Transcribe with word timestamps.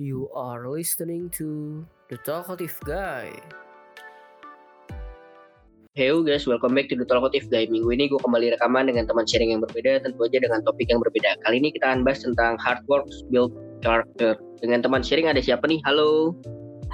You 0.00 0.32
are 0.32 0.64
listening 0.64 1.28
to 1.36 1.84
The 2.08 2.16
Talkative 2.24 2.72
Guy. 2.88 3.36
Hey 5.92 6.08
guys, 6.24 6.48
welcome 6.48 6.72
back 6.72 6.88
to 6.88 6.96
The 6.96 7.04
Talkative 7.04 7.52
Guy. 7.52 7.68
Minggu 7.68 7.84
ini 7.92 8.08
gue 8.08 8.16
kembali 8.16 8.56
rekaman 8.56 8.88
dengan 8.88 9.04
teman 9.04 9.28
sharing 9.28 9.52
yang 9.52 9.60
berbeda, 9.60 10.00
tentu 10.00 10.24
aja 10.24 10.40
dengan 10.40 10.64
topik 10.64 10.88
yang 10.88 11.04
berbeda. 11.04 11.36
Kali 11.44 11.60
ini 11.60 11.68
kita 11.68 11.84
akan 11.92 12.00
bahas 12.00 12.24
tentang 12.24 12.56
hard 12.56 12.80
work 12.88 13.04
build 13.28 13.52
character. 13.84 14.40
Dengan 14.64 14.80
teman 14.80 15.04
sharing 15.04 15.28
ada 15.28 15.44
siapa 15.44 15.68
nih? 15.68 15.84
Halo. 15.84 16.32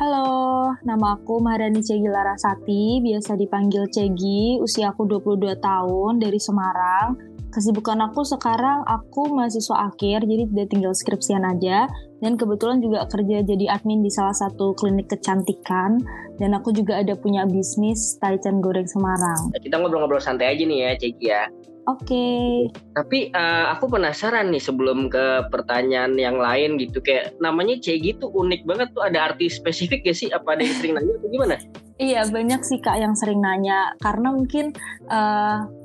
Halo, 0.02 0.74
nama 0.82 1.14
aku 1.14 1.38
Maharani 1.38 1.78
Cegi 1.78 2.10
Larasati, 2.10 3.06
biasa 3.06 3.38
dipanggil 3.38 3.86
Cegi, 3.90 4.58
usia 4.58 4.90
aku 4.90 5.06
22 5.06 5.58
tahun, 5.62 6.18
dari 6.18 6.38
Semarang. 6.42 7.27
Kesibukan 7.48 7.96
aku 8.04 8.28
sekarang, 8.28 8.84
aku 8.84 9.32
mahasiswa 9.32 9.88
akhir, 9.88 10.28
jadi 10.28 10.44
udah 10.44 10.66
tinggal 10.68 10.92
skripsian 10.92 11.48
aja. 11.48 11.88
Dan 12.20 12.36
kebetulan 12.36 12.82
juga 12.82 13.06
kerja 13.08 13.40
jadi 13.40 13.72
admin 13.72 14.04
di 14.04 14.10
salah 14.12 14.36
satu 14.36 14.76
klinik 14.76 15.08
kecantikan. 15.08 15.96
Dan 16.36 16.52
aku 16.54 16.70
juga 16.76 17.00
ada 17.00 17.16
punya 17.16 17.48
bisnis 17.48 18.20
Taichan 18.20 18.60
Goreng 18.60 18.86
Semarang. 18.86 19.50
Kita 19.58 19.80
ngobrol-ngobrol 19.80 20.20
santai 20.20 20.54
aja 20.54 20.62
nih 20.66 20.78
ya, 20.78 20.90
Ceki 20.98 21.26
ya. 21.26 21.42
Oke. 21.88 22.04
Okay. 22.04 22.48
Tapi 22.92 23.18
uh, 23.32 23.72
aku 23.72 23.88
penasaran 23.88 24.52
nih 24.52 24.60
sebelum 24.60 25.08
ke 25.08 25.48
pertanyaan 25.48 26.12
yang 26.20 26.36
lain 26.36 26.76
gitu 26.76 27.00
kayak 27.00 27.32
namanya 27.40 27.80
Cegi 27.80 28.20
tuh 28.20 28.28
unik 28.28 28.68
banget 28.68 28.88
tuh 28.92 29.08
ada 29.08 29.32
arti 29.32 29.48
spesifik 29.48 30.04
gak 30.04 30.18
sih? 30.20 30.28
Apa 30.28 30.52
ada 30.52 30.68
yang 30.68 30.76
sering 30.76 30.94
nanya 31.00 31.12
atau 31.16 31.30
gimana? 31.32 31.56
Iya 31.98 32.30
banyak 32.30 32.62
sih 32.62 32.78
kak 32.78 32.94
yang 33.02 33.18
sering 33.18 33.42
nanya 33.42 33.90
karena 33.98 34.30
mungkin 34.30 34.70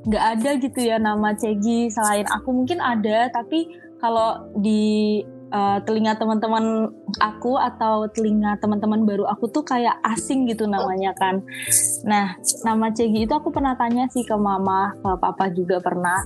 nggak 0.06 0.24
uh, 0.30 0.32
ada 0.38 0.50
gitu 0.62 0.78
ya 0.78 1.02
nama 1.02 1.34
Cegi 1.34 1.90
selain 1.90 2.22
aku 2.30 2.54
mungkin 2.54 2.78
ada 2.78 3.26
tapi 3.34 3.66
kalau 3.98 4.46
di 4.62 5.26
uh, 5.54 5.78
telinga 5.86 6.18
teman-teman 6.18 6.90
aku 7.22 7.54
atau 7.54 8.10
telinga 8.10 8.58
teman-teman 8.58 9.06
baru 9.06 9.30
aku 9.30 9.46
tuh 9.54 9.62
kayak 9.62 9.94
asing 10.02 10.50
gitu 10.50 10.66
namanya 10.66 11.14
kan. 11.14 11.46
Nah, 12.02 12.34
nama 12.66 12.90
Cegi 12.90 13.30
itu 13.30 13.32
aku 13.32 13.54
pernah 13.54 13.78
tanya 13.78 14.10
sih 14.10 14.26
ke 14.26 14.34
mama, 14.34 14.98
ke 14.98 15.10
papa 15.22 15.46
juga 15.54 15.78
pernah. 15.78 16.18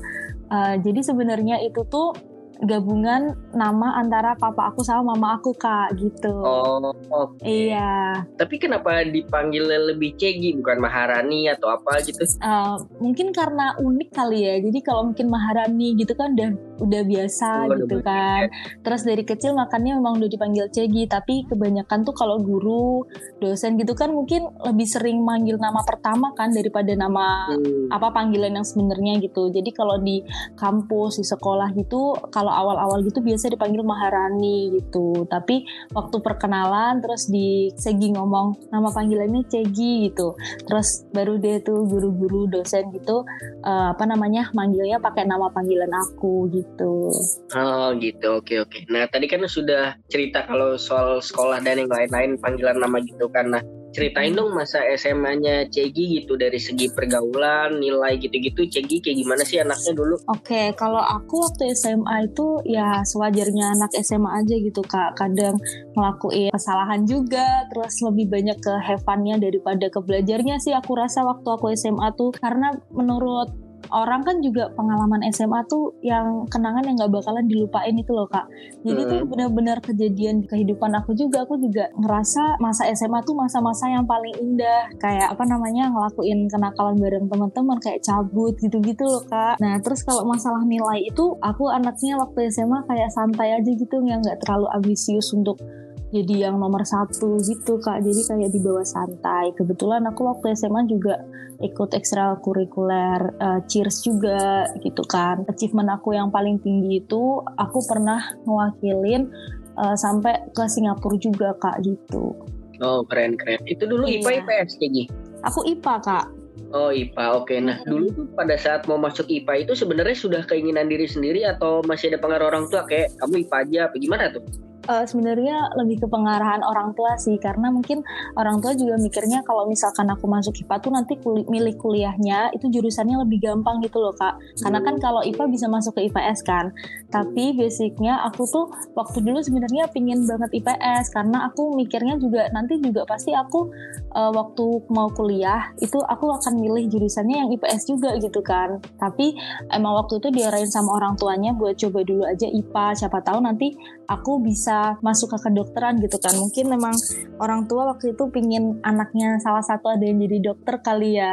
Uh, 0.49 0.81
jadi 0.81 1.05
sebenarnya 1.05 1.61
itu 1.61 1.85
tuh 1.85 2.17
gabungan 2.59 3.39
nama 3.55 4.03
antara 4.03 4.35
papa 4.35 4.75
aku 4.75 4.83
sama 4.83 5.15
mama 5.15 5.39
aku 5.39 5.55
kak 5.55 5.95
gitu. 5.95 6.35
Oh, 6.43 6.91
okay. 6.91 7.71
iya. 7.71 8.27
Tapi 8.35 8.59
kenapa 8.59 9.07
dipanggil 9.07 9.63
lebih 9.95 10.19
Cegi 10.19 10.59
bukan 10.59 10.83
Maharani 10.83 11.47
atau 11.47 11.71
apa 11.71 12.03
gitu? 12.03 12.19
Uh, 12.43 12.75
mungkin 12.99 13.31
karena 13.31 13.79
unik 13.79 14.11
kali 14.11 14.43
ya. 14.43 14.55
Jadi 14.59 14.79
kalau 14.83 15.07
mungkin 15.07 15.31
Maharani 15.31 15.95
gitu 15.95 16.19
kan 16.19 16.35
udah 16.35 16.51
udah 16.83 17.03
biasa 17.07 17.71
oh, 17.71 17.79
gitu 17.79 17.97
kan. 18.03 18.51
Terus 18.83 19.07
dari 19.07 19.23
kecil 19.23 19.55
makannya 19.55 19.95
memang 19.95 20.19
udah 20.19 20.31
dipanggil 20.31 20.67
Cegi. 20.75 21.07
Tapi 21.07 21.47
kebanyakan 21.47 22.03
tuh 22.03 22.15
kalau 22.19 22.43
guru, 22.43 23.07
dosen 23.39 23.79
gitu 23.79 23.95
kan 23.95 24.11
mungkin 24.11 24.51
lebih 24.67 24.89
sering 24.91 25.23
manggil 25.23 25.63
nama 25.63 25.79
pertama 25.87 26.35
kan 26.35 26.51
daripada 26.51 26.91
nama 26.99 27.55
hmm. 27.55 27.95
apa 27.95 28.11
panggilan 28.11 28.51
yang 28.51 28.67
sebenarnya 28.67 29.23
gitu. 29.23 29.47
Jadi 29.55 29.71
kalau 29.71 30.03
di 30.03 30.27
kampus 30.59 31.23
di 31.23 31.27
sekolah 31.27 31.71
gitu 31.79 32.19
kalau 32.35 32.48
kalau 32.49 32.73
awal-awal 32.73 33.05
gitu 33.05 33.21
biasa 33.21 33.53
dipanggil 33.53 33.85
Maharani 33.85 34.73
gitu. 34.81 35.29
Tapi 35.29 35.69
waktu 35.93 36.17
perkenalan 36.25 37.05
terus 37.05 37.29
di 37.29 37.69
Segi 37.77 38.17
ngomong 38.17 38.73
nama 38.73 38.89
panggilannya 38.89 39.45
Cegi 39.45 40.09
gitu. 40.09 40.33
Terus 40.65 41.05
baru 41.13 41.37
dia 41.37 41.61
tuh 41.61 41.85
guru-guru 41.85 42.49
dosen 42.49 42.89
gitu 42.97 43.21
uh, 43.69 43.93
apa 43.93 44.09
namanya 44.09 44.49
manggilnya 44.57 44.97
pakai 44.97 45.29
nama 45.29 45.53
panggilan 45.53 45.93
aku 45.93 46.49
gitu. 46.57 47.13
Oh 47.53 47.93
gitu. 48.01 48.41
Oke 48.41 48.65
oke. 48.65 48.89
Nah 48.89 49.05
tadi 49.13 49.29
kan 49.29 49.45
sudah 49.45 50.01
cerita 50.09 50.49
kalau 50.49 50.81
soal 50.81 51.21
sekolah 51.21 51.61
dan 51.61 51.85
yang 51.85 51.93
lain-lain 51.93 52.41
panggilan 52.41 52.81
nama 52.81 52.97
gitu. 53.05 53.29
Kan 53.29 53.53
nah 53.53 53.61
ceritain 53.93 54.33
dong 54.37 54.53
masa 54.53 54.85
SMA-nya 54.97 55.69
Cegi 55.69 56.21
gitu 56.21 56.37
dari 56.37 56.61
segi 56.61 56.91
pergaulan, 56.93 57.81
nilai 57.81 58.21
gitu-gitu. 58.21 58.67
Cegi 58.69 59.01
kayak 59.01 59.17
gimana 59.17 59.43
sih 59.45 59.59
anaknya 59.61 59.93
dulu? 59.97 60.17
Oke, 60.29 60.45
okay, 60.45 60.67
kalau 60.77 61.01
aku 61.01 61.45
waktu 61.45 61.73
SMA 61.75 62.29
itu 62.29 62.61
ya 62.69 63.01
sewajarnya 63.05 63.79
anak 63.79 63.93
SMA 64.01 64.31
aja 64.45 64.55
gitu 64.59 64.83
kak. 64.85 65.17
Kadang 65.17 65.57
ngelakuin 65.97 66.53
kesalahan 66.53 67.03
juga, 67.09 67.69
terus 67.73 68.01
lebih 68.05 68.29
banyak 68.29 68.59
ke 68.61 68.73
have 68.85 69.05
daripada 69.41 69.87
ke 69.89 70.01
belajarnya 70.05 70.61
sih 70.61 70.77
aku 70.77 70.95
rasa 70.95 71.25
waktu 71.25 71.49
aku 71.49 71.73
SMA 71.75 72.13
tuh. 72.15 72.31
Karena 72.37 72.73
menurut 72.93 73.68
orang 73.93 74.23
kan 74.25 74.41
juga 74.45 74.71
pengalaman 74.75 75.25
SMA 75.33 75.65
tuh 75.69 75.97
yang 76.05 76.45
kenangan 76.49 76.85
yang 76.85 76.97
nggak 76.99 77.13
bakalan 77.13 77.45
dilupain 77.49 77.95
itu 77.95 78.13
loh 78.13 78.29
kak. 78.29 78.47
Jadi 78.85 79.03
hmm. 79.05 79.11
tuh 79.11 79.21
benar-benar 79.29 79.79
kejadian 79.81 80.45
di 80.45 80.47
kehidupan 80.47 80.93
aku 80.99 81.17
juga. 81.17 81.45
Aku 81.49 81.57
juga 81.61 81.89
ngerasa 81.97 82.61
masa 82.61 82.89
SMA 82.93 83.25
tuh 83.25 83.37
masa-masa 83.37 83.89
yang 83.89 84.05
paling 84.05 84.35
indah. 84.39 84.91
Kayak 85.01 85.33
apa 85.33 85.45
namanya 85.49 85.91
ngelakuin 85.93 86.49
kenakalan 86.51 86.97
bareng 86.99 87.27
teman-teman 87.29 87.79
kayak 87.81 88.01
cabut 88.05 88.55
gitu-gitu 88.61 89.05
loh 89.05 89.25
kak. 89.27 89.57
Nah 89.63 89.81
terus 89.81 90.05
kalau 90.05 90.25
masalah 90.29 90.63
nilai 90.65 91.05
itu 91.09 91.37
aku 91.41 91.71
anaknya 91.73 92.19
waktu 92.21 92.53
SMA 92.53 92.85
kayak 92.87 93.11
santai 93.13 93.57
aja 93.57 93.71
gitu 93.71 94.01
yang 94.05 94.21
nggak 94.21 94.41
terlalu 94.45 94.67
ambisius 94.75 95.33
untuk 95.33 95.59
jadi 96.09 96.49
yang 96.49 96.57
nomor 96.57 96.85
satu 96.89 97.37
gitu 97.45 97.77
kak 97.81 98.01
jadi 98.01 98.21
kayak 98.25 98.51
di 98.53 98.61
bawah 98.65 98.85
santai 98.85 99.53
kebetulan 99.53 100.05
aku 100.09 100.25
waktu 100.25 100.57
SMA 100.57 100.89
juga 100.89 101.21
ikut 101.59 101.91
ekstrakurikuler 101.93 103.35
uh, 103.43 103.61
cheers 103.69 104.01
juga 104.07 104.71
gitu 104.81 105.05
kan 105.05 105.45
achievement 105.51 105.91
aku 105.93 106.17
yang 106.17 106.33
paling 106.33 106.57
tinggi 106.63 107.05
itu 107.05 107.43
aku 107.61 107.85
pernah 107.85 108.33
mewakilin 108.49 109.29
uh, 109.77 109.97
sampai 109.99 110.49
ke 110.55 110.65
Singapura 110.71 111.19
juga 111.21 111.53
kak 111.61 111.85
gitu 111.85 112.33
oh 112.81 113.01
keren 113.11 113.37
keren 113.37 113.61
itu 113.69 113.85
dulu 113.85 114.09
iya. 114.09 114.23
IPA 114.23 114.33
IPS 114.45 114.71
jadi 114.81 115.03
aku 115.45 115.61
IPA 115.77 115.97
kak 116.03 116.27
Oh 116.75 116.93
IPA, 116.93 117.25
oke. 117.39 117.49
Okay. 117.49 117.65
Nah 117.65 117.81
dulu 117.87 118.13
tuh 118.13 118.27
pada 118.37 118.59
saat 118.59 118.85
mau 118.91 119.01
masuk 119.01 119.25
IPA 119.31 119.65
itu 119.65 119.73
sebenarnya 119.79 120.13
sudah 120.13 120.43
keinginan 120.45 120.91
diri 120.91 121.09
sendiri 121.09 121.47
atau 121.47 121.81
masih 121.87 122.13
ada 122.13 122.21
pengaruh 122.21 122.51
orang 122.53 122.69
tua 122.69 122.85
kayak 122.85 123.15
kamu 123.23 123.47
IPA 123.47 123.57
aja, 123.65 123.79
apa 123.89 123.97
gimana 123.97 124.25
tuh? 124.29 124.45
Uh, 124.89 125.05
sebenarnya 125.05 125.77
lebih 125.77 126.03
ke 126.03 126.07
pengarahan 126.09 126.65
orang 126.65 126.97
tua 126.97 127.15
sih 127.21 127.37
karena 127.37 127.69
mungkin 127.69 128.01
orang 128.35 128.59
tua 128.65 128.73
juga 128.73 128.97
mikirnya 128.97 129.45
kalau 129.45 129.69
misalkan 129.69 130.09
aku 130.09 130.25
masuk 130.25 130.57
IPA 130.57 130.77
tuh 130.81 130.91
nanti 130.91 131.15
kuli 131.21 131.45
milih 131.47 131.77
kuliahnya 131.77 132.57
itu 132.57 132.73
jurusannya 132.73 133.21
lebih 133.29 133.45
gampang 133.45 133.85
gitu 133.85 134.01
loh 134.01 134.17
kak. 134.17 134.41
Karena 134.59 134.81
kan 134.81 134.97
kalau 134.99 135.21
IPA 135.21 135.45
bisa 135.53 135.67
masuk 135.69 136.01
ke 136.01 136.09
IPS 136.09 136.41
kan. 136.43 136.73
Tapi 137.13 137.55
basicnya 137.55 138.25
aku 138.25 138.49
tuh 138.49 138.67
waktu 138.97 139.21
dulu 139.21 139.45
sebenarnya 139.45 139.93
pingin 139.93 140.25
banget 140.25 140.65
IPS 140.65 141.13
karena 141.13 141.47
aku 141.53 141.77
mikirnya 141.77 142.17
juga 142.17 142.49
nanti 142.51 142.81
juga 142.81 143.05
pasti 143.05 143.37
aku 143.37 143.69
uh, 144.17 144.33
waktu 144.33 144.67
mau 144.89 145.13
kuliah 145.13 145.71
itu 145.85 146.01
aku 146.01 146.33
akan 146.33 146.57
milih 146.57 146.89
jurusannya 146.89 147.37
yang 147.45 147.49
IPS 147.53 147.93
juga 147.93 148.17
gitu 148.17 148.41
kan. 148.41 148.81
Tapi 148.97 149.37
emang 149.71 150.01
waktu 150.01 150.23
itu 150.23 150.29
diarahin 150.33 150.71
sama 150.71 150.97
orang 150.97 151.15
tuanya 151.21 151.53
buat 151.53 151.77
coba 151.77 152.01
dulu 152.07 152.25
aja 152.25 152.49
IPA 152.49 152.87
siapa 153.05 153.21
tahu 153.21 153.45
nanti 153.45 153.77
aku 154.09 154.41
bisa 154.41 154.78
masuk 155.05 155.35
ke 155.37 155.39
kedokteran 155.49 155.99
gitu 156.03 156.19
kan 156.19 156.35
mungkin 156.37 156.67
memang 156.71 156.95
orang 157.39 157.67
tua 157.71 157.95
waktu 157.95 158.17
itu 158.17 158.25
pingin 158.33 158.79
anaknya 158.83 159.39
salah 159.43 159.63
satu 159.63 159.93
ada 159.93 160.05
yang 160.05 160.19
jadi 160.23 160.53
dokter 160.53 160.81
kali 160.83 161.19
ya 161.19 161.33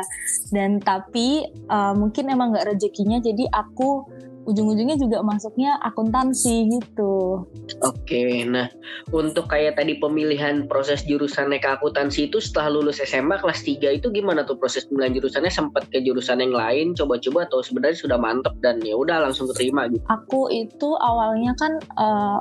dan 0.54 0.80
tapi 0.82 1.46
uh, 1.70 1.94
mungkin 1.98 2.30
emang 2.30 2.54
nggak 2.54 2.76
rezekinya 2.76 3.20
jadi 3.22 3.50
aku 3.52 4.06
ujung-ujungnya 4.46 4.96
juga 4.96 5.26
masuknya 5.26 5.76
akuntansi 5.82 6.70
gitu. 6.70 7.44
Oke, 7.82 8.46
nah 8.46 8.70
untuk 9.10 9.50
kayak 9.50 9.82
tadi 9.82 9.98
pemilihan 9.98 10.70
proses 10.70 11.02
jurusan 11.04 11.50
ke 11.58 11.70
akuntansi 11.70 12.30
itu 12.30 12.38
setelah 12.38 12.78
lulus 12.78 13.02
SMA 13.02 13.42
kelas 13.42 13.66
3 13.66 13.98
itu 13.98 14.08
gimana 14.14 14.46
tuh 14.46 14.56
proses 14.56 14.86
pemilihan 14.86 15.18
jurusannya 15.20 15.52
sempat 15.52 15.90
ke 15.90 16.00
jurusan 16.06 16.46
yang 16.46 16.54
lain 16.54 16.94
coba-coba 16.94 17.50
atau 17.50 17.66
sebenarnya 17.66 17.98
sudah 17.98 18.18
mantep 18.22 18.54
dan 18.62 18.78
ya 18.86 18.94
udah 18.94 19.26
langsung 19.26 19.50
keterima 19.50 19.90
gitu. 19.90 20.06
Aku 20.08 20.48
itu 20.54 20.90
awalnya 21.02 21.58
kan 21.58 21.82
uh, 21.98 22.40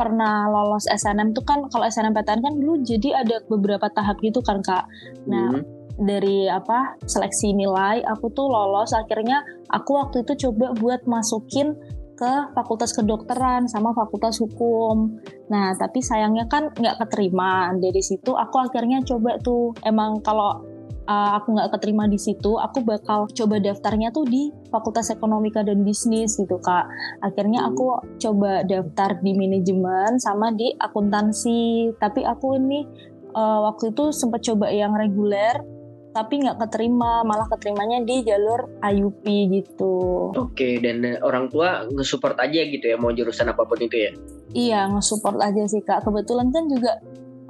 pernah 0.00 0.48
lolos 0.48 0.88
SNM 0.88 1.36
tuh 1.36 1.44
kan 1.44 1.68
kalau 1.68 1.84
SNMPTN 1.84 2.40
kan 2.40 2.54
dulu 2.56 2.80
jadi 2.80 3.20
ada 3.20 3.44
beberapa 3.52 3.92
tahap 3.92 4.16
gitu 4.24 4.40
kan 4.40 4.64
kak. 4.64 4.88
Nah 5.28 5.60
hmm. 5.60 6.00
dari 6.00 6.48
apa 6.48 6.96
seleksi 7.04 7.52
nilai 7.52 8.00
aku 8.08 8.32
tuh 8.32 8.48
lolos 8.48 8.96
akhirnya 8.96 9.44
aku 9.68 10.00
waktu 10.00 10.24
itu 10.24 10.48
coba 10.48 10.72
buat 10.80 11.04
masukin 11.04 11.76
ke 12.16 12.32
fakultas 12.56 12.96
kedokteran 12.96 13.68
sama 13.68 13.92
fakultas 13.92 14.40
hukum. 14.40 15.20
Nah 15.52 15.76
tapi 15.76 16.00
sayangnya 16.00 16.48
kan 16.48 16.72
nggak 16.72 16.96
keterima 17.04 17.76
dari 17.76 18.00
situ 18.00 18.32
aku 18.32 18.56
akhirnya 18.56 19.04
coba 19.04 19.36
tuh 19.44 19.76
emang 19.84 20.24
kalau 20.24 20.64
uh, 21.06 21.40
aku 21.40 21.56
nggak 21.56 21.70
keterima 21.78 22.04
di 22.10 22.18
situ, 22.20 22.58
aku 22.58 22.84
bakal 22.84 23.30
coba 23.30 23.56
daftarnya 23.62 24.12
tuh 24.12 24.26
di 24.28 24.52
Fakultas 24.68 25.08
Ekonomika 25.08 25.64
dan 25.64 25.86
Bisnis 25.86 26.36
gitu 26.36 26.58
kak. 26.60 26.88
Akhirnya 27.24 27.68
aku 27.68 28.00
coba 28.20 28.66
daftar 28.66 29.20
di 29.22 29.32
manajemen 29.36 30.20
sama 30.20 30.52
di 30.52 30.74
akuntansi. 30.76 31.94
Tapi 31.96 32.26
aku 32.26 32.58
ini 32.58 32.84
uh, 33.32 33.70
waktu 33.70 33.94
itu 33.94 34.10
sempat 34.12 34.44
coba 34.44 34.68
yang 34.68 34.92
reguler 34.92 35.80
tapi 36.10 36.42
nggak 36.42 36.58
keterima 36.58 37.22
malah 37.22 37.46
keterimanya 37.46 38.02
di 38.02 38.26
jalur 38.26 38.66
IUP 38.82 39.24
gitu 39.54 40.30
Oke, 40.34 40.82
dan 40.82 41.06
eh, 41.06 41.22
orang 41.22 41.46
tua 41.46 41.86
nge-support 41.86 42.34
aja 42.42 42.66
gitu 42.66 42.82
ya 42.82 42.98
mau 42.98 43.14
jurusan 43.14 43.46
apa 43.46 43.62
pun 43.62 43.78
itu 43.78 44.10
ya. 44.10 44.10
iya 44.50 44.80
nge-support 44.90 45.38
aja 45.38 45.62
sih 45.70 45.82
kak 45.86 46.02
kebetulan 46.02 46.50
kan 46.50 46.66
juga 46.66 46.98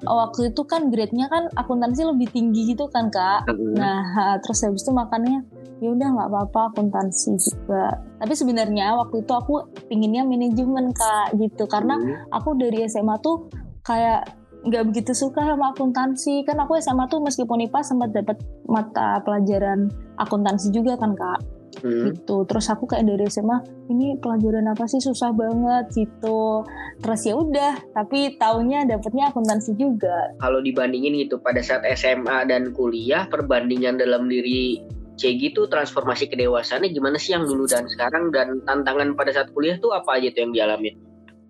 waktu 0.05 0.53
itu 0.53 0.63
kan 0.65 0.89
grade-nya 0.89 1.27
kan 1.29 1.49
akuntansi 1.57 2.05
lebih 2.07 2.29
tinggi 2.33 2.73
gitu 2.73 2.89
kan 2.89 3.09
kak. 3.13 3.49
Nah, 3.77 4.01
ha, 4.17 4.25
terus 4.43 4.65
habis 4.65 4.83
itu 4.85 4.93
makannya 4.93 5.45
ya 5.81 5.89
udah 5.97 6.09
nggak 6.13 6.29
apa-apa 6.29 6.61
akuntansi 6.77 7.37
juga. 7.41 7.97
Tapi 8.21 8.33
sebenarnya 8.37 8.93
waktu 9.01 9.25
itu 9.25 9.33
aku 9.33 9.65
pinginnya 9.89 10.25
manajemen 10.25 10.93
kak 10.93 11.37
gitu. 11.41 11.65
Karena 11.69 11.97
Hmm. 11.97 12.29
aku 12.33 12.57
dari 12.57 12.85
SMA 12.85 13.17
tuh 13.25 13.49
kayak 13.85 14.29
nggak 14.61 14.85
begitu 14.93 15.13
suka 15.17 15.41
sama 15.41 15.73
akuntansi. 15.73 16.45
Kan 16.45 16.61
aku 16.61 16.77
SMA 16.77 17.09
tuh 17.09 17.25
meskipun 17.25 17.65
IPA 17.65 17.81
sempat 17.81 18.13
dapat 18.13 18.37
mata 18.69 19.25
pelajaran 19.25 19.89
akuntansi 20.21 20.69
juga 20.69 21.01
kan 21.01 21.17
kak 21.17 21.60
Hmm. 21.79 22.11
gitu. 22.11 22.43
Terus 22.51 22.67
aku 22.69 22.91
kayak 22.91 23.07
dari 23.07 23.31
SMA 23.31 23.63
ini 23.89 24.19
pelajaran 24.19 24.67
apa 24.71 24.85
sih? 24.91 24.99
Susah 24.99 25.31
banget 25.31 25.87
gitu. 25.95 26.67
Terus 26.99 27.21
ya 27.23 27.35
udah 27.39 27.73
tapi 27.95 28.35
taunya 28.37 28.83
dapetnya 28.85 29.31
akuntansi 29.31 29.79
juga. 29.79 30.35
Kalau 30.43 30.59
dibandingin 30.59 31.15
gitu 31.23 31.39
pada 31.39 31.63
saat 31.63 31.87
SMA 31.95 32.51
dan 32.51 32.75
kuliah, 32.75 33.31
perbandingan 33.31 33.99
dalam 33.99 34.27
diri 34.27 34.83
Cegi 35.21 35.53
tuh 35.53 35.69
transformasi 35.69 36.33
kedewasaannya 36.33 36.97
gimana 36.97 37.21
sih 37.21 37.37
yang 37.37 37.45
dulu 37.45 37.69
dan 37.69 37.85
sekarang? 37.85 38.33
Dan 38.33 38.65
tantangan 38.65 39.13
pada 39.13 39.37
saat 39.37 39.53
kuliah 39.53 39.77
tuh 39.77 39.93
apa 39.93 40.17
aja 40.17 40.33
tuh 40.33 40.49
yang 40.49 40.53
dialami? 40.57 40.97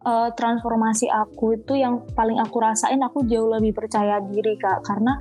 eh, 0.00 0.28
transformasi 0.32 1.12
aku 1.12 1.60
itu 1.60 1.76
yang 1.76 2.00
paling 2.16 2.40
aku 2.40 2.56
rasain 2.60 3.00
aku 3.04 3.24
jauh 3.28 3.48
lebih 3.52 3.76
percaya 3.76 4.20
diri 4.24 4.56
kak. 4.56 4.80
Karena 4.84 5.16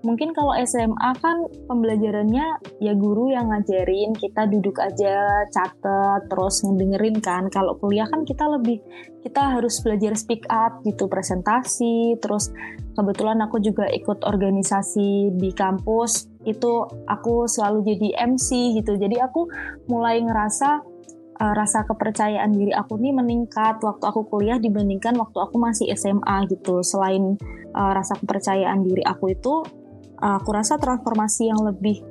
mungkin 0.00 0.32
kalau 0.32 0.56
SMA 0.64 1.10
kan 1.20 1.44
pembelajarannya 1.68 2.46
ya 2.80 2.92
guru 2.96 3.32
yang 3.32 3.52
ngajarin 3.52 4.16
kita 4.16 4.48
duduk 4.48 4.80
aja 4.80 5.44
catet 5.52 6.20
terus 6.28 6.64
ngedengerin 6.64 7.20
kan. 7.20 7.48
Kalau 7.52 7.76
kuliah 7.76 8.08
kan 8.08 8.24
kita 8.24 8.48
lebih 8.48 8.80
kita 9.20 9.60
harus 9.60 9.80
belajar 9.84 10.16
speak 10.16 10.48
up 10.48 10.80
gitu 10.88 11.06
presentasi. 11.06 12.16
Terus 12.20 12.48
kebetulan 12.96 13.44
aku 13.44 13.60
juga 13.60 13.84
ikut 13.92 14.24
organisasi 14.24 15.36
di 15.36 15.50
kampus 15.52 16.28
itu 16.48 16.88
aku 17.04 17.44
selalu 17.44 17.84
jadi 17.94 18.32
MC 18.32 18.80
gitu. 18.80 18.96
Jadi 18.96 19.20
aku 19.20 19.48
mulai 19.92 20.24
ngerasa 20.24 20.80
uh, 21.40 21.54
rasa 21.56 21.88
kepercayaan 21.88 22.52
diri 22.52 22.72
aku 22.76 23.00
nih 23.00 23.16
meningkat 23.16 23.80
waktu 23.80 24.04
aku 24.04 24.28
kuliah 24.28 24.60
dibandingkan 24.60 25.16
waktu 25.16 25.38
aku 25.40 25.56
masih 25.56 25.88
SMA 25.96 26.48
gitu. 26.52 26.84
Selain 26.84 27.36
uh, 27.72 27.92
rasa 27.96 28.20
kepercayaan 28.20 28.84
diri 28.84 29.04
aku 29.04 29.32
itu, 29.32 29.64
aku 30.20 30.50
rasa 30.52 30.76
transformasi 30.76 31.48
yang 31.48 31.60
lebih 31.64 32.04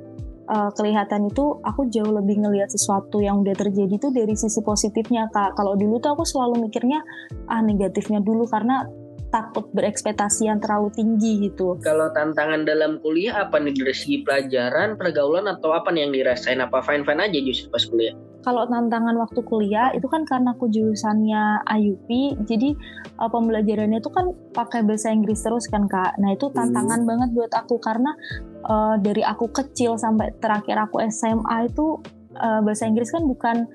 uh, 0.50 0.70
kelihatan 0.74 1.30
itu 1.30 1.62
aku 1.62 1.86
jauh 1.88 2.10
lebih 2.10 2.42
ngelihat 2.42 2.68
sesuatu 2.68 3.22
yang 3.22 3.40
udah 3.46 3.54
terjadi 3.54 3.94
tuh 3.96 4.10
dari 4.10 4.34
sisi 4.34 4.60
positifnya 4.60 5.30
kak. 5.30 5.54
Kalau 5.54 5.78
dulu 5.78 6.02
tuh 6.02 6.18
aku 6.18 6.26
selalu 6.26 6.66
mikirnya 6.68 7.00
ah 7.46 7.62
negatifnya 7.62 8.18
dulu 8.18 8.50
karena 8.50 8.84
takut 9.30 9.70
berekspektasi 9.70 10.50
yang 10.50 10.58
terlalu 10.58 10.90
tinggi 10.90 11.46
gitu. 11.46 11.78
Kalau 11.86 12.10
tantangan 12.10 12.66
dalam 12.66 12.98
kuliah 12.98 13.46
apa 13.46 13.62
nih 13.62 13.70
dari 13.78 13.94
segi 13.94 14.26
pelajaran, 14.26 14.98
pergaulan 14.98 15.46
atau 15.46 15.70
apa 15.70 15.94
nih 15.94 16.06
yang 16.06 16.12
dirasain? 16.12 16.58
Apa 16.58 16.82
fine-fine 16.82 17.30
aja 17.30 17.38
justru 17.38 17.70
pas 17.70 17.86
kuliah? 17.86 18.14
Kalau 18.40 18.64
tantangan 18.64 19.16
waktu 19.20 19.40
kuliah 19.44 19.92
itu 19.92 20.08
kan 20.08 20.24
karena 20.24 20.56
aku 20.56 20.72
jurusannya 20.72 21.64
IUP 21.68 22.08
jadi 22.48 22.72
uh, 23.20 23.28
pembelajarannya 23.28 24.00
itu 24.00 24.10
kan 24.12 24.32
pakai 24.56 24.80
bahasa 24.84 25.12
Inggris 25.12 25.44
terus 25.44 25.68
kan 25.68 25.84
kak. 25.84 26.16
Nah 26.16 26.32
itu 26.32 26.48
tantangan 26.52 27.04
banget 27.04 27.30
buat 27.36 27.52
aku 27.52 27.76
karena 27.78 28.16
uh, 28.64 28.96
dari 28.96 29.20
aku 29.20 29.52
kecil 29.52 30.00
sampai 30.00 30.32
terakhir 30.40 30.76
aku 30.80 31.04
SMA 31.12 31.68
itu 31.68 32.00
uh, 32.40 32.60
bahasa 32.64 32.88
Inggris 32.88 33.12
kan 33.12 33.28
bukan 33.28 33.68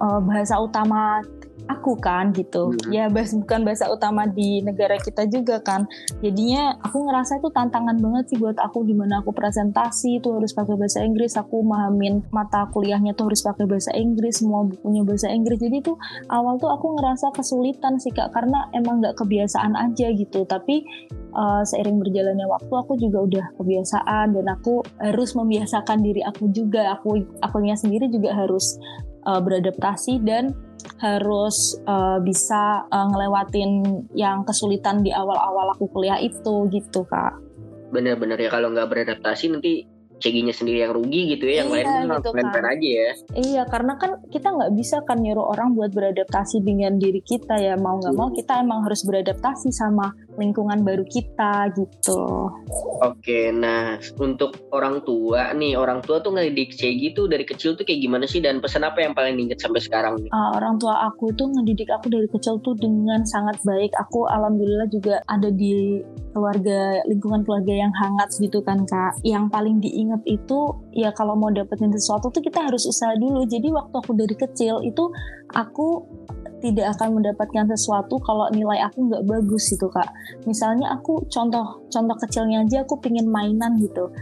uh, 0.00 0.20
bahasa 0.20 0.60
utama 0.60 1.24
aku 1.66 1.98
kan 1.98 2.32
gitu. 2.32 2.72
Hmm. 2.72 2.92
ya 2.92 3.04
bahas 3.10 3.34
bukan 3.34 3.60
bahasa 3.66 3.90
utama 3.90 4.24
di 4.28 4.64
negara 4.64 4.96
kita 5.00 5.26
juga 5.28 5.60
kan. 5.60 5.84
Jadinya 6.24 6.76
aku 6.80 7.08
ngerasa 7.08 7.42
itu 7.42 7.48
tantangan 7.52 7.96
banget 7.98 8.24
sih 8.32 8.38
buat 8.38 8.56
aku 8.56 8.86
di 8.86 8.94
mana 8.96 9.20
aku 9.20 9.34
presentasi 9.34 10.22
itu 10.22 10.28
harus 10.32 10.52
pakai 10.54 10.74
bahasa 10.76 11.00
Inggris. 11.04 11.36
Aku 11.36 11.60
mahamin 11.64 12.24
mata 12.30 12.68
kuliahnya 12.70 13.12
tuh 13.16 13.32
harus 13.32 13.42
pakai 13.44 13.64
bahasa 13.66 13.92
Inggris 13.96 14.40
semua 14.40 14.64
bukunya 14.64 15.02
bahasa 15.04 15.28
Inggris. 15.28 15.58
Jadi 15.60 15.82
tuh 15.84 15.96
awal 16.30 16.56
tuh 16.56 16.70
aku 16.70 16.96
ngerasa 16.96 17.32
kesulitan 17.34 18.00
sih 18.00 18.12
kak 18.12 18.32
karena 18.32 18.68
emang 18.76 19.02
nggak 19.02 19.18
kebiasaan 19.18 19.74
aja 19.76 20.12
gitu. 20.14 20.46
Tapi 20.46 20.84
uh, 21.34 21.62
seiring 21.66 21.98
berjalannya 22.00 22.46
waktu 22.46 22.72
aku 22.72 22.96
juga 23.00 23.18
udah 23.26 23.46
kebiasaan. 23.58 24.36
Dan 24.36 24.46
aku 24.48 24.84
harus 25.00 25.32
membiasakan 25.34 26.00
diri 26.04 26.22
aku 26.24 26.48
juga. 26.52 26.96
Aku 27.00 27.18
akunya 27.42 27.74
sendiri 27.74 28.08
juga 28.08 28.36
harus 28.36 28.78
uh, 29.26 29.40
beradaptasi 29.40 30.22
dan 30.24 30.52
harus 31.00 31.80
uh, 31.88 32.20
bisa 32.20 32.84
uh, 32.92 33.06
ngelewatin 33.08 34.04
yang 34.12 34.44
kesulitan 34.44 35.00
di 35.00 35.10
awal-awal 35.10 35.72
aku 35.72 35.88
kuliah 35.88 36.20
itu 36.20 36.68
gitu 36.68 37.08
kak. 37.08 37.40
Bener-bener 37.90 38.36
ya 38.38 38.52
kalau 38.52 38.70
nggak 38.70 38.86
beradaptasi 38.86 39.50
nanti 39.50 39.88
Ceginya 40.20 40.52
sendiri 40.52 40.84
yang 40.84 40.92
rugi 40.92 41.32
gitu 41.32 41.48
ya, 41.48 41.64
yang 41.64 41.72
Iya, 41.72 42.04
lain 42.04 42.12
gitu 42.20 42.28
fine-fine 42.36 42.52
kan. 42.68 42.72
aja 42.76 42.88
ya. 42.92 43.10
Iya 43.40 43.62
karena 43.72 43.92
kan 43.96 44.10
kita 44.28 44.52
nggak 44.52 44.72
bisa 44.76 45.00
kan 45.08 45.16
nyuruh 45.16 45.48
orang 45.48 45.72
buat 45.72 45.96
beradaptasi 45.96 46.60
dengan 46.60 47.00
diri 47.00 47.24
kita 47.24 47.56
ya 47.56 47.80
mau 47.80 47.96
nggak 47.96 48.12
mau 48.12 48.28
Hmm. 48.28 48.36
kita 48.36 48.60
emang 48.60 48.84
harus 48.84 49.00
beradaptasi 49.00 49.72
sama 49.72 50.12
lingkungan 50.40 50.80
baru 50.80 51.04
kita 51.04 51.68
gitu. 51.76 52.48
Oke, 53.04 53.52
nah 53.52 54.00
untuk 54.16 54.56
orang 54.72 55.04
tua 55.04 55.52
nih, 55.52 55.76
orang 55.76 56.00
tua 56.00 56.24
tuh 56.24 56.32
ngedidik 56.32 56.72
Cegi 56.72 57.12
tuh 57.12 57.28
dari 57.28 57.44
kecil 57.44 57.76
tuh 57.76 57.84
kayak 57.84 58.00
gimana 58.00 58.24
sih 58.24 58.40
dan 58.40 58.64
pesan 58.64 58.88
apa 58.88 59.04
yang 59.04 59.12
paling 59.12 59.36
diinget 59.36 59.60
sampai 59.60 59.84
sekarang 59.84 60.16
nih? 60.24 60.30
Uh, 60.32 60.56
orang 60.56 60.80
tua 60.80 60.96
aku 61.12 61.30
itu 61.30 61.44
ngedidik 61.44 61.92
aku 61.92 62.08
dari 62.08 62.28
kecil 62.32 62.56
tuh 62.64 62.72
dengan 62.80 63.20
sangat 63.28 63.60
baik. 63.62 63.92
Aku 64.08 64.24
alhamdulillah 64.24 64.88
juga 64.88 65.20
ada 65.28 65.52
di 65.52 66.00
keluarga 66.32 67.04
lingkungan 67.04 67.44
keluarga 67.44 67.74
yang 67.74 67.92
hangat 67.92 68.32
gitu 68.40 68.64
kan 68.64 68.88
kak. 68.88 69.20
Yang 69.26 69.52
paling 69.52 69.76
diingat 69.84 70.22
itu 70.24 70.72
ya 70.96 71.12
kalau 71.12 71.36
mau 71.36 71.52
dapetin 71.52 71.92
sesuatu 71.92 72.32
tuh 72.32 72.40
kita 72.40 72.64
harus 72.64 72.88
usaha 72.88 73.12
dulu. 73.18 73.44
Jadi 73.44 73.68
waktu 73.68 73.94
aku 73.94 74.12
dari 74.16 74.36
kecil 74.38 74.80
itu 74.86 75.04
aku 75.52 76.06
tidak 76.60 76.96
akan 76.96 77.20
mendapatkan 77.20 77.64
sesuatu 77.74 78.20
kalau 78.22 78.46
nilai 78.52 78.80
aku 78.84 79.08
nggak 79.08 79.24
bagus 79.26 79.72
gitu 79.72 79.88
kak. 79.88 80.08
Misalnya 80.44 80.92
aku 80.94 81.24
contoh 81.32 81.80
contoh 81.88 82.16
kecilnya 82.20 82.62
aja 82.62 82.84
aku 82.84 83.00
pingin 83.00 83.26
mainan 83.26 83.80
gitu, 83.80 84.12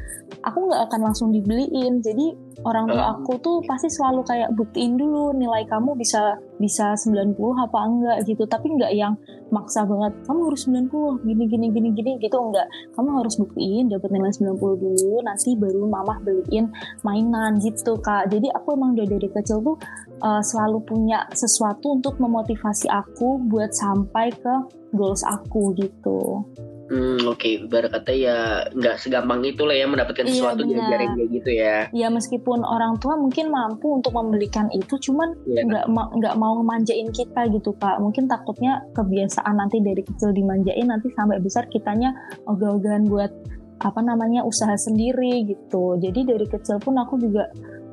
aku 0.43 0.59
nggak 0.71 0.91
akan 0.91 1.01
langsung 1.11 1.29
dibeliin. 1.35 2.01
Jadi 2.01 2.48
orang 2.67 2.91
tua 2.91 3.05
aku 3.15 3.39
tuh 3.39 3.63
pasti 3.67 3.87
selalu 3.87 4.27
kayak 4.27 4.51
buktiin 4.59 4.99
dulu 4.99 5.31
nilai 5.35 5.63
kamu 5.71 5.95
bisa 5.95 6.35
bisa 6.59 6.99
90 6.99 7.39
apa 7.39 7.79
enggak 7.87 8.19
gitu. 8.27 8.43
Tapi 8.49 8.67
enggak 8.75 8.93
yang 8.95 9.15
maksa 9.55 9.87
banget 9.87 10.13
kamu 10.27 10.41
harus 10.51 10.63
90 10.67 11.23
gini 11.23 11.45
gini 11.47 11.67
gini 11.71 11.89
gini 11.95 12.11
gitu 12.19 12.37
enggak. 12.39 12.67
Kamu 12.99 13.09
harus 13.23 13.39
buktiin 13.39 13.91
dapat 13.93 14.11
nilai 14.11 14.33
90 14.35 14.59
dulu 14.59 15.13
nanti 15.23 15.55
baru 15.55 15.87
mamah 15.87 16.19
beliin 16.27 16.67
mainan 17.07 17.63
gitu 17.63 17.95
kak. 18.03 18.31
Jadi 18.33 18.51
aku 18.51 18.75
emang 18.75 18.99
udah 18.99 19.07
dari 19.07 19.29
kecil 19.31 19.63
tuh 19.63 19.77
uh, 20.23 20.43
selalu 20.43 20.83
punya 20.83 21.27
sesuatu 21.31 21.95
untuk 21.99 22.19
memotivasi 22.19 22.91
aku 22.91 23.39
buat 23.47 23.71
sampai 23.71 24.35
ke 24.35 24.55
goals 24.93 25.23
aku 25.23 25.77
gitu 25.77 26.43
Hmm, 26.89 27.21
oke, 27.29 27.69
ibarat 27.69 27.93
kata 27.93 28.13
ya 28.13 28.37
nggak 28.73 28.97
segampang 28.97 29.45
itu 29.45 29.61
lah 29.63 29.77
ya 29.77 29.85
mendapatkan 29.85 30.25
Iya, 30.25 30.33
sesuatu 30.33 30.65
benar. 30.65 30.89
diajarin 30.89 31.11
kayak 31.15 31.31
gitu 31.31 31.51
ya. 31.53 31.77
ya 31.93 32.09
meskipun 32.09 32.65
orang 32.65 32.97
tua 32.97 33.15
mungkin 33.15 33.49
mampu 33.49 33.93
untuk 33.93 34.11
membelikan 34.11 34.73
itu 34.73 34.97
cuman 34.99 35.37
Iya. 35.45 35.63
nggak 35.69 35.85
ma- 35.87 36.09
nggak 36.11 36.35
mau 36.35 36.57
ngemanjain 36.57 37.09
kita 37.11 37.45
gitu 37.51 37.77
kak 37.77 38.01
mungkin 38.01 38.25
takutnya 38.25 38.81
kebiasaan 38.93 39.55
nanti 39.55 39.79
dari 39.79 40.01
kecil 40.01 40.33
dimanjain 40.33 40.89
nanti 40.89 41.13
sampai 41.13 41.37
besar 41.39 41.69
kitanya 41.69 42.09
ogah-ogahan 42.45 43.05
buat 43.05 43.31
apa 43.79 44.01
namanya 44.01 44.43
usaha 44.43 44.75
sendiri 44.75 45.45
gitu 45.45 45.95
jadi 45.97 46.25
dari 46.25 46.47
kecil 46.47 46.81
pun 46.81 46.97
aku 46.97 47.15
juga 47.17 47.47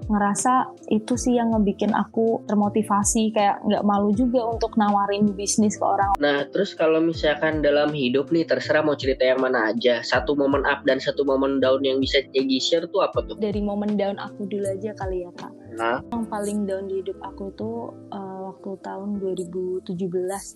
ngerasa 0.06 0.70
itu 0.94 1.18
sih 1.18 1.38
yang 1.38 1.54
ngebikin 1.54 1.92
aku 1.94 2.46
termotivasi 2.46 3.34
kayak 3.34 3.62
nggak 3.66 3.84
malu 3.86 4.14
juga 4.14 4.46
untuk 4.46 4.78
nawarin 4.78 5.34
bisnis 5.34 5.78
ke 5.78 5.86
orang. 5.86 6.14
Nah, 6.22 6.46
terus 6.54 6.78
kalau 6.78 7.02
misalkan 7.02 7.66
dalam 7.66 7.90
hidup 7.92 8.30
nih 8.30 8.46
terserah 8.46 8.86
mau 8.86 8.94
cerita 8.94 9.26
yang 9.26 9.42
mana 9.42 9.74
aja, 9.74 10.06
satu 10.06 10.38
momen 10.38 10.62
up 10.70 10.86
dan 10.86 11.02
satu 11.02 11.26
momen 11.26 11.58
down 11.58 11.82
yang 11.82 11.98
bisa 11.98 12.22
Cegi 12.36 12.60
share 12.62 12.88
tuh 12.90 13.06
apa 13.06 13.22
tuh? 13.26 13.38
dari 13.40 13.62
momen 13.62 13.96
down 13.96 14.18
aku 14.18 14.48
dulu 14.50 14.66
aja 14.66 14.92
kali 14.98 15.26
ya 15.26 15.32
kak. 15.38 15.54
Nah, 15.76 16.00
yang 16.14 16.26
paling 16.32 16.64
down 16.64 16.88
di 16.88 17.04
hidup 17.04 17.20
aku 17.22 17.52
itu 17.52 17.72
uh, 18.14 18.38
waktu 18.54 18.70
tahun 18.82 19.20
2017 19.20 19.92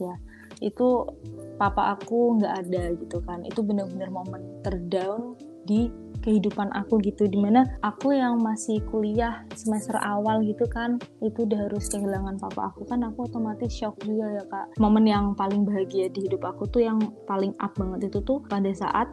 ya. 0.06 0.16
Itu 0.60 1.08
papa 1.56 1.96
aku 1.96 2.40
nggak 2.40 2.56
ada 2.66 2.84
gitu 2.98 3.18
kan. 3.24 3.44
Itu 3.46 3.62
benar-benar 3.64 4.10
momen 4.12 4.64
terdown 4.64 5.36
di 5.68 5.92
kehidupan 6.22 6.70
aku 6.76 7.00
gitu 7.02 7.26
di 7.26 7.40
mana 7.40 7.66
aku 7.82 8.16
yang 8.16 8.40
masih 8.40 8.84
kuliah 8.92 9.44
semester 9.56 9.96
awal 10.00 10.44
gitu 10.44 10.68
kan 10.68 11.00
itu 11.24 11.48
udah 11.48 11.70
harus 11.70 11.88
kehilangan 11.88 12.40
papa 12.40 12.72
aku. 12.74 12.86
Kan 12.88 13.04
aku 13.08 13.28
otomatis 13.28 13.72
shock 13.72 13.96
juga 14.04 14.40
ya 14.40 14.44
kak. 14.48 14.80
Momen 14.80 15.08
yang 15.08 15.34
paling 15.34 15.64
bahagia 15.64 16.12
di 16.12 16.28
hidup 16.28 16.44
aku 16.46 16.68
tuh 16.68 16.84
yang 16.84 17.00
paling 17.26 17.56
up 17.64 17.74
banget 17.76 18.12
itu 18.12 18.20
tuh 18.24 18.44
pada 18.48 18.72
saat 18.76 19.08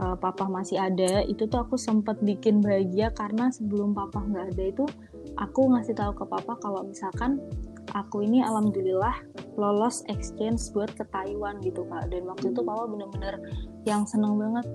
uh, 0.00 0.16
papa 0.16 0.48
masih 0.48 0.80
ada 0.80 1.24
itu 1.24 1.44
tuh 1.48 1.64
aku 1.64 1.76
sempat 1.76 2.20
bikin 2.24 2.60
bahagia 2.60 3.12
karena 3.12 3.48
sebelum 3.52 3.92
papa 3.96 4.24
nggak 4.24 4.56
ada 4.56 4.64
itu 4.64 4.84
aku 5.36 5.72
ngasih 5.72 5.96
tahu 5.96 6.12
ke 6.16 6.24
papa 6.24 6.56
kalau 6.60 6.84
misalkan 6.84 7.40
aku 7.94 8.24
ini 8.24 8.42
alhamdulillah 8.42 9.14
lolos 9.56 10.04
exchange 10.10 10.60
buat 10.76 10.92
ke 10.92 11.04
Taiwan 11.12 11.60
gitu 11.64 11.84
kak. 11.88 12.12
Dan 12.12 12.28
waktu 12.28 12.52
itu 12.52 12.60
papa 12.60 12.84
bener-bener 12.88 13.40
yang 13.88 14.04
seneng 14.04 14.36
banget 14.36 14.66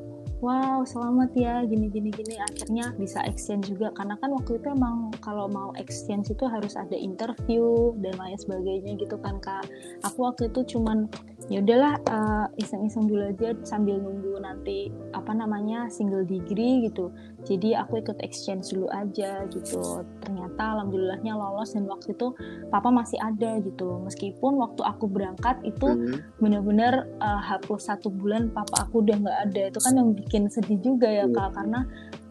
wow 0.41 0.81
selamat 0.81 1.29
ya 1.37 1.61
gini 1.69 1.87
gini 1.87 2.09
gini. 2.09 2.35
Akhirnya 2.41 2.91
bisa 2.97 3.21
exchange 3.29 3.69
juga 3.69 3.93
karena 3.93 4.17
kan 4.17 4.33
waktu 4.33 4.57
itu 4.57 4.73
emang 4.73 5.13
kalau 5.21 5.45
mau 5.45 5.69
exchange 5.77 6.33
itu 6.33 6.43
harus 6.49 6.73
ada 6.73 6.97
interview 6.97 7.93
dan 8.01 8.17
lain 8.17 8.35
sebagainya 8.35 8.97
gitu 8.97 9.15
kan 9.21 9.37
kak. 9.37 9.69
Aku 10.01 10.25
waktu 10.25 10.49
itu 10.49 10.75
cuman 10.75 11.05
ya 11.47 11.61
udahlah 11.61 11.95
uh, 12.09 12.45
iseng-iseng 12.57 13.05
dulu 13.05 13.29
aja 13.29 13.53
sambil 13.61 14.01
nunggu 14.01 14.41
nanti 14.41 14.89
apa 15.13 15.31
namanya 15.31 15.87
single 15.93 16.25
degree 16.25 16.89
gitu 16.89 17.13
jadi 17.45 17.83
aku 17.85 18.01
ikut 18.01 18.17
exchange 18.21 18.73
dulu 18.73 18.87
aja 18.93 19.45
gitu 19.49 20.05
ternyata 20.21 20.61
alhamdulillahnya 20.77 21.33
lolos 21.33 21.73
dan 21.73 21.89
waktu 21.89 22.13
itu 22.13 22.33
papa 22.69 22.89
masih 22.93 23.17
ada 23.21 23.57
gitu 23.61 24.01
meskipun 24.05 24.61
waktu 24.61 24.81
aku 24.85 25.05
berangkat 25.09 25.57
itu 25.65 25.87
mm-hmm. 25.87 26.41
bener-bener 26.41 27.09
uh, 27.19 27.41
hapus 27.41 27.91
satu 27.91 28.13
bulan 28.13 28.53
papa 28.53 28.87
aku 28.87 29.01
udah 29.01 29.17
nggak 29.17 29.39
ada 29.51 29.61
itu 29.73 29.79
kan 29.81 29.93
yang 29.97 30.09
bikin 30.13 30.47
sedih 30.47 30.79
juga 30.79 31.07
ya 31.09 31.25
hmm. 31.25 31.35
kak 31.35 31.49
karena 31.57 31.79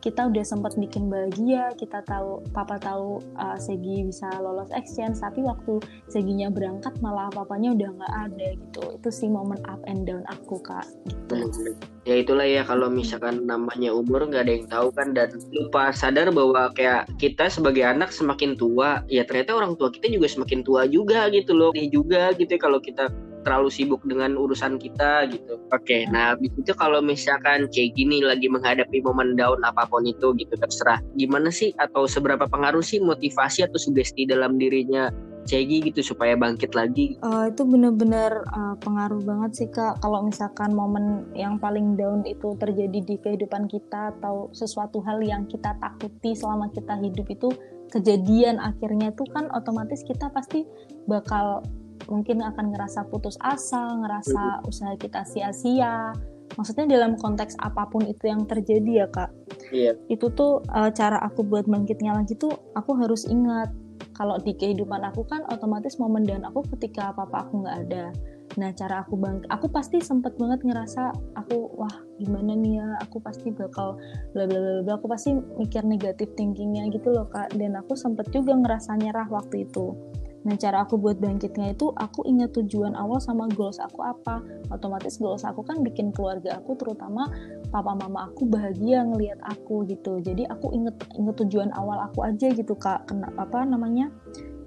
kita 0.00 0.33
udah 0.33 0.45
sempat 0.45 0.75
bikin 0.80 1.12
bahagia 1.12 1.73
kita 1.76 2.00
tahu 2.09 2.40
papa 2.57 2.80
tahu 2.80 3.21
uh, 3.37 3.57
Segi 3.61 4.09
bisa 4.09 4.28
lolos 4.40 4.73
exchange 4.73 5.21
tapi 5.21 5.45
waktu 5.45 5.80
Seginya 6.11 6.50
berangkat 6.50 6.97
malah 7.04 7.30
papanya 7.30 7.76
udah 7.76 7.88
nggak 7.95 8.14
ada 8.26 8.47
gitu. 8.57 8.85
Itu 8.99 9.09
sih 9.12 9.28
momen 9.30 9.61
up 9.69 9.78
and 9.87 10.09
down 10.09 10.26
aku 10.26 10.59
kak. 10.59 10.83
Gitu. 11.07 11.76
Ya 12.09 12.19
itulah 12.19 12.49
ya 12.49 12.66
kalau 12.66 12.90
misalkan 12.90 13.47
namanya 13.47 13.95
umur 13.95 14.26
nggak 14.26 14.42
ada 14.49 14.52
yang 14.52 14.66
tahu 14.66 14.88
kan 14.97 15.14
dan 15.14 15.30
lupa 15.54 15.95
sadar 15.95 16.33
bahwa 16.35 16.73
kayak 16.75 17.07
kita 17.21 17.47
sebagai 17.47 17.85
anak 17.87 18.11
semakin 18.11 18.59
tua 18.59 19.04
ya 19.07 19.23
ternyata 19.23 19.54
orang 19.54 19.78
tua 19.78 19.92
kita 19.92 20.11
juga 20.11 20.26
semakin 20.26 20.61
tua 20.66 20.88
juga 20.88 21.28
gitu 21.30 21.54
loh 21.54 21.71
juga 21.76 22.35
gitu 22.35 22.50
ya 22.57 22.61
kalau 22.61 22.83
kita 22.83 23.12
terlalu 23.42 23.70
sibuk 23.73 24.02
dengan 24.04 24.37
urusan 24.37 24.76
kita 24.76 25.28
gitu. 25.32 25.61
Oke, 25.70 25.85
okay, 25.85 26.02
nah 26.09 26.35
habis 26.35 26.52
itu 26.56 26.73
kalau 26.76 27.00
misalkan 27.00 27.66
kayak 27.73 27.97
gini 27.97 28.20
lagi 28.20 28.47
menghadapi 28.47 29.00
momen 29.02 29.35
down 29.35 29.61
apa 29.64 29.88
pun 29.88 30.04
itu 30.04 30.32
gitu 30.37 30.54
terserah. 30.56 31.00
Gimana 31.16 31.49
sih 31.49 31.73
atau 31.80 32.04
seberapa 32.04 32.44
pengaruh 32.47 32.85
sih 32.85 33.00
motivasi 33.00 33.64
atau 33.66 33.78
sugesti 33.80 34.28
dalam 34.28 34.61
dirinya 34.61 35.09
Cegi 35.49 35.80
gitu 35.88 36.04
supaya 36.04 36.37
bangkit 36.37 36.76
lagi? 36.76 37.16
Uh, 37.25 37.49
itu 37.49 37.64
benar-benar 37.64 38.44
uh, 38.52 38.76
pengaruh 38.78 39.25
banget 39.25 39.50
sih 39.56 39.68
kak. 39.73 39.97
Kalau 40.04 40.23
misalkan 40.23 40.76
momen 40.76 41.26
yang 41.32 41.56
paling 41.56 41.97
down 41.97 42.23
itu 42.28 42.54
terjadi 42.61 43.00
di 43.00 43.16
kehidupan 43.18 43.64
kita 43.66 44.12
atau 44.18 44.52
sesuatu 44.52 45.00
hal 45.00 45.18
yang 45.25 45.49
kita 45.49 45.75
takuti 45.80 46.37
selama 46.37 46.68
kita 46.70 46.94
hidup 47.00 47.26
itu 47.32 47.49
kejadian 47.90 48.62
akhirnya 48.62 49.11
itu 49.11 49.26
kan 49.35 49.50
otomatis 49.50 50.06
kita 50.06 50.30
pasti 50.30 50.62
bakal 51.11 51.66
mungkin 52.09 52.40
akan 52.40 52.73
ngerasa 52.73 53.11
putus 53.11 53.37
asa, 53.42 53.97
ngerasa 54.00 54.64
usaha 54.64 54.95
kita 54.97 55.26
sia-sia. 55.26 56.14
Maksudnya 56.59 56.87
dalam 56.99 57.14
konteks 57.14 57.54
apa 57.62 57.87
pun 57.87 58.02
itu 58.07 58.26
yang 58.26 58.47
terjadi 58.47 59.04
ya 59.04 59.09
kak. 59.11 59.30
Iya. 59.71 59.95
Itu 60.11 60.35
tuh 60.35 60.64
uh, 60.75 60.90
cara 60.90 61.23
aku 61.23 61.47
buat 61.47 61.66
bangkitnya 61.71 62.16
lagi 62.16 62.35
tuh 62.35 62.50
aku 62.75 62.99
harus 62.99 63.23
ingat 63.30 63.71
kalau 64.19 64.37
di 64.37 64.52
kehidupan 64.52 65.00
aku 65.07 65.25
kan 65.25 65.47
otomatis 65.49 65.97
momen 65.97 66.26
dan 66.26 66.45
aku 66.45 66.66
ketika 66.76 67.14
papa 67.14 67.47
aku 67.47 67.64
nggak 67.64 67.78
ada. 67.88 68.04
Nah 68.59 68.75
cara 68.75 69.07
aku 69.07 69.14
bang, 69.14 69.47
aku 69.47 69.71
pasti 69.71 70.02
sempet 70.02 70.35
banget 70.35 70.66
ngerasa 70.66 71.14
aku 71.38 71.71
wah 71.78 71.95
gimana 72.19 72.59
nih 72.59 72.83
ya, 72.83 72.88
aku 72.99 73.23
pasti 73.23 73.54
bakal 73.54 73.95
bla 74.35 74.45
bla 74.50 74.59
bla 74.59 74.80
bla. 74.83 74.92
Aku 74.99 75.07
pasti 75.07 75.38
mikir 75.38 75.87
negatif 75.87 76.35
thinkingnya 76.35 76.90
gitu 76.90 77.14
loh 77.14 77.30
kak. 77.30 77.54
Dan 77.54 77.78
aku 77.78 77.95
sempet 77.95 78.26
juga 78.35 78.59
ngerasa 78.59 78.99
nyerah 78.99 79.30
waktu 79.30 79.71
itu. 79.71 79.95
Nah, 80.40 80.56
cara 80.56 80.88
aku 80.88 80.97
buat 80.97 81.20
bangkitnya 81.20 81.76
itu 81.76 81.92
aku 81.92 82.25
ingat 82.25 82.56
tujuan 82.56 82.97
awal 82.97 83.20
sama 83.20 83.44
goals 83.52 83.76
aku 83.76 84.00
apa. 84.00 84.40
Otomatis 84.73 85.20
goals 85.20 85.44
aku 85.44 85.61
kan 85.61 85.85
bikin 85.85 86.16
keluarga 86.16 86.56
aku 86.56 86.80
terutama 86.80 87.28
papa 87.68 87.92
mama 87.92 88.32
aku 88.32 88.49
bahagia 88.49 89.04
ngelihat 89.04 89.37
aku 89.44 89.85
gitu. 89.85 90.20
Jadi 90.25 90.49
aku 90.49 90.73
inget 90.73 90.97
inget 91.20 91.37
tujuan 91.44 91.68
awal 91.76 92.00
aku 92.00 92.25
aja 92.25 92.49
gitu 92.49 92.73
Kak. 92.73 93.12
Kena 93.12 93.28
apa 93.37 93.68
namanya? 93.68 94.09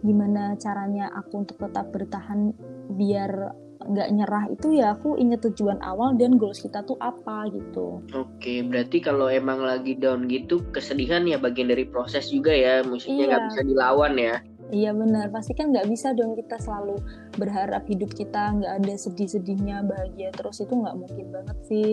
Gimana 0.05 0.53
caranya 0.61 1.09
aku 1.15 1.47
untuk 1.47 1.57
tetap 1.57 1.89
bertahan 1.89 2.53
biar 2.93 3.63
nggak 3.83 4.09
nyerah 4.15 4.45
itu 4.47 4.79
ya 4.79 4.95
aku 4.95 5.19
inget 5.19 5.43
tujuan 5.43 5.79
awal 5.83 6.15
dan 6.15 6.39
goals 6.39 6.63
kita 6.63 6.83
tuh 6.87 6.95
apa 7.03 7.51
gitu. 7.51 7.99
Oke, 8.15 8.63
berarti 8.63 9.03
kalau 9.03 9.27
emang 9.27 9.59
lagi 9.59 9.99
down 9.99 10.27
gitu 10.31 10.63
kesedihan 10.71 11.27
ya 11.27 11.35
bagian 11.35 11.67
dari 11.67 11.83
proses 11.83 12.31
juga 12.31 12.55
ya, 12.55 12.79
maksudnya 12.83 13.35
nggak 13.35 13.43
iya. 13.43 13.49
bisa 13.51 13.61
dilawan 13.67 14.13
ya. 14.15 14.35
Iya 14.71 14.95
benar, 14.95 15.27
pasti 15.33 15.51
kan 15.57 15.75
nggak 15.75 15.89
bisa 15.91 16.15
dong 16.15 16.39
kita 16.39 16.55
selalu 16.61 17.01
berharap 17.35 17.83
hidup 17.89 18.13
kita 18.15 18.55
nggak 18.55 18.73
ada 18.83 18.93
sedih-sedihnya, 18.95 19.83
bahagia 19.83 20.31
terus 20.31 20.63
itu 20.63 20.71
nggak 20.71 20.95
mungkin 20.97 21.25
banget 21.29 21.57
sih. 21.67 21.91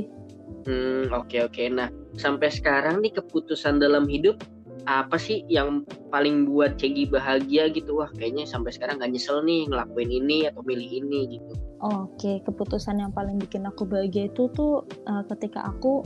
Hmm 0.66 1.10
oke 1.10 1.26
okay, 1.30 1.40
oke. 1.46 1.54
Okay. 1.56 1.66
Nah 1.72 1.88
sampai 2.14 2.48
sekarang 2.52 3.02
nih 3.02 3.16
keputusan 3.16 3.82
dalam 3.82 4.06
hidup 4.06 4.38
apa 4.88 5.20
sih 5.20 5.44
yang 5.46 5.84
paling 6.08 6.48
buat 6.48 6.80
Cegi 6.80 7.10
bahagia 7.10 7.68
gitu? 7.68 8.00
Wah 8.00 8.10
kayaknya 8.16 8.48
sampai 8.48 8.72
sekarang 8.72 8.96
nggak 8.96 9.12
nyesel 9.12 9.44
nih 9.44 9.68
ngelakuin 9.68 10.10
ini 10.10 10.38
atau 10.48 10.64
milih 10.64 10.88
ini 11.04 11.20
gitu. 11.36 11.52
Oke, 11.80 12.16
okay. 12.16 12.36
keputusan 12.44 13.00
yang 13.00 13.12
paling 13.12 13.40
bikin 13.40 13.64
aku 13.64 13.88
bahagia 13.88 14.28
itu 14.28 14.52
tuh 14.52 14.84
uh, 15.08 15.24
ketika 15.32 15.64
aku 15.64 16.04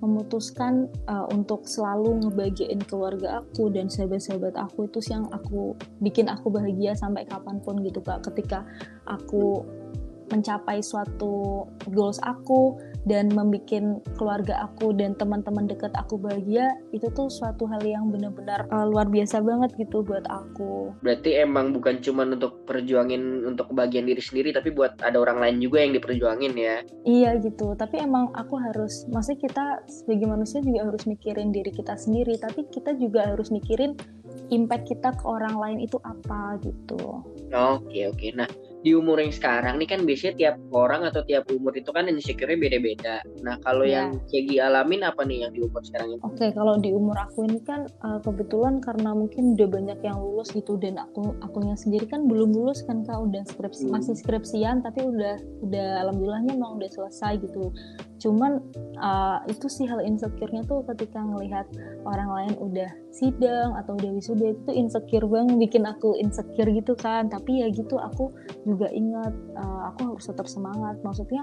memutuskan 0.00 0.88
uh, 1.06 1.28
untuk 1.28 1.68
selalu 1.68 2.24
ngebagiin 2.26 2.80
keluarga 2.88 3.44
aku 3.44 3.68
dan 3.68 3.86
sahabat-sahabat 3.86 4.56
aku 4.56 4.88
itu 4.88 4.98
yang 5.12 5.28
aku 5.30 5.76
bikin 6.00 6.26
aku 6.32 6.48
bahagia 6.48 6.96
sampai 6.96 7.28
kapan 7.28 7.60
pun 7.60 7.80
gitu 7.84 8.00
kak. 8.00 8.24
Ketika 8.24 8.64
aku 9.04 9.64
mencapai 10.30 10.80
suatu 10.80 11.66
goals 11.90 12.18
aku 12.22 12.78
dan 13.08 13.32
membuat 13.32 13.82
keluarga 14.16 14.68
aku 14.68 14.92
dan 14.92 15.16
teman-teman 15.16 15.64
dekat 15.64 15.92
aku 15.96 16.20
bahagia 16.20 16.68
itu 16.92 17.08
tuh 17.12 17.32
suatu 17.32 17.64
hal 17.66 17.80
yang 17.82 18.12
benar-benar 18.12 18.68
uh, 18.70 18.86
luar 18.86 19.08
biasa 19.08 19.40
banget 19.40 19.72
gitu 19.76 20.04
buat 20.04 20.24
aku. 20.28 20.94
Berarti 21.00 21.40
emang 21.40 21.72
bukan 21.72 21.98
cuma 22.04 22.28
untuk 22.28 22.64
perjuangin 22.68 23.48
untuk 23.48 23.72
kebahagiaan 23.72 24.06
diri 24.08 24.22
sendiri 24.22 24.50
tapi 24.52 24.70
buat 24.70 25.00
ada 25.00 25.16
orang 25.16 25.40
lain 25.40 25.56
juga 25.64 25.82
yang 25.82 25.92
diperjuangin 25.96 26.52
ya. 26.56 26.76
Iya 27.04 27.30
gitu. 27.40 27.72
Tapi 27.74 28.04
emang 28.04 28.32
aku 28.36 28.60
harus 28.60 29.08
maksudnya 29.08 29.40
kita 29.48 29.66
sebagai 29.88 30.28
manusia 30.28 30.60
juga 30.60 30.86
harus 30.88 31.04
mikirin 31.08 31.50
diri 31.50 31.72
kita 31.72 31.96
sendiri 31.96 32.36
tapi 32.36 32.68
kita 32.68 32.94
juga 32.96 33.32
harus 33.32 33.48
mikirin 33.48 33.96
impact 34.50 34.90
kita 34.90 35.10
ke 35.16 35.24
orang 35.24 35.56
lain 35.56 35.78
itu 35.82 35.96
apa 36.04 36.60
gitu. 36.62 37.24
Oke 37.50 37.90
okay, 37.90 38.02
oke. 38.06 38.18
Okay. 38.18 38.30
Nah 38.36 38.48
di 38.80 38.96
umur 38.96 39.20
yang 39.20 39.32
sekarang 39.32 39.76
nih 39.76 39.88
kan 39.88 40.00
biasanya 40.08 40.34
tiap 40.36 40.56
orang 40.72 41.04
atau 41.04 41.20
tiap 41.28 41.44
umur 41.52 41.76
itu 41.76 41.92
kan 41.92 42.08
insecure-nya 42.08 42.56
beda-beda. 42.56 43.20
Nah, 43.44 43.60
kalau 43.60 43.84
yeah. 43.84 44.08
yang 44.08 44.08
Cegi 44.32 44.56
alamin 44.56 45.04
apa 45.04 45.20
nih 45.28 45.44
yang 45.44 45.52
di 45.52 45.60
umur 45.60 45.84
sekarang 45.84 46.16
ini? 46.16 46.20
Oke, 46.24 46.36
okay, 46.40 46.50
kalau 46.56 46.80
di 46.80 46.90
umur 46.90 47.16
aku 47.20 47.44
ini 47.44 47.60
kan 47.60 47.84
uh, 48.00 48.20
kebetulan 48.24 48.80
karena 48.80 49.12
mungkin 49.12 49.58
udah 49.58 49.68
banyak 49.68 49.98
yang 50.00 50.16
lulus 50.16 50.48
gitu 50.56 50.80
dan 50.80 50.96
aku 50.96 51.36
akunya 51.44 51.76
sendiri 51.76 52.08
kan 52.08 52.24
belum 52.24 52.56
lulus 52.56 52.80
kan 52.88 53.04
Kak, 53.04 53.20
udah 53.20 53.42
skripsi 53.52 53.88
hmm. 53.88 53.92
masih 53.92 54.14
skripsian 54.16 54.80
tapi 54.80 55.04
udah 55.04 55.36
udah 55.60 55.88
alhamdulillahnya 56.08 56.56
emang 56.56 56.80
udah 56.80 56.88
selesai 56.88 57.36
gitu. 57.44 57.68
Cuman 58.20 58.60
uh, 59.00 59.40
itu 59.48 59.66
sih 59.66 59.88
hal 59.88 60.04
insecure-nya 60.04 60.62
tuh 60.68 60.84
ketika 60.92 61.24
ngelihat 61.24 61.66
orang 62.04 62.28
lain 62.28 62.54
udah 62.60 62.90
sidang 63.10 63.74
atau 63.80 63.96
udah 63.96 64.10
wisuda 64.12 64.52
itu 64.52 64.70
insecure 64.76 65.24
banget 65.24 65.56
bikin 65.56 65.88
aku 65.88 66.14
insecure 66.20 66.68
gitu 66.68 66.92
kan. 66.94 67.32
Tapi 67.32 67.64
ya 67.64 67.72
gitu 67.72 67.96
aku 67.96 68.30
juga 68.68 68.92
ingat 68.92 69.32
uh, 69.56 69.90
aku 69.90 70.14
harus 70.14 70.28
tetap 70.28 70.44
semangat. 70.46 71.00
Maksudnya 71.00 71.42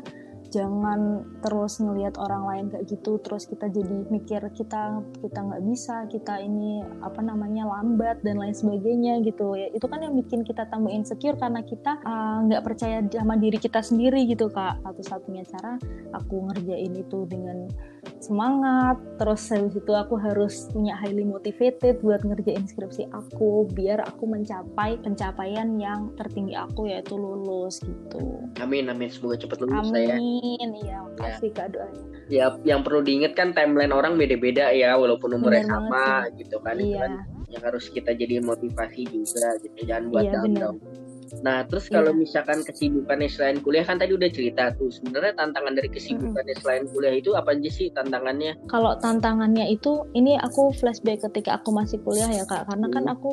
jangan 0.50 1.24
terus 1.44 1.80
ngelihat 1.80 2.16
orang 2.18 2.44
lain 2.48 2.66
kayak 2.72 2.86
gitu 2.89 3.20
terus 3.22 3.46
kita 3.46 3.68
jadi 3.68 4.08
mikir 4.08 4.42
kita 4.56 5.04
kita 5.20 5.39
nggak 5.44 5.63
bisa 5.68 6.08
kita 6.08 6.39
ini 6.39 6.82
apa 7.04 7.20
namanya 7.22 7.68
lambat 7.68 8.24
dan 8.24 8.39
lain 8.39 8.56
sebagainya 8.56 9.22
gitu. 9.24 9.54
Ya 9.54 9.68
itu 9.72 9.86
kan 9.86 10.01
yang 10.01 10.16
bikin 10.16 10.44
kita 10.48 10.66
tambah 10.68 10.92
insecure 10.92 11.38
karena 11.38 11.62
kita 11.63 12.00
eh, 12.01 12.38
nggak 12.48 12.62
uh, 12.62 12.66
percaya 12.66 12.98
sama 13.12 13.36
diri 13.36 13.58
kita 13.60 13.80
sendiri 13.84 14.24
gitu 14.27 14.48
kak. 14.50 14.82
Satu-satunya 14.84 15.44
cara 15.48 15.75
aku 16.16 16.50
ngerjain 16.51 16.94
itu 16.96 17.27
dengan 17.27 17.68
semangat. 18.22 18.98
Terus 19.18 19.42
habis 19.50 19.76
itu 19.78 19.94
aku 19.94 20.16
harus 20.20 20.70
punya 20.70 20.94
highly 20.98 21.26
motivated 21.26 22.00
buat 22.02 22.22
ngerjain 22.22 22.66
skripsi 22.70 23.10
aku 23.12 23.66
biar 23.74 24.04
aku 24.06 24.30
mencapai 24.30 25.02
pencapaian 25.02 25.78
yang 25.82 26.14
tertinggi 26.16 26.54
aku 26.54 26.90
yaitu 26.90 27.18
lulus 27.18 27.82
gitu. 27.82 28.46
Amin 28.62 28.90
amin. 28.90 29.10
Semoga 29.10 29.42
cepat 29.42 29.64
lulus 29.64 29.90
amin 29.90 30.08
ya. 30.08 30.18
iya 30.84 30.98
makasih 31.04 31.52
ya. 31.52 31.58
kak 31.58 31.68
doanya. 31.74 32.04
Ya 32.28 32.46
yang 32.68 32.82
perlu 32.84 33.02
diingat 33.02 33.34
kan 33.34 33.56
timeline 33.56 33.96
orang 33.96 34.20
beda-beda 34.20 34.70
ya 34.76 35.00
walaupun 35.00 35.40
umurnya 35.40 35.64
Bener 35.64 35.74
sama 35.74 36.06
gitu 36.36 36.58
kan 36.60 36.76
iya. 36.78 36.84
itu 36.84 36.98
kan 37.00 37.12
yang 37.48 37.64
harus 37.64 37.88
kita 37.88 38.12
jadi 38.12 38.44
motivasi 38.44 39.08
juga 39.08 39.56
gitu 39.64 39.88
jangan 39.88 40.12
buat 40.12 40.28
iya, 40.28 40.34
down 40.36 40.76
Nah, 41.43 41.63
terus 41.67 41.91
kalau 41.91 42.12
Iya. 42.15 42.19
misalkan 42.19 42.63
kesibukannya 42.63 43.29
selain 43.29 43.60
kuliah 43.62 43.84
kan 43.84 44.00
tadi 44.00 44.15
udah 44.15 44.29
cerita 44.31 44.72
tuh. 44.75 44.89
Sebenarnya 44.89 45.34
tantangan 45.36 45.74
dari 45.75 45.89
kesibukannya 45.91 46.55
selain 46.60 46.86
kuliah 46.89 47.15
itu 47.15 47.36
apa 47.36 47.53
aja 47.55 47.69
sih 47.72 47.88
tantangannya? 47.91 48.55
Kalau 48.72 48.96
tantangannya 49.00 49.67
itu, 49.72 50.07
ini 50.15 50.39
aku 50.39 50.72
flashback 50.75 51.24
ketika 51.31 51.60
aku 51.60 51.75
masih 51.75 52.00
kuliah 52.03 52.29
ya 52.31 52.43
kak, 52.48 52.67
karena 52.67 52.88
kan 52.91 53.03
Hmm. 53.07 53.15
aku 53.15 53.31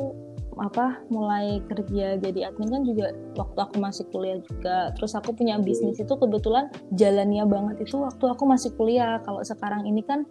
apa 0.55 1.03
mulai 1.11 1.59
kerja 1.67 2.15
jadi 2.15 2.47
admin 2.47 2.71
kan 2.71 2.83
juga 2.87 3.11
waktu 3.35 3.59
aku 3.59 3.75
masih 3.75 4.07
kuliah 4.07 4.39
juga. 4.39 4.95
Terus 4.95 5.11
aku 5.11 5.35
punya 5.35 5.59
bisnis 5.59 5.99
itu 5.99 6.13
kebetulan 6.15 6.71
jalannya 6.95 7.43
banget 7.43 7.83
itu 7.83 7.99
waktu 7.99 8.23
aku 8.23 8.47
masih 8.47 8.71
kuliah. 8.79 9.19
Kalau 9.27 9.43
sekarang 9.43 9.83
ini 9.83 9.99
kan 10.07 10.23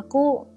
aku 0.00 0.48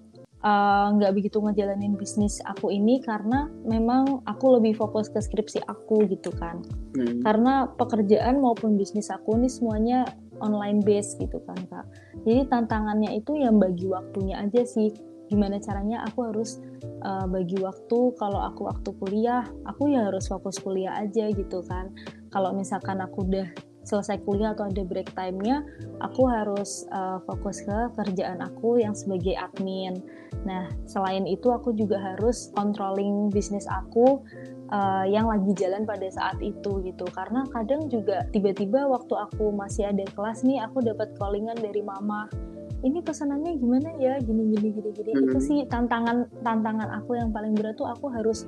uh, 0.44 0.94
nggak 0.96 1.12
begitu 1.16 1.40
ngejalanin 1.40 1.96
bisnis 1.96 2.40
aku 2.48 2.72
ini 2.72 3.04
karena 3.04 3.48
memang 3.68 4.24
aku 4.28 4.60
lebih 4.60 4.78
fokus 4.80 5.12
ke 5.12 5.20
skripsi 5.20 5.64
aku 5.68 6.08
gitu 6.08 6.32
kan. 6.36 6.62
Hmm. 6.98 7.22
karena 7.22 7.70
pekerjaan 7.78 8.42
maupun 8.42 8.74
bisnis 8.74 9.14
aku 9.14 9.38
ini 9.38 9.46
semuanya 9.46 10.10
online 10.42 10.82
base 10.82 11.14
gitu 11.22 11.38
kan 11.46 11.60
kak 11.70 11.86
jadi 12.26 12.50
tantangannya 12.50 13.20
itu 13.20 13.38
yang 13.38 13.62
bagi 13.62 13.86
waktunya 13.86 14.42
aja 14.42 14.66
sih 14.66 14.90
gimana 15.30 15.62
caranya 15.62 16.02
aku 16.10 16.34
harus 16.34 16.58
uh, 17.06 17.30
bagi 17.30 17.62
waktu 17.62 18.00
kalau 18.18 18.42
aku 18.42 18.66
waktu 18.66 18.90
kuliah 18.98 19.46
aku 19.70 19.94
ya 19.94 20.10
harus 20.10 20.26
fokus 20.26 20.58
kuliah 20.58 20.98
aja 20.98 21.30
gitu 21.30 21.62
kan 21.70 21.94
kalau 22.34 22.58
misalkan 22.58 22.98
aku 22.98 23.30
udah 23.30 23.46
selesai 23.90 24.22
kuliah 24.22 24.54
atau 24.54 24.70
ada 24.70 24.86
break 24.86 25.10
time-nya 25.18 25.66
aku 25.98 26.30
harus 26.30 26.86
uh, 26.94 27.18
fokus 27.26 27.66
ke 27.66 27.78
kerjaan 27.98 28.38
aku 28.46 28.78
yang 28.78 28.94
sebagai 28.94 29.34
admin. 29.34 29.98
Nah 30.46 30.70
selain 30.86 31.26
itu 31.26 31.50
aku 31.50 31.74
juga 31.74 31.98
harus 31.98 32.54
controlling 32.54 33.34
bisnis 33.34 33.66
aku 33.66 34.22
uh, 34.70 35.06
yang 35.10 35.26
lagi 35.26 35.58
jalan 35.58 35.90
pada 35.90 36.06
saat 36.14 36.38
itu 36.46 36.86
gitu. 36.86 37.10
Karena 37.10 37.42
kadang 37.50 37.90
juga 37.90 38.30
tiba-tiba 38.30 38.86
waktu 38.86 39.18
aku 39.18 39.50
masih 39.50 39.90
ada 39.90 40.06
kelas 40.14 40.46
nih 40.46 40.62
aku 40.62 40.86
dapat 40.86 41.18
callingan 41.18 41.58
dari 41.58 41.82
mama 41.82 42.30
ini 42.80 43.04
pesanannya 43.04 43.60
gimana 43.60 43.90
ya? 44.00 44.16
Gini 44.24 44.56
gini 44.56 44.68
gini 44.72 44.90
gini. 44.96 45.12
Hmm. 45.12 45.24
itu 45.28 45.40
sih 45.44 45.60
tantangan 45.68 46.30
tantangan 46.46 46.90
aku 47.04 47.20
yang 47.20 47.34
paling 47.36 47.52
berat 47.52 47.76
tuh 47.76 47.90
aku 47.90 48.08
harus 48.08 48.48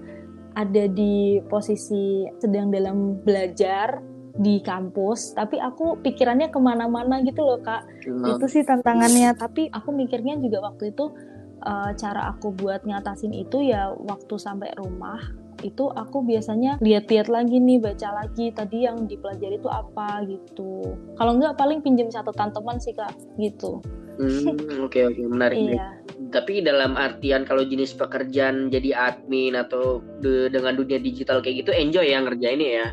ada 0.56 0.88
di 0.88 1.40
posisi 1.48 2.28
sedang 2.40 2.72
dalam 2.72 3.20
belajar 3.24 4.04
di 4.34 4.60
kampus 4.60 5.34
tapi 5.34 5.56
aku 5.56 6.00
pikirannya 6.00 6.48
ke 6.48 6.58
mana-mana 6.58 7.20
gitu 7.20 7.42
loh 7.42 7.60
kak 7.60 7.84
Hmm. 8.02 8.26
itu 8.28 8.46
sih 8.48 8.64
tantangannya 8.64 9.36
tapi 9.36 9.68
aku 9.68 9.92
mikirnya 9.92 10.36
juga 10.36 10.64
waktu 10.64 10.90
itu 10.90 11.14
uh, 11.62 11.92
cara 11.94 12.32
aku 12.32 12.50
buat 12.52 12.82
ngatasin 12.82 13.30
itu 13.32 13.62
ya 13.64 13.92
waktu 13.92 14.36
sampai 14.36 14.74
rumah 14.74 15.22
itu 15.62 15.86
aku 15.86 16.22
biasanya 16.22 16.82
lihat-lihat 16.82 17.30
lagi 17.30 17.58
nih 17.58 17.78
baca 17.78 18.10
lagi 18.16 18.50
tadi 18.50 18.82
yang 18.82 19.06
dipelajari 19.06 19.56
itu 19.56 19.70
apa 19.70 20.26
gitu 20.26 20.82
kalau 21.14 21.38
nggak 21.38 21.54
paling 21.54 21.78
pinjam 21.80 22.10
catatan 22.10 22.50
teman 22.50 22.78
sih 22.78 22.92
kak 22.92 23.12
gitu 23.38 23.82
Hmm, 24.12 24.54
Oke 24.84 25.02
oke 25.04 25.24
menarik. 25.34 25.56
menarik. 25.56 25.58
iya 25.74 25.88
Tapi 26.30 26.62
dalam 26.62 26.94
artian 26.94 27.42
kalau 27.42 27.64
jenis 27.64 27.96
pekerjaan 27.96 28.68
jadi 28.68 28.94
admin 29.10 29.56
atau 29.56 30.04
de- 30.20 30.48
dengan 30.48 30.76
dunia 30.76 30.98
digital 30.98 31.40
kayak 31.40 31.66
gitu 31.66 31.72
enjoy 31.72 32.06
ya 32.06 32.20
ngerjainnya 32.20 32.70
ya. 32.76 32.88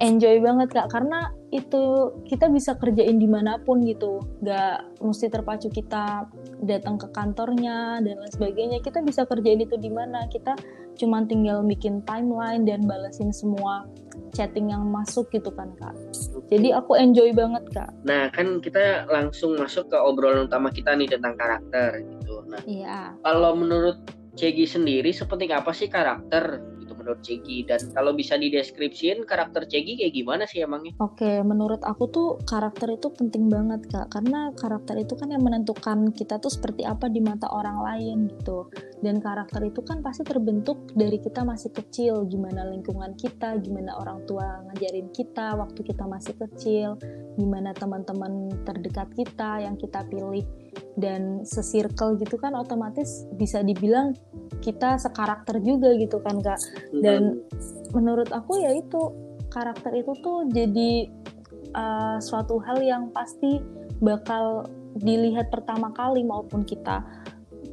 Enjoy 0.00 0.40
banget 0.40 0.68
kak. 0.72 0.88
Karena 0.90 1.30
itu 1.52 2.14
kita 2.26 2.48
bisa 2.48 2.74
kerjain 2.80 3.20
di 3.20 3.28
mana 3.28 3.60
pun 3.60 3.84
gitu. 3.84 4.24
Nggak 4.40 4.98
mesti 5.04 5.26
terpacu 5.28 5.68
kita 5.68 6.26
datang 6.64 6.96
ke 6.96 7.06
kantornya 7.12 8.00
dan 8.00 8.16
lain 8.18 8.32
sebagainya. 8.32 8.80
Kita 8.80 9.04
bisa 9.04 9.28
kerjain 9.28 9.60
itu 9.60 9.76
di 9.76 9.92
mana. 9.92 10.26
Kita 10.26 10.56
cuma 10.98 11.24
tinggal 11.24 11.64
bikin 11.64 12.04
timeline 12.04 12.64
dan 12.68 12.84
balesin 12.84 13.32
semua 13.32 13.88
chatting 14.36 14.72
yang 14.72 14.88
masuk 14.88 15.28
gitu 15.32 15.52
kan 15.52 15.70
kak. 15.78 15.94
Jadi 16.48 16.74
aku 16.74 16.96
enjoy 16.96 17.30
banget 17.36 17.64
kak. 17.70 17.90
Nah 18.04 18.32
kan 18.32 18.58
kita 18.58 19.06
langsung 19.06 19.56
masuk 19.56 19.92
ke 19.92 19.96
obrolan 19.96 20.48
utama 20.48 20.72
kita 20.72 20.96
nih 20.96 21.08
tentang 21.08 21.36
karakter 21.36 22.02
gitu. 22.04 22.42
Nah 22.48 22.62
iya. 22.66 23.14
kalau 23.22 23.54
menurut 23.54 24.00
Cegi 24.30 24.62
sendiri 24.62 25.10
sepenting 25.10 25.50
apa 25.50 25.74
sih 25.74 25.90
karakter 25.90 26.62
menurut 27.00 27.24
Cegi 27.24 27.64
dan 27.64 27.80
kalau 27.96 28.12
bisa 28.12 28.36
dideskripsiin 28.36 29.24
karakter 29.24 29.64
Cegi 29.64 29.96
kayak 29.96 30.12
gimana 30.12 30.44
sih 30.44 30.60
emangnya? 30.60 30.92
Oke, 31.00 31.40
menurut 31.40 31.80
aku 31.80 32.04
tuh 32.12 32.28
karakter 32.44 32.92
itu 32.92 33.08
penting 33.16 33.48
banget 33.48 33.88
kak, 33.88 34.12
karena 34.12 34.52
karakter 34.52 35.00
itu 35.00 35.16
kan 35.16 35.32
yang 35.32 35.40
menentukan 35.40 36.12
kita 36.12 36.36
tuh 36.36 36.52
seperti 36.52 36.84
apa 36.84 37.08
di 37.08 37.24
mata 37.24 37.48
orang 37.48 37.80
lain 37.80 38.28
gitu. 38.28 38.68
Dan 39.00 39.24
karakter 39.24 39.64
itu 39.64 39.80
kan 39.80 40.04
pasti 40.04 40.28
terbentuk 40.28 40.92
dari 40.92 41.16
kita 41.16 41.40
masih 41.40 41.72
kecil, 41.72 42.28
gimana 42.28 42.68
lingkungan 42.68 43.16
kita, 43.16 43.56
gimana 43.64 43.96
orang 43.96 44.20
tua 44.28 44.60
ngajarin 44.68 45.08
kita 45.16 45.56
waktu 45.56 45.80
kita 45.80 46.04
masih 46.04 46.36
kecil, 46.36 47.00
gimana 47.40 47.72
teman-teman 47.72 48.52
terdekat 48.68 49.08
kita 49.16 49.64
yang 49.64 49.80
kita 49.80 50.04
pilih 50.12 50.44
dan 50.98 51.42
sesirkel 51.46 52.20
gitu 52.20 52.36
kan 52.36 52.52
otomatis 52.54 53.24
bisa 53.34 53.64
dibilang 53.64 54.12
kita 54.60 55.00
sekarakter 55.00 55.58
juga 55.62 55.96
gitu 55.96 56.20
kan 56.20 56.38
kak. 56.40 56.60
Dan- 57.00 57.40
menurut 57.90 58.30
aku 58.30 58.62
ya 58.62 58.70
itu 58.74 59.00
karakter 59.50 59.90
itu 59.98 60.12
tuh 60.22 60.46
jadi 60.46 61.10
uh, 61.74 62.18
suatu 62.22 62.62
hal 62.62 62.78
yang 62.82 63.10
pasti 63.10 63.58
bakal 63.98 64.70
dilihat 64.98 65.50
pertama 65.50 65.90
kali 65.94 66.22
maupun 66.22 66.62
kita 66.62 67.02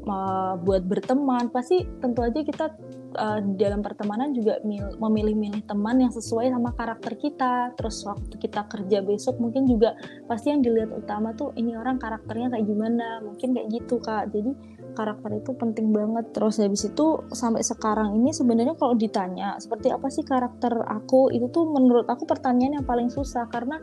uh, 0.09 0.57
buat 0.61 0.85
berteman. 0.85 1.49
Pasti 1.53 1.85
tentu 2.01 2.25
aja 2.25 2.41
kita 2.41 2.65
uh, 3.15 3.39
dalam 3.55 3.79
pertemanan 3.79 4.35
juga 4.35 4.59
mil- 4.67 4.97
memilih-milih 4.99 5.63
teman 5.63 6.01
yang 6.01 6.11
sesuai 6.11 6.51
sama 6.51 6.73
karakter 6.75 7.13
kita. 7.15 7.71
Terus 7.77 8.03
waktu 8.03 8.35
kita 8.35 8.67
kerja 8.67 8.99
besok 9.05 9.39
mungkin 9.39 9.69
juga 9.69 9.95
pasti 10.27 10.51
yang 10.51 10.59
dilihat 10.59 10.91
utama 10.91 11.31
tuh 11.37 11.55
ini 11.55 11.77
orang 11.77 12.01
karakternya 12.01 12.51
kayak 12.51 12.65
gimana 12.67 13.23
mungkin 13.23 13.55
kayak 13.55 13.67
gitu 13.71 14.01
kak. 14.03 14.33
Jadi 14.33 14.51
karakter 14.97 15.31
itu 15.39 15.51
penting 15.53 15.93
banget. 15.93 16.33
Terus 16.33 16.59
habis 16.59 16.83
itu 16.89 17.05
sampai 17.31 17.61
sekarang 17.61 18.17
ini 18.17 18.33
sebenarnya 18.33 18.75
kalau 18.75 18.97
ditanya 18.97 19.55
seperti 19.61 19.93
apa 19.93 20.07
sih 20.09 20.25
karakter 20.25 20.73
aku 20.83 21.29
itu 21.31 21.47
tuh 21.53 21.69
menurut 21.69 22.09
aku 22.09 22.25
pertanyaan 22.25 22.81
yang 22.81 22.87
paling 22.87 23.13
susah 23.13 23.45
karena 23.47 23.77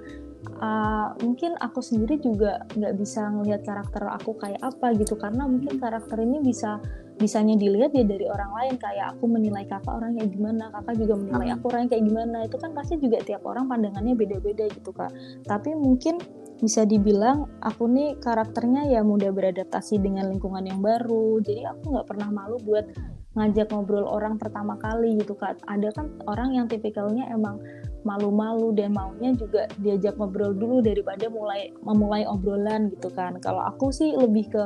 uh, 0.59 1.15
mungkin 1.23 1.55
aku 1.57 1.81
sendiri 1.81 2.19
juga 2.19 2.67
nggak 2.75 2.95
bisa 2.99 3.31
ngelihat 3.31 3.63
karakter 3.63 4.03
aku 4.11 4.35
kayak 4.37 4.61
apa 4.61 4.93
gitu. 4.99 5.15
Karena 5.15 5.47
mungkin 5.47 5.79
karakter 5.79 6.19
ini 6.21 6.43
bisa 6.43 6.83
bisanya 7.15 7.55
dilihat 7.55 7.95
ya 7.95 8.03
dari 8.03 8.27
orang 8.27 8.51
lain 8.51 8.75
kayak 8.75 9.15
aku 9.15 9.31
menilai 9.31 9.63
kakak 9.71 9.95
orangnya 9.95 10.27
gimana 10.27 10.67
kakak 10.75 10.99
juga 10.99 11.15
menilai 11.15 11.47
Hmm. 11.51 11.57
aku 11.59 11.65
orangnya 11.71 11.89
kayak 11.95 12.05
gimana 12.11 12.37
itu 12.43 12.57
kan 12.59 12.71
pasti 12.75 12.95
juga 12.99 13.19
tiap 13.23 13.43
orang 13.47 13.71
pandangannya 13.71 14.15
beda-beda 14.19 14.65
gitu 14.71 14.91
kak. 14.91 15.15
Tapi 15.47 15.79
mungkin 15.79 16.19
bisa 16.59 16.83
dibilang 16.87 17.51
aku 17.63 17.87
nih 17.91 18.19
karakternya 18.19 18.91
ya 18.91 19.07
mudah 19.07 19.31
beradaptasi 19.31 19.99
dengan 20.03 20.31
lingkungan 20.31 20.65
yang 20.65 20.81
baru 20.81 21.39
jadi 21.43 21.75
aku 21.75 21.93
nggak 21.93 22.07
pernah 22.09 22.29
malu 22.31 22.57
buat 22.63 22.87
ngajak 23.35 23.75
ngobrol 23.75 24.07
orang 24.07 24.39
pertama 24.39 24.79
kali 24.79 25.19
gitu 25.19 25.35
kak. 25.35 25.59
Ada 25.67 25.91
kan 25.95 26.07
orang 26.31 26.55
yang 26.55 26.67
tipikalnya 26.71 27.31
emang 27.31 27.59
malu-malu 28.07 28.71
dan 28.77 28.95
maunya 28.95 29.35
juga 29.35 29.67
diajak 29.81 30.15
ngobrol 30.21 30.55
dulu 30.55 30.85
daripada 30.85 31.27
mulai 31.27 31.75
memulai 31.83 32.23
obrolan 32.27 32.91
gitu 32.95 33.11
kan. 33.11 33.39
Kalau 33.43 33.63
aku 33.65 33.91
sih 33.91 34.15
lebih 34.15 34.51
ke 34.51 34.63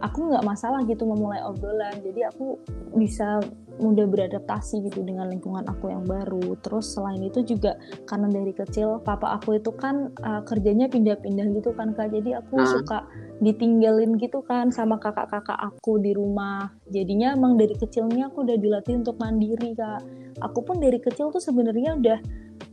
aku 0.00 0.28
nggak 0.28 0.44
masalah 0.44 0.84
gitu 0.84 1.08
memulai 1.08 1.40
obrolan. 1.44 1.96
Jadi 2.04 2.20
aku 2.28 2.60
bisa 2.96 3.40
mudah 3.76 4.08
beradaptasi 4.08 4.88
gitu 4.88 5.04
dengan 5.04 5.28
lingkungan 5.28 5.64
aku 5.68 5.92
yang 5.92 6.04
baru. 6.04 6.56
Terus 6.64 6.96
selain 6.96 7.20
itu 7.20 7.44
juga 7.44 7.76
karena 8.08 8.28
dari 8.32 8.52
kecil 8.56 9.04
papa 9.04 9.36
aku 9.36 9.60
itu 9.60 9.72
kan 9.76 10.12
uh, 10.24 10.40
kerjanya 10.44 10.88
pindah-pindah 10.88 11.46
gitu 11.56 11.76
kan 11.76 11.92
kak. 11.92 12.12
Jadi 12.12 12.36
aku 12.36 12.56
Hmm. 12.56 12.68
suka 12.68 12.98
ditinggalin 13.44 14.16
gitu 14.16 14.40
kan 14.40 14.72
sama 14.72 14.96
kakak-kakak 14.96 15.60
aku 15.60 16.00
di 16.00 16.16
rumah. 16.16 16.72
Jadinya 16.88 17.36
emang 17.36 17.60
dari 17.60 17.76
kecilnya 17.76 18.32
aku 18.32 18.48
udah 18.48 18.56
dilatih 18.56 19.00
untuk 19.04 19.20
mandiri 19.20 19.76
kak. 19.76 20.00
Aku 20.40 20.64
pun 20.64 20.80
dari 20.80 21.00
kecil 21.00 21.28
tuh 21.32 21.40
sebenarnya 21.40 21.96
udah 22.00 22.18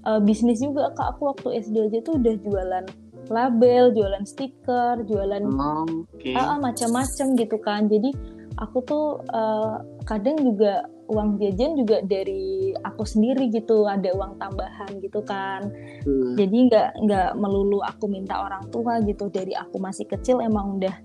uh, 0.08 0.20
bisnis 0.24 0.64
juga 0.64 0.92
kak. 0.96 1.20
Aku 1.20 1.36
waktu 1.36 1.60
SD 1.64 1.92
aja 1.92 2.00
tuh 2.00 2.16
udah 2.16 2.34
jualan 2.40 2.86
label 3.30 3.94
jualan 3.94 4.26
stiker 4.26 5.04
jualan 5.06 5.44
Oh, 5.46 5.86
Oke. 6.12 6.34
ah, 6.34 6.56
ah, 6.56 6.60
macam-macam 6.60 7.28
gitu 7.38 7.58
kan 7.60 7.88
jadi 7.88 8.10
aku 8.58 8.78
tuh 8.84 9.06
eh, 9.28 9.76
kadang 10.04 10.38
juga 10.40 10.84
uang 11.04 11.36
jajan 11.36 11.76
juga 11.76 12.00
dari 12.02 12.72
aku 12.80 13.04
sendiri 13.04 13.52
gitu 13.52 13.86
ada 13.86 14.16
uang 14.16 14.40
tambahan 14.40 14.92
gitu 15.04 15.20
kan 15.22 15.68
Hmm. 16.04 16.36
jadi 16.36 16.58
nggak 16.68 16.90
nggak 17.06 17.30
melulu 17.38 17.80
aku 17.80 18.08
minta 18.08 18.40
orang 18.40 18.68
tua 18.72 19.00
gitu 19.04 19.28
dari 19.28 19.52
aku 19.56 19.80
masih 19.80 20.04
kecil 20.04 20.40
emang 20.40 20.80
udah 20.80 20.96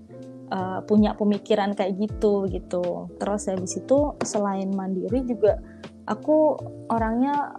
eh, 0.49 0.79
punya 0.87 1.13
pemikiran 1.13 1.71
kayak 1.71 1.99
gitu 1.99 2.47
gitu 2.47 3.07
terus 3.15 3.47
habis 3.47 3.75
itu 3.75 3.97
selain 4.23 4.71
mandiri 4.71 5.23
juga 5.23 5.59
aku 6.03 6.57
orangnya 6.89 7.53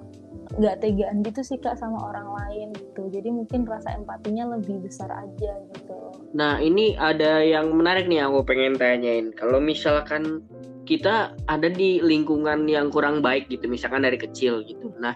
nggak 0.59 0.83
tegaan 0.83 1.23
gitu 1.23 1.41
sih 1.47 1.59
kak 1.63 1.79
sama 1.79 2.11
orang 2.11 2.27
lain 2.35 2.69
gitu 2.75 3.07
jadi 3.13 3.31
mungkin 3.31 3.63
rasa 3.69 3.95
empatinya 3.95 4.59
lebih 4.59 4.83
besar 4.83 5.07
aja 5.13 5.53
gitu 5.77 6.11
Nah 6.31 6.63
ini 6.63 6.95
ada 6.95 7.43
yang 7.43 7.75
menarik 7.75 8.07
nih 8.07 8.23
aku 8.23 8.47
pengen 8.47 8.79
tanyain. 8.79 9.35
Kalau 9.35 9.59
misalkan 9.59 10.47
kita 10.87 11.35
ada 11.51 11.69
di 11.71 11.99
lingkungan 12.03 12.67
yang 12.71 12.91
kurang 12.91 13.23
baik 13.23 13.51
gitu, 13.51 13.67
misalkan 13.67 14.07
dari 14.07 14.19
kecil 14.19 14.63
gitu. 14.63 14.95
Nah 14.99 15.15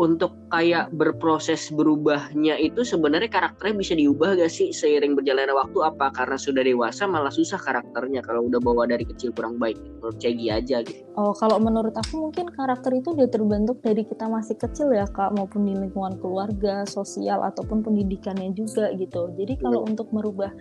untuk 0.00 0.32
kayak 0.48 0.88
berproses 0.96 1.68
berubahnya 1.68 2.56
itu 2.56 2.80
sebenarnya 2.80 3.28
karakternya 3.28 3.76
bisa 3.76 3.92
diubah 3.92 4.40
gak 4.40 4.52
sih 4.52 4.72
seiring 4.72 5.12
berjalannya 5.12 5.52
waktu 5.52 5.78
apa 5.84 6.12
karena 6.16 6.36
sudah 6.40 6.64
dewasa 6.64 7.04
malah 7.04 7.32
susah 7.32 7.60
karakternya 7.60 8.24
kalau 8.24 8.48
udah 8.48 8.60
bawa 8.60 8.88
dari 8.88 9.04
kecil 9.04 9.36
kurang 9.36 9.60
baik 9.60 9.76
menurut 9.76 10.16
Cegi 10.16 10.48
aja 10.48 10.80
gitu. 10.84 11.04
Oh 11.20 11.36
kalau 11.36 11.60
menurut 11.60 11.92
aku 11.92 12.28
mungkin 12.28 12.48
karakter 12.52 12.92
itu 12.96 13.12
udah 13.12 13.28
terbentuk 13.28 13.80
dari 13.84 14.04
kita 14.04 14.28
masih 14.28 14.56
kecil 14.56 14.92
ya 14.96 15.04
kak 15.08 15.36
maupun 15.36 15.68
di 15.68 15.76
lingkungan 15.76 16.16
keluarga, 16.20 16.88
sosial 16.88 17.44
ataupun 17.44 17.84
pendidikannya 17.84 18.52
juga 18.56 18.92
gitu. 18.96 19.28
Jadi 19.36 19.60
kalau 19.60 19.84
hmm. 19.84 19.90
untuk 19.92 20.08
merubah 20.12 20.52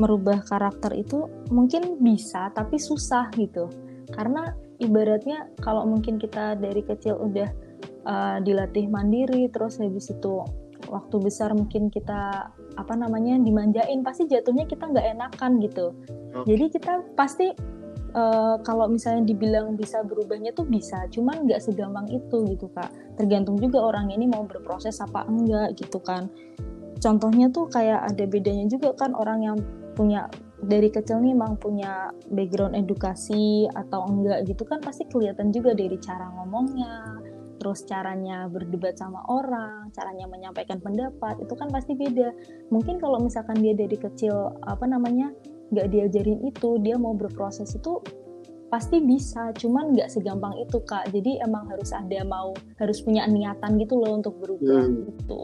merubah 0.00 0.40
karakter 0.46 0.94
itu 0.94 1.26
mungkin 1.52 1.98
bisa 2.00 2.48
tapi 2.54 2.78
susah 2.78 3.28
gitu 3.34 3.68
karena 4.14 4.56
ibaratnya 4.80 5.50
kalau 5.60 5.84
mungkin 5.84 6.16
kita 6.16 6.56
dari 6.56 6.80
kecil 6.80 7.18
udah 7.18 7.67
uh, 8.08 8.40
dilatih 8.40 8.88
mandiri 8.88 9.52
terus 9.52 9.78
habis 9.78 10.08
itu 10.08 10.40
waktu 10.88 11.16
besar 11.20 11.52
mungkin 11.52 11.92
kita 11.92 12.48
apa 12.78 12.94
namanya 12.96 13.36
dimanjain 13.42 14.00
pasti 14.00 14.24
jatuhnya 14.24 14.64
kita 14.64 14.88
nggak 14.88 15.06
enakan 15.18 15.60
gitu. 15.60 15.92
Okay. 16.32 16.54
jadi 16.54 16.64
kita 16.70 16.92
pasti 17.18 17.46
uh, 18.14 18.56
kalau 18.64 18.88
misalnya 18.88 19.28
dibilang 19.28 19.74
bisa 19.76 20.00
berubahnya 20.06 20.54
tuh 20.54 20.64
bisa 20.64 21.04
cuman 21.12 21.44
nggak 21.44 21.60
segampang 21.60 22.08
itu 22.08 22.46
gitu 22.48 22.66
kak. 22.72 22.88
Tergantung 23.18 23.58
juga 23.58 23.82
orang 23.84 24.08
ini 24.14 24.30
mau 24.30 24.46
berproses 24.46 25.02
apa 25.02 25.26
enggak 25.26 25.76
gitu 25.76 25.98
kan. 26.00 26.30
Contohnya 26.98 27.50
tuh 27.50 27.70
kayak 27.70 28.10
ada 28.14 28.24
bedanya 28.26 28.66
juga 28.66 28.94
kan 28.94 29.14
orang 29.14 29.38
yang 29.42 29.56
punya 29.94 30.30
dari 30.58 30.90
kecil 30.90 31.22
nih 31.22 31.34
emang 31.34 31.54
punya 31.58 32.10
background 32.30 32.74
edukasi 32.74 33.70
atau 33.74 34.06
enggak 34.10 34.46
gitu 34.46 34.66
kan 34.66 34.82
pasti 34.82 35.06
kelihatan 35.06 35.54
juga 35.54 35.74
dari 35.74 35.94
cara 35.98 36.30
ngomongnya 36.34 37.18
terus 37.58 37.84
caranya 37.84 38.46
berdebat 38.46 38.96
sama 38.96 39.22
orang, 39.28 39.90
caranya 39.92 40.30
menyampaikan 40.30 40.78
pendapat 40.78 41.36
itu 41.42 41.54
kan 41.58 41.68
pasti 41.68 41.98
beda. 41.98 42.30
Mungkin 42.70 43.02
kalau 43.02 43.18
misalkan 43.18 43.60
dia 43.60 43.74
dari 43.74 43.98
kecil 43.98 44.54
apa 44.64 44.86
namanya 44.86 45.34
nggak 45.74 45.90
diajarin 45.92 46.40
itu, 46.46 46.80
dia 46.80 46.96
mau 46.96 47.12
berproses 47.12 47.74
itu 47.76 48.00
pasti 48.68 49.00
bisa, 49.00 49.48
cuman 49.56 49.96
nggak 49.96 50.12
segampang 50.12 50.54
itu 50.60 50.78
kak. 50.84 51.08
Jadi 51.10 51.40
emang 51.40 51.68
harus 51.72 51.90
ada 51.90 52.20
mau 52.24 52.52
harus 52.76 53.00
punya 53.00 53.24
niatan 53.24 53.80
gitu 53.80 53.96
loh 53.96 54.20
untuk 54.20 54.36
berubah 54.38 54.84
hmm. 54.86 55.08
gitu. 55.08 55.40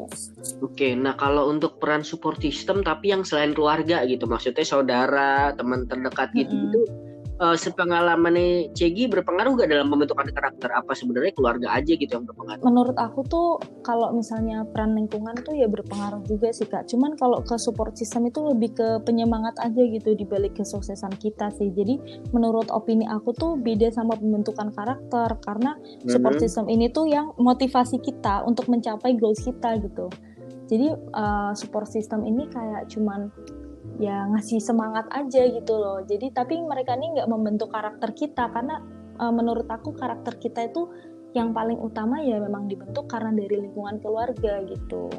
Oke, 0.61 0.93
nah 0.93 1.17
kalau 1.17 1.49
untuk 1.49 1.81
peran 1.81 2.05
support 2.05 2.41
system 2.41 2.85
tapi 2.85 3.11
yang 3.13 3.25
selain 3.25 3.57
keluarga 3.57 4.05
gitu, 4.05 4.29
maksudnya 4.29 4.65
saudara, 4.65 5.57
teman 5.57 5.89
terdekat 5.89 6.31
gitu 6.37 6.85
-hmm. 6.85 7.14
Uh, 7.41 7.57
sepengalaman 7.59 8.37
Cegi 8.75 9.07
berpengaruh 9.11 9.59
gak 9.59 9.71
dalam 9.71 9.91
pembentukan 9.91 10.27
karakter 10.31 10.71
apa 10.75 10.93
sebenarnya 10.95 11.33
keluarga 11.35 11.69
aja 11.75 11.93
gitu 11.95 12.11
yang 12.11 12.27
berpengaruh? 12.27 12.63
Menurut 12.67 12.97
aku 12.99 13.21
tuh 13.27 13.49
kalau 13.87 14.11
misalnya 14.15 14.67
peran 14.71 14.95
lingkungan 14.99 15.35
tuh 15.43 15.55
ya 15.55 15.71
berpengaruh 15.71 16.23
juga 16.27 16.51
sih 16.51 16.67
kak. 16.67 16.91
Cuman 16.91 17.15
kalau 17.19 17.43
ke 17.43 17.55
support 17.59 17.95
system 17.95 18.27
itu 18.27 18.43
lebih 18.43 18.75
ke 18.75 18.89
penyemangat 19.07 19.55
aja 19.63 19.83
gitu 19.83 20.15
dibalik 20.19 20.55
kesuksesan 20.59 21.15
kita 21.19 21.51
sih. 21.55 21.71
Jadi 21.71 22.27
menurut 22.35 22.71
opini 22.75 23.07
aku 23.07 23.35
tuh 23.35 23.55
beda 23.59 23.91
sama 23.95 24.19
pembentukan 24.19 24.75
karakter 24.75 25.29
karena 25.47 25.79
support 26.11 26.39
mm 26.39 26.43
-hmm. 26.43 26.45
system 26.51 26.67
ini 26.71 26.87
tuh 26.91 27.07
yang 27.07 27.31
motivasi 27.39 28.03
kita 28.03 28.43
untuk 28.47 28.67
mencapai 28.67 29.15
goals 29.19 29.43
kita 29.43 29.79
gitu. 29.79 30.11
Jadi 30.65 30.97
uh, 31.13 31.53
support 31.53 31.85
system 31.85 32.25
ini 32.25 32.49
kayak 32.49 32.89
cuman 32.89 33.29
ya 34.03 34.27
ngasih 34.31 34.59
semangat 34.59 35.07
aja 35.15 35.47
gitu 35.47 35.75
loh 35.79 36.03
jadi 36.03 36.35
tapi 36.35 36.59
mereka 36.59 36.99
ini 36.99 37.15
nggak 37.15 37.31
membentuk 37.31 37.71
karakter 37.71 38.11
kita 38.11 38.51
karena 38.51 38.83
uh, 39.23 39.31
menurut 39.31 39.67
aku 39.71 39.95
karakter 39.95 40.35
kita 40.39 40.67
itu 40.67 40.91
yang 41.35 41.51
paling 41.51 41.79
utama 41.83 42.23
ya 42.23 42.39
memang 42.39 42.71
dibentuk 42.71 43.11
karena 43.11 43.35
dari 43.35 43.59
lingkungan 43.59 43.99
keluarga 43.99 44.63
gitu. 44.71 45.11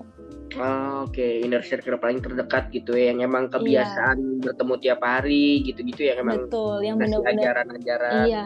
Oh, 0.56 1.04
Oke, 1.04 1.20
okay. 1.20 1.32
inner 1.44 1.60
circle 1.60 2.00
paling 2.00 2.24
terdekat 2.24 2.72
gitu 2.72 2.96
ya, 2.96 3.12
yang 3.12 3.20
emang 3.28 3.52
iya. 3.52 3.60
kebiasaan 3.60 4.18
iya. 4.24 4.40
bertemu 4.40 4.74
tiap 4.80 5.02
hari 5.04 5.60
gitu-gitu 5.68 6.08
ya, 6.08 6.16
emang. 6.16 6.48
Betul, 6.48 6.88
yang 6.88 6.96
benar-benar 6.96 7.68
ajaran-ajaran. 7.68 8.24
Iya, 8.32 8.46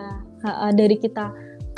dari 0.74 0.98
kita 0.98 1.30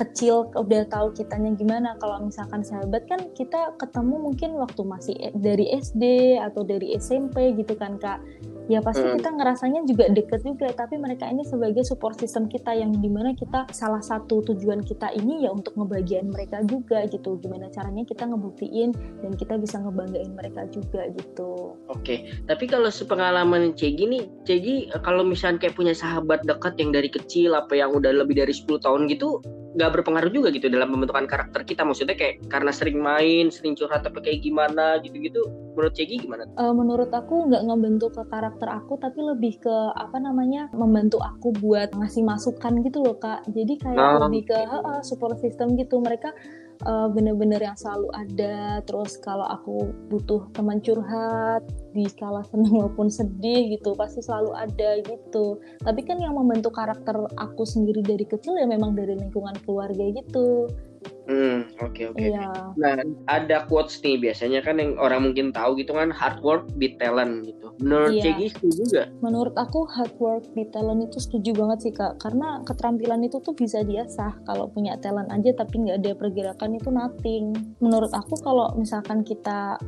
kecil 0.02 0.50
udah 0.58 0.82
tahu 0.90 1.14
kitanya 1.14 1.54
gimana. 1.54 1.94
Kalau 2.02 2.26
misalkan 2.26 2.66
sahabat 2.66 3.06
kan 3.06 3.30
kita 3.38 3.78
ketemu 3.78 4.16
mungkin 4.18 4.58
waktu 4.58 4.82
masih 4.82 5.16
e, 5.22 5.30
dari 5.38 5.70
SD 5.78 6.36
atau 6.42 6.66
dari 6.66 6.98
SMP 6.98 7.54
gitu 7.54 7.78
kan 7.78 8.02
kak 8.02 8.18
ya 8.72 8.80
pasti 8.80 9.04
hmm. 9.04 9.20
kita 9.20 9.30
ngerasanya 9.36 9.82
juga 9.84 10.08
deket 10.08 10.48
juga 10.48 10.72
tapi 10.72 10.96
mereka 10.96 11.28
ini 11.28 11.44
sebagai 11.44 11.84
support 11.84 12.16
system 12.16 12.48
kita 12.48 12.72
yang 12.72 12.96
di 12.96 13.12
mana 13.12 13.36
kita 13.36 13.68
salah 13.76 14.00
satu 14.00 14.40
tujuan 14.48 14.80
kita 14.80 15.12
ini 15.12 15.44
ya 15.44 15.52
untuk 15.52 15.76
ngebagian 15.76 16.32
mereka 16.32 16.64
juga 16.64 17.04
gitu 17.12 17.36
gimana 17.44 17.68
caranya 17.76 18.08
kita 18.08 18.24
ngebuktiin 18.32 18.96
dan 18.96 19.32
kita 19.36 19.60
bisa 19.60 19.84
ngebanggain 19.84 20.32
mereka 20.32 20.64
juga 20.72 21.12
gitu 21.12 21.76
oke 21.92 22.16
tapi 22.48 22.64
kalau 22.72 22.88
sepengalaman 22.88 23.76
Cegi 23.76 24.08
nih 24.08 24.24
Cegi 24.48 24.76
kalau 25.04 25.28
misalnya 25.28 25.68
kayak 25.68 25.76
punya 25.76 25.92
sahabat 25.92 26.48
dekat 26.48 26.80
yang 26.80 26.96
dari 26.96 27.12
kecil 27.12 27.60
apa 27.60 27.76
yang 27.76 27.92
udah 27.92 28.16
lebih 28.24 28.40
dari 28.40 28.56
10 28.56 28.80
tahun 28.80 29.12
gitu 29.12 29.44
nggak 29.72 29.92
berpengaruh 30.00 30.32
juga 30.32 30.52
gitu 30.52 30.68
dalam 30.68 30.92
pembentukan 30.92 31.28
karakter 31.28 31.64
kita 31.64 31.88
maksudnya 31.88 32.16
kayak 32.16 32.44
karena 32.52 32.72
sering 32.76 33.00
main 33.00 33.48
sering 33.48 33.72
curhat 33.76 34.04
tapi 34.04 34.20
kayak 34.20 34.44
gimana 34.44 35.00
gitu-gitu 35.00 35.48
menurut 35.76 35.94
Cegi 35.96 36.16
gimana? 36.28 36.44
Uh, 36.60 36.76
menurut 36.76 37.10
aku 37.16 37.48
nggak 37.48 37.64
ngebentuk 37.68 38.12
ke 38.16 38.24
karakter 38.28 38.61
aku 38.68 39.00
tapi 39.00 39.24
lebih 39.24 39.58
ke 39.62 39.76
apa 39.96 40.20
namanya 40.20 40.68
membantu 40.76 41.18
aku 41.24 41.56
buat 41.58 41.96
ngasih 41.96 42.22
masukan 42.22 42.84
gitu 42.86 43.02
loh 43.02 43.18
kak. 43.18 43.48
Jadi 43.50 43.80
kayak 43.80 43.98
oh. 43.98 44.20
lebih 44.28 44.52
ke 44.52 44.58
uh, 44.58 45.02
support 45.02 45.40
system 45.40 45.74
gitu. 45.80 45.98
Mereka 45.98 46.30
uh, 46.86 47.08
bener-bener 47.10 47.62
yang 47.62 47.78
selalu 47.78 48.10
ada. 48.14 48.84
Terus 48.86 49.18
kalau 49.22 49.48
aku 49.48 49.90
butuh 50.12 50.50
teman 50.54 50.84
curhat 50.84 51.66
di 51.96 52.06
kala 52.18 52.44
senang 52.50 52.76
maupun 52.76 53.08
sedih 53.10 53.78
gitu 53.78 53.96
pasti 53.96 54.22
selalu 54.22 54.52
ada 54.54 55.00
gitu. 55.02 55.58
Tapi 55.82 56.02
kan 56.04 56.20
yang 56.20 56.36
membentuk 56.36 56.76
karakter 56.76 57.16
aku 57.40 57.64
sendiri 57.64 58.04
dari 58.04 58.28
kecil 58.28 58.60
ya 58.60 58.68
memang 58.68 58.94
dari 58.94 59.18
lingkungan 59.18 59.56
keluarga 59.64 60.06
gitu 60.12 60.70
Hmm, 61.32 61.72
oke 61.80 61.96
okay, 61.96 62.06
oke. 62.12 62.20
Okay. 62.20 62.36
Iya. 62.36 62.52
Nah, 62.76 62.96
ada 63.32 63.64
quotes 63.72 64.04
nih 64.04 64.20
biasanya 64.20 64.60
kan 64.60 64.84
yang 64.84 65.00
orang 65.00 65.32
mungkin 65.32 65.56
tahu 65.56 65.80
gitu 65.80 65.96
kan 65.96 66.12
hard 66.12 66.44
work 66.44 66.68
beat 66.76 67.00
talent 67.00 67.48
gitu. 67.48 67.72
Menurut 67.80 68.20
iya. 68.20 68.36
Cegi 68.36 68.48
setuju 68.52 68.82
gak? 68.92 69.08
Menurut 69.24 69.56
aku 69.56 69.88
hard 69.88 70.12
work 70.20 70.44
beat 70.52 70.76
talent 70.76 71.08
itu 71.08 71.24
setuju 71.24 71.56
banget 71.56 71.88
sih 71.88 71.94
Kak. 71.96 72.20
Karena 72.20 72.60
keterampilan 72.68 73.24
itu 73.24 73.40
tuh 73.40 73.56
bisa 73.56 73.80
diasah. 73.80 74.44
Kalau 74.44 74.68
punya 74.68 75.00
talent 75.00 75.32
aja 75.32 75.56
tapi 75.56 75.88
nggak 75.88 76.04
ada 76.04 76.12
pergerakan 76.20 76.76
itu 76.76 76.90
nothing. 76.92 77.56
Menurut 77.80 78.12
aku 78.12 78.36
kalau 78.44 78.76
misalkan 78.76 79.24
kita 79.24 79.80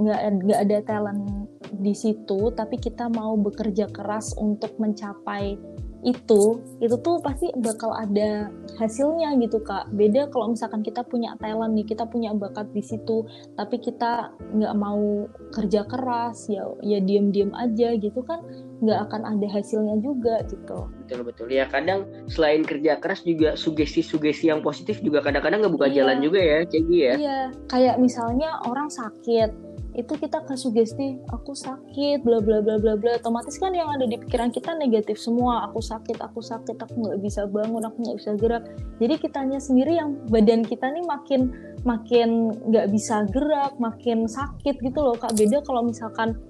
nggak 0.00 0.20
nggak 0.42 0.60
ada 0.66 0.78
talent 0.82 1.46
di 1.76 1.92
situ 1.92 2.50
tapi 2.56 2.80
kita 2.80 3.12
mau 3.12 3.36
bekerja 3.36 3.86
keras 3.92 4.32
untuk 4.40 4.74
mencapai 4.80 5.60
itu 6.00 6.64
itu 6.80 6.96
tuh 7.04 7.20
pasti 7.20 7.52
bakal 7.60 7.92
ada 7.92 8.48
hasilnya 8.80 9.36
gitu 9.40 9.60
kak. 9.60 9.92
Beda 9.92 10.28
kalau 10.32 10.56
misalkan 10.56 10.80
kita 10.80 11.04
punya 11.04 11.36
talent 11.36 11.76
nih 11.76 11.84
kita 11.84 12.08
punya 12.08 12.32
bakat 12.32 12.72
di 12.72 12.80
situ 12.80 13.28
tapi 13.56 13.76
kita 13.80 14.32
nggak 14.56 14.74
mau 14.80 15.28
kerja 15.52 15.84
keras 15.84 16.48
ya 16.48 16.64
ya 16.80 16.98
diem 17.04 17.28
diem 17.28 17.52
aja 17.52 17.92
gitu 18.00 18.24
kan 18.24 18.40
nggak 18.80 19.12
akan 19.12 19.22
ada 19.28 19.46
hasilnya 19.52 20.00
juga 20.00 20.40
gitu. 20.48 20.88
Betul 21.04 21.20
betul 21.28 21.48
ya 21.52 21.68
kadang 21.68 22.08
selain 22.32 22.64
kerja 22.64 22.96
keras 22.96 23.20
juga 23.28 23.52
sugesti 23.52 24.00
sugesti 24.00 24.48
yang 24.48 24.64
positif 24.64 25.04
juga 25.04 25.20
kadang-kadang 25.20 25.68
nggak 25.68 25.74
buka 25.76 25.88
iya. 25.92 25.96
jalan 26.00 26.16
juga 26.24 26.40
ya 26.40 26.58
Cegi 26.64 26.98
ya. 26.98 27.14
Iya 27.20 27.40
kayak 27.68 27.96
misalnya 28.00 28.56
orang 28.64 28.88
sakit 28.88 29.52
itu 30.00 30.16
kita 30.16 30.40
ke 30.48 30.56
sugesti 30.56 31.20
aku 31.28 31.52
sakit 31.52 32.24
bla 32.24 32.40
bla 32.40 32.64
bla 32.64 32.80
bla 32.80 32.96
bla. 32.96 33.20
Otomatis 33.20 33.60
kan 33.60 33.76
yang 33.76 33.92
ada 33.92 34.08
di 34.08 34.16
pikiran 34.16 34.48
kita 34.48 34.72
negatif 34.74 35.20
semua. 35.20 35.68
Aku 35.68 35.84
sakit 35.84 36.16
aku 36.18 36.40
sakit 36.40 36.80
aku 36.80 36.96
nggak 36.96 37.20
bisa 37.20 37.44
bangun 37.44 37.84
aku 37.84 38.00
nggak 38.00 38.18
bisa 38.18 38.32
gerak. 38.40 38.64
Jadi 38.96 39.14
kitanya 39.20 39.58
sendiri 39.60 40.00
yang 40.00 40.16
badan 40.32 40.64
kita 40.64 40.88
nih 40.88 41.04
makin 41.04 41.52
makin 41.84 42.56
nggak 42.72 42.88
bisa 42.88 43.28
gerak 43.28 43.76
makin 43.76 44.24
sakit 44.24 44.80
gitu 44.80 44.98
loh 45.04 45.16
kak. 45.20 45.36
Beda 45.36 45.60
kalau 45.60 45.84
misalkan 45.84 46.40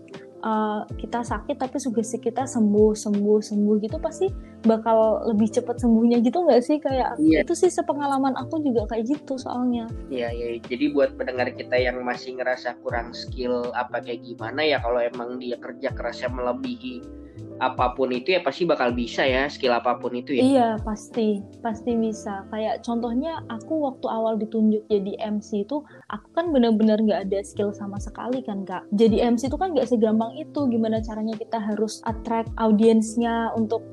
uh, 0.45 0.85
kita 0.97 1.25
sakit 1.25 1.57
tapi 1.57 1.77
sugesti 1.81 2.21
kita 2.21 2.45
sembuh 2.45 2.97
sembuh 2.97 3.39
sembuh 3.41 3.75
gitu 3.81 3.97
pasti 4.01 4.27
bakal 4.65 5.29
lebih 5.33 5.49
cepat 5.53 5.81
sembuhnya 5.81 6.21
gitu 6.21 6.45
nggak 6.45 6.61
sih 6.61 6.77
kayak 6.81 7.17
yeah. 7.21 7.41
itu 7.45 7.53
sih 7.57 7.73
sepengalaman 7.73 8.37
aku 8.37 8.61
juga 8.61 8.85
kayak 8.93 9.09
gitu 9.09 9.41
soalnya 9.41 9.89
iya 10.13 10.29
yeah, 10.29 10.31
iya 10.33 10.47
yeah. 10.57 10.65
jadi 10.69 10.85
buat 10.93 11.17
pendengar 11.17 11.49
kita 11.53 11.77
yang 11.77 12.01
masih 12.05 12.37
ngerasa 12.37 12.77
kurang 12.85 13.13
skill 13.17 13.73
apa 13.73 14.05
kayak 14.05 14.25
gimana 14.25 14.61
ya 14.65 14.79
kalau 14.81 15.01
emang 15.01 15.41
dia 15.41 15.57
kerja 15.57 15.93
kerasnya 15.93 16.29
melebihi 16.33 17.21
apa 17.61 17.93
pun 17.93 18.09
itu 18.09 18.33
ya 18.33 18.41
pasti 18.41 18.65
bakal 18.65 18.91
bisa 18.97 19.21
ya 19.21 19.45
skill 19.53 19.77
apa 19.77 20.01
pun 20.01 20.17
itu 20.17 20.33
ya 20.33 20.43
iya 20.43 20.69
pasti 20.81 21.45
pasti 21.61 21.93
bisa 21.93 22.49
kayak 22.49 22.81
contohnya 22.81 23.45
aku 23.53 23.85
waktu 23.85 24.07
awal 24.09 24.41
ditunjuk 24.41 24.81
jadi 24.89 25.13
MC 25.29 25.69
itu 25.69 25.85
aku 26.09 26.29
kan 26.33 26.49
bener-bener 26.51 26.97
nggak 27.05 27.29
ada 27.29 27.45
skill 27.45 27.77
sama 27.77 28.01
sekali 28.01 28.41
kan 28.41 28.65
kak 28.65 28.89
jadi 28.97 29.37
MC 29.37 29.53
itu 29.53 29.59
kan 29.61 29.77
nggak 29.77 29.93
segampang 29.93 30.33
itu 30.41 30.61
gimana 30.73 31.05
caranya 31.05 31.37
kita 31.37 31.61
harus 31.61 32.01
attract 32.09 32.49
audiensnya 32.57 33.53
untuk 33.53 33.85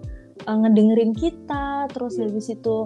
uh, 0.47 0.57
ngedengerin 0.63 1.11
kita 1.11 1.91
terus 1.91 2.15
yeah. 2.15 2.31
habis 2.31 2.47
itu 2.47 2.77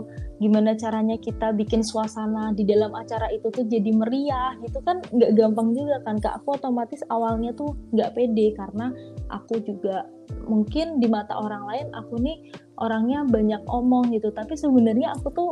gimana 0.42 0.74
caranya 0.74 1.22
kita 1.22 1.54
bikin 1.54 1.86
suasana 1.86 2.50
di 2.58 2.66
dalam 2.66 2.90
acara 2.98 3.30
itu 3.30 3.54
tuh 3.54 3.62
jadi 3.70 3.94
meriah 3.94 4.58
gitu 4.66 4.82
kan 4.82 4.98
nggak 5.14 5.38
gampang 5.38 5.78
juga 5.78 6.02
kan 6.02 6.18
kak. 6.18 6.42
Aku 6.42 6.58
otomatis 6.58 7.06
awalnya 7.14 7.54
tuh 7.54 7.78
nggak 7.94 8.18
pede 8.18 8.58
karena 8.58 8.90
aku 9.30 9.62
juga 9.62 10.10
mungkin 10.50 10.98
di 10.98 11.06
mata 11.06 11.38
orang 11.38 11.70
lain 11.70 11.88
aku 11.94 12.18
nih 12.18 12.50
orangnya 12.82 13.22
banyak 13.30 13.62
omong 13.70 14.10
gitu. 14.18 14.34
Tapi 14.34 14.58
sebenarnya 14.58 15.14
aku 15.14 15.30
tuh 15.30 15.50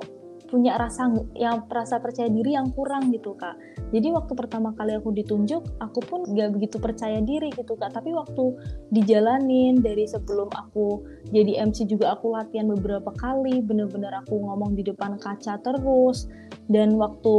punya 0.50 0.76
rasa 0.76 1.14
yang 1.38 1.64
rasa 1.70 2.02
percaya 2.02 2.28
diri 2.28 2.58
yang 2.58 2.74
kurang 2.74 3.14
gitu 3.14 3.38
kak. 3.38 3.56
Jadi 3.94 4.10
waktu 4.14 4.34
pertama 4.34 4.74
kali 4.74 4.98
aku 4.98 5.14
ditunjuk 5.14 5.82
aku 5.82 6.00
pun 6.04 6.20
gak 6.34 6.54
begitu 6.58 6.82
percaya 6.82 7.22
diri 7.22 7.54
gitu 7.54 7.78
kak. 7.78 7.94
Tapi 7.94 8.12
waktu 8.12 8.58
dijalanin 8.92 9.80
dari 9.80 10.10
sebelum 10.10 10.50
aku 10.52 11.06
jadi 11.30 11.70
MC 11.70 11.86
juga 11.86 12.18
aku 12.18 12.34
latihan 12.34 12.70
beberapa 12.74 13.14
kali 13.16 13.62
bener-bener 13.62 14.12
aku 14.26 14.42
ngomong 14.42 14.74
di 14.74 14.84
depan 14.84 15.16
kaca 15.22 15.62
terus. 15.62 16.26
Dan 16.70 16.98
waktu 16.98 17.36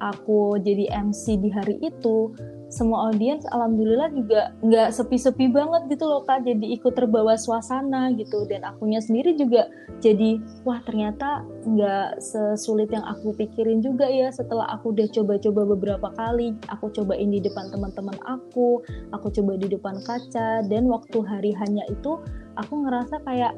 aku 0.00 0.60
jadi 0.60 0.88
MC 1.04 1.40
di 1.40 1.52
hari 1.52 1.76
itu 1.80 2.32
semua 2.70 3.10
audiens 3.10 3.42
alhamdulillah 3.50 4.14
juga 4.14 4.54
nggak 4.62 4.94
sepi-sepi 4.94 5.50
banget 5.50 5.90
gitu 5.90 6.06
loh 6.06 6.22
kak. 6.22 6.46
Jadi 6.46 6.78
ikut 6.78 6.94
terbawa 6.94 7.34
suasana 7.34 8.14
gitu. 8.14 8.46
Dan 8.46 8.62
akunya 8.62 9.02
sendiri 9.02 9.34
juga 9.34 9.66
jadi 9.98 10.38
wah 10.62 10.78
ternyata 10.86 11.42
nggak 11.66 12.22
sesulit 12.22 12.88
yang 12.94 13.02
aku 13.04 13.34
pikirin 13.34 13.82
juga 13.82 14.06
ya 14.06 14.30
setelah 14.30 14.70
aku 14.70 14.94
udah 14.94 15.10
coba-coba 15.10 15.62
beberapa 15.76 16.08
kali. 16.14 16.54
Aku 16.70 16.94
cobain 16.94 17.28
di 17.28 17.42
depan 17.42 17.68
teman-teman 17.74 18.16
aku 18.24 18.80
aku 19.10 19.26
coba 19.34 19.58
di 19.58 19.66
depan 19.66 19.98
kaca 20.06 20.62
dan 20.70 20.86
waktu 20.86 21.18
hari 21.26 21.50
hanya 21.58 21.82
itu 21.90 22.22
aku 22.54 22.86
ngerasa 22.86 23.18
kayak 23.26 23.52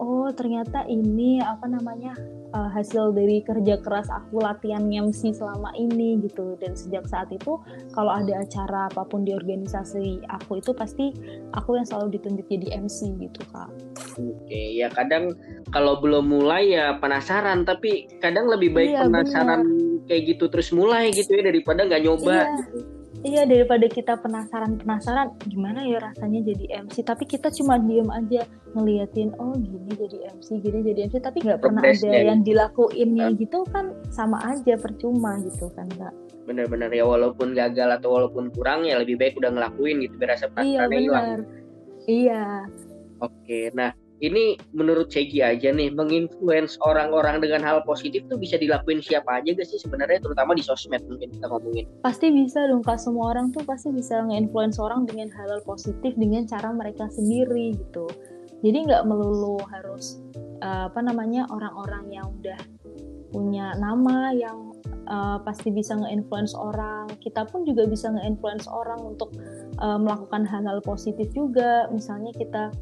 oh 0.00 0.30
ternyata 0.32 0.86
ini 0.88 1.42
apa 1.42 1.66
namanya 1.68 2.16
uh, 2.54 2.70
hasil 2.72 3.12
dari 3.12 3.44
kerja 3.44 3.80
keras 3.80 4.08
aku 4.08 4.40
latihan 4.40 4.84
MC 4.88 5.34
selama 5.36 5.72
ini 5.76 6.20
gitu 6.24 6.56
dan 6.60 6.72
sejak 6.72 7.04
saat 7.08 7.28
itu 7.32 7.60
kalau 7.92 8.12
ada 8.12 8.40
acara 8.44 8.88
apa 8.88 9.04
pun 9.04 9.24
di 9.24 9.34
organisasi 9.34 10.24
aku 10.28 10.60
itu 10.60 10.72
pasti 10.72 11.12
aku 11.52 11.76
yang 11.76 11.86
selalu 11.86 12.20
ditunjuk 12.20 12.46
jadi 12.48 12.80
MC 12.80 13.16
gitu 13.20 13.40
kak. 13.52 13.68
Oke 14.18 14.62
ya 14.76 14.88
kadang 14.92 15.34
kalau 15.70 16.00
belum 16.00 16.28
mulai 16.28 16.74
ya 16.74 16.96
penasaran 16.96 17.68
tapi 17.68 18.08
kadang 18.18 18.48
lebih 18.48 18.72
baik 18.72 18.90
iya, 18.96 19.04
penasaran 19.04 19.60
bener. 19.64 20.06
kayak 20.08 20.22
gitu 20.36 20.44
terus 20.48 20.70
mulai 20.72 21.12
gitu 21.12 21.36
ya 21.36 21.42
daripada 21.44 21.84
nggak 21.84 22.02
nyoba. 22.04 22.38
Iya. 22.44 22.56
Gitu. 22.56 22.97
Iya 23.26 23.50
daripada 23.50 23.90
kita 23.90 24.14
penasaran-penasaran 24.22 25.34
gimana 25.50 25.82
ya 25.82 25.98
rasanya 25.98 26.38
jadi 26.54 26.86
MC 26.86 27.02
tapi 27.02 27.26
kita 27.26 27.50
cuma 27.50 27.74
diem 27.74 28.06
aja 28.14 28.46
ngeliatin 28.78 29.34
oh 29.42 29.58
gini 29.58 29.90
jadi 29.90 30.30
MC 30.38 30.62
gini 30.62 30.86
jadi 30.86 31.10
MC 31.10 31.18
tapi 31.18 31.42
nggak 31.42 31.58
pernah 31.58 31.82
ada 31.82 31.98
ya. 31.98 32.30
yang 32.30 32.46
dilakuinnya 32.46 33.34
nah. 33.34 33.34
gitu 33.34 33.66
kan 33.74 33.90
sama 34.14 34.38
aja 34.46 34.78
percuma 34.78 35.34
gitu 35.42 35.66
kan 35.74 35.90
kak. 35.98 36.14
Bener-bener 36.46 36.94
ya 36.94 37.04
walaupun 37.04 37.58
gagal 37.58 37.98
atau 37.98 38.14
walaupun 38.14 38.54
kurang 38.54 38.86
ya 38.86 39.02
lebih 39.02 39.18
baik 39.18 39.34
udah 39.42 39.50
ngelakuin 39.50 39.98
gitu 40.06 40.14
biar 40.14 40.38
rasa 40.38 40.46
iya, 40.62 40.86
hilang. 40.86 41.42
iya. 42.06 42.70
Oke 43.18 43.74
nah 43.74 43.90
ini 44.18 44.58
menurut 44.74 45.10
Cegi 45.10 45.42
aja 45.42 45.70
nih 45.70 45.94
menginfluence 45.94 46.74
orang-orang 46.82 47.38
dengan 47.38 47.62
hal 47.62 47.78
positif 47.86 48.26
tuh 48.26 48.38
bisa 48.38 48.58
dilakuin 48.58 48.98
siapa 48.98 49.38
aja 49.38 49.54
gak 49.54 49.68
sih 49.68 49.78
sebenarnya 49.78 50.18
terutama 50.18 50.58
di 50.58 50.62
sosmed 50.62 51.02
mungkin 51.06 51.30
kita 51.30 51.46
ngomongin. 51.46 51.86
Pasti 52.02 52.34
bisa 52.34 52.66
dong 52.66 52.82
kak. 52.82 52.98
Semua 52.98 53.30
orang 53.30 53.54
tuh 53.54 53.62
pasti 53.62 53.94
bisa 53.94 54.18
nge-influence 54.26 54.82
orang 54.82 55.06
dengan 55.06 55.30
hal, 55.38 55.48
hal 55.48 55.62
positif 55.62 56.18
dengan 56.18 56.44
cara 56.50 56.74
mereka 56.74 57.06
sendiri 57.14 57.78
gitu. 57.78 58.10
Jadi 58.58 58.90
nggak 58.90 59.06
melulu 59.06 59.62
harus 59.70 60.18
uh, 60.66 60.90
apa 60.90 60.98
namanya 60.98 61.46
orang-orang 61.54 62.10
yang 62.10 62.26
udah 62.42 62.58
punya 63.30 63.76
nama 63.78 64.34
yang 64.34 64.74
uh, 65.06 65.38
pasti 65.46 65.70
bisa 65.70 65.94
nge-influence 65.94 66.58
orang. 66.58 67.06
Kita 67.22 67.46
pun 67.46 67.62
juga 67.62 67.86
bisa 67.86 68.10
nge-influence 68.10 68.66
orang 68.66 68.98
untuk 69.14 69.30
uh, 69.78 69.94
melakukan 69.94 70.42
hal-hal 70.42 70.82
positif 70.82 71.30
juga. 71.30 71.86
Misalnya 71.94 72.34
kita 72.34 72.74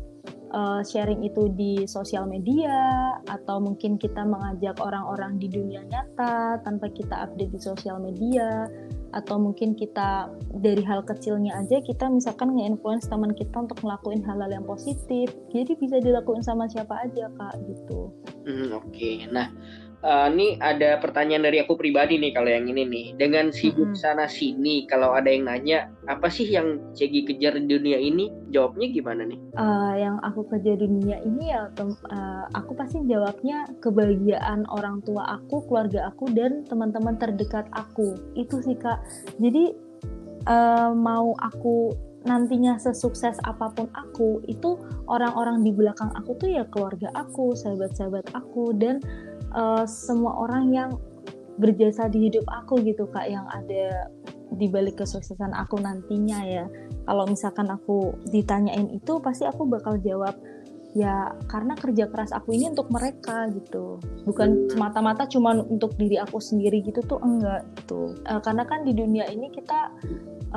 uh, 0.52 0.82
sharing 0.84 1.22
itu 1.24 1.50
di 1.54 1.86
sosial 1.88 2.28
media 2.28 3.16
atau 3.26 3.58
mungkin 3.58 3.96
kita 3.96 4.22
mengajak 4.22 4.78
orang-orang 4.78 5.38
di 5.40 5.48
dunia 5.50 5.82
nyata 5.86 6.60
tanpa 6.62 6.90
kita 6.92 7.26
update 7.26 7.52
di 7.54 7.60
sosial 7.60 7.98
media 8.02 8.68
atau 9.14 9.40
mungkin 9.40 9.72
kita 9.72 10.28
dari 10.60 10.84
hal 10.84 11.00
kecilnya 11.06 11.56
aja 11.56 11.80
kita 11.80 12.10
misalkan 12.10 12.52
nge-influence 12.52 13.08
teman 13.08 13.32
kita 13.32 13.54
untuk 13.64 13.80
ngelakuin 13.80 14.20
hal-hal 14.26 14.50
yang 14.52 14.66
positif 14.66 15.32
jadi 15.48 15.72
bisa 15.78 15.96
dilakuin 16.02 16.44
sama 16.44 16.68
siapa 16.68 17.06
aja 17.06 17.32
kak 17.32 17.54
gitu. 17.64 18.12
Hmm, 18.44 18.76
Oke, 18.76 18.92
okay. 18.92 19.14
nah 19.32 19.48
uh, 20.06 20.30
ini 20.30 20.54
ada 20.62 21.02
pertanyaan 21.02 21.50
dari 21.50 21.58
aku 21.58 21.74
pribadi 21.74 22.16
nih 22.16 22.30
kalau 22.30 22.46
yang 22.46 22.70
ini 22.70 22.86
nih. 22.86 23.06
Dengan 23.18 23.50
sibuk 23.50 23.92
hmm. 23.92 23.98
sana 23.98 24.30
sini, 24.30 24.86
kalau 24.86 25.12
ada 25.12 25.26
yang 25.26 25.50
nanya 25.50 25.90
apa 26.06 26.30
sih 26.30 26.46
yang 26.46 26.78
Cegi 26.94 27.26
kejar 27.26 27.58
di 27.58 27.66
dunia 27.66 27.98
ini, 27.98 28.30
jawabnya 28.54 28.86
gimana 28.94 29.26
nih? 29.26 29.38
Uh, 29.58 29.94
yang 29.98 30.16
aku 30.22 30.46
kejar 30.46 30.78
di 30.78 30.86
dunia 30.86 31.18
ini 31.26 31.50
ya, 31.50 31.68
uh, 31.74 32.44
aku 32.54 32.72
pasti 32.78 33.02
jawabnya 33.10 33.66
kebahagiaan 33.82 34.64
orang 34.70 35.02
tua 35.02 35.42
aku, 35.42 35.66
keluarga 35.66 36.08
aku 36.08 36.30
dan 36.32 36.62
teman-teman 36.70 37.18
terdekat 37.18 37.66
aku. 37.74 38.14
Itu 38.38 38.62
sih 38.62 38.78
kak. 38.78 39.02
Jadi 39.42 39.74
uh, 40.46 40.94
mau 40.94 41.34
aku 41.42 41.92
nantinya 42.26 42.74
sesukses 42.76 43.38
apa 43.46 43.70
pun 43.70 43.86
aku 43.94 44.42
itu 44.50 44.74
orang-orang 45.06 45.62
di 45.62 45.70
belakang 45.70 46.10
aku 46.18 46.34
tuh 46.42 46.50
ya 46.50 46.66
keluarga 46.74 47.06
aku 47.14 47.54
sahabat-sahabat 47.54 48.34
aku 48.34 48.74
dan 48.74 48.98
uh, 49.52 49.84
semua 49.86 50.34
orang 50.42 50.72
yang 50.72 50.90
berjasa 51.56 52.08
di 52.12 52.28
hidup 52.28 52.44
aku 52.52 52.84
gitu 52.84 53.08
kak 53.08 53.32
yang 53.32 53.48
ada 53.48 54.12
di 54.54 54.68
balik 54.68 55.00
kesuksesan 55.02 55.56
aku 55.56 55.80
nantinya 55.80 56.44
ya. 56.44 56.64
Kalau 57.08 57.24
misalkan 57.26 57.68
aku 57.72 58.14
ditanyain 58.30 58.92
itu 58.92 59.18
pasti 59.18 59.48
aku 59.48 59.66
bakal 59.66 59.98
jawab 60.00 60.36
ya 60.96 61.28
karena 61.52 61.76
kerja 61.76 62.08
keras 62.08 62.32
aku 62.32 62.56
ini 62.56 62.72
untuk 62.72 62.88
mereka 62.88 63.48
gitu. 63.52 64.00
Bukan 64.24 64.72
semata-mata 64.72 65.28
cuma 65.28 65.56
untuk 65.56 65.92
diri 66.00 66.16
aku 66.16 66.40
sendiri 66.40 66.80
gitu 66.84 67.04
tuh 67.04 67.20
enggak 67.20 67.64
gitu. 67.80 68.16
Uh, 68.28 68.40
karena 68.40 68.64
kan 68.64 68.84
di 68.84 68.92
dunia 68.96 69.28
ini 69.28 69.52
kita 69.52 69.92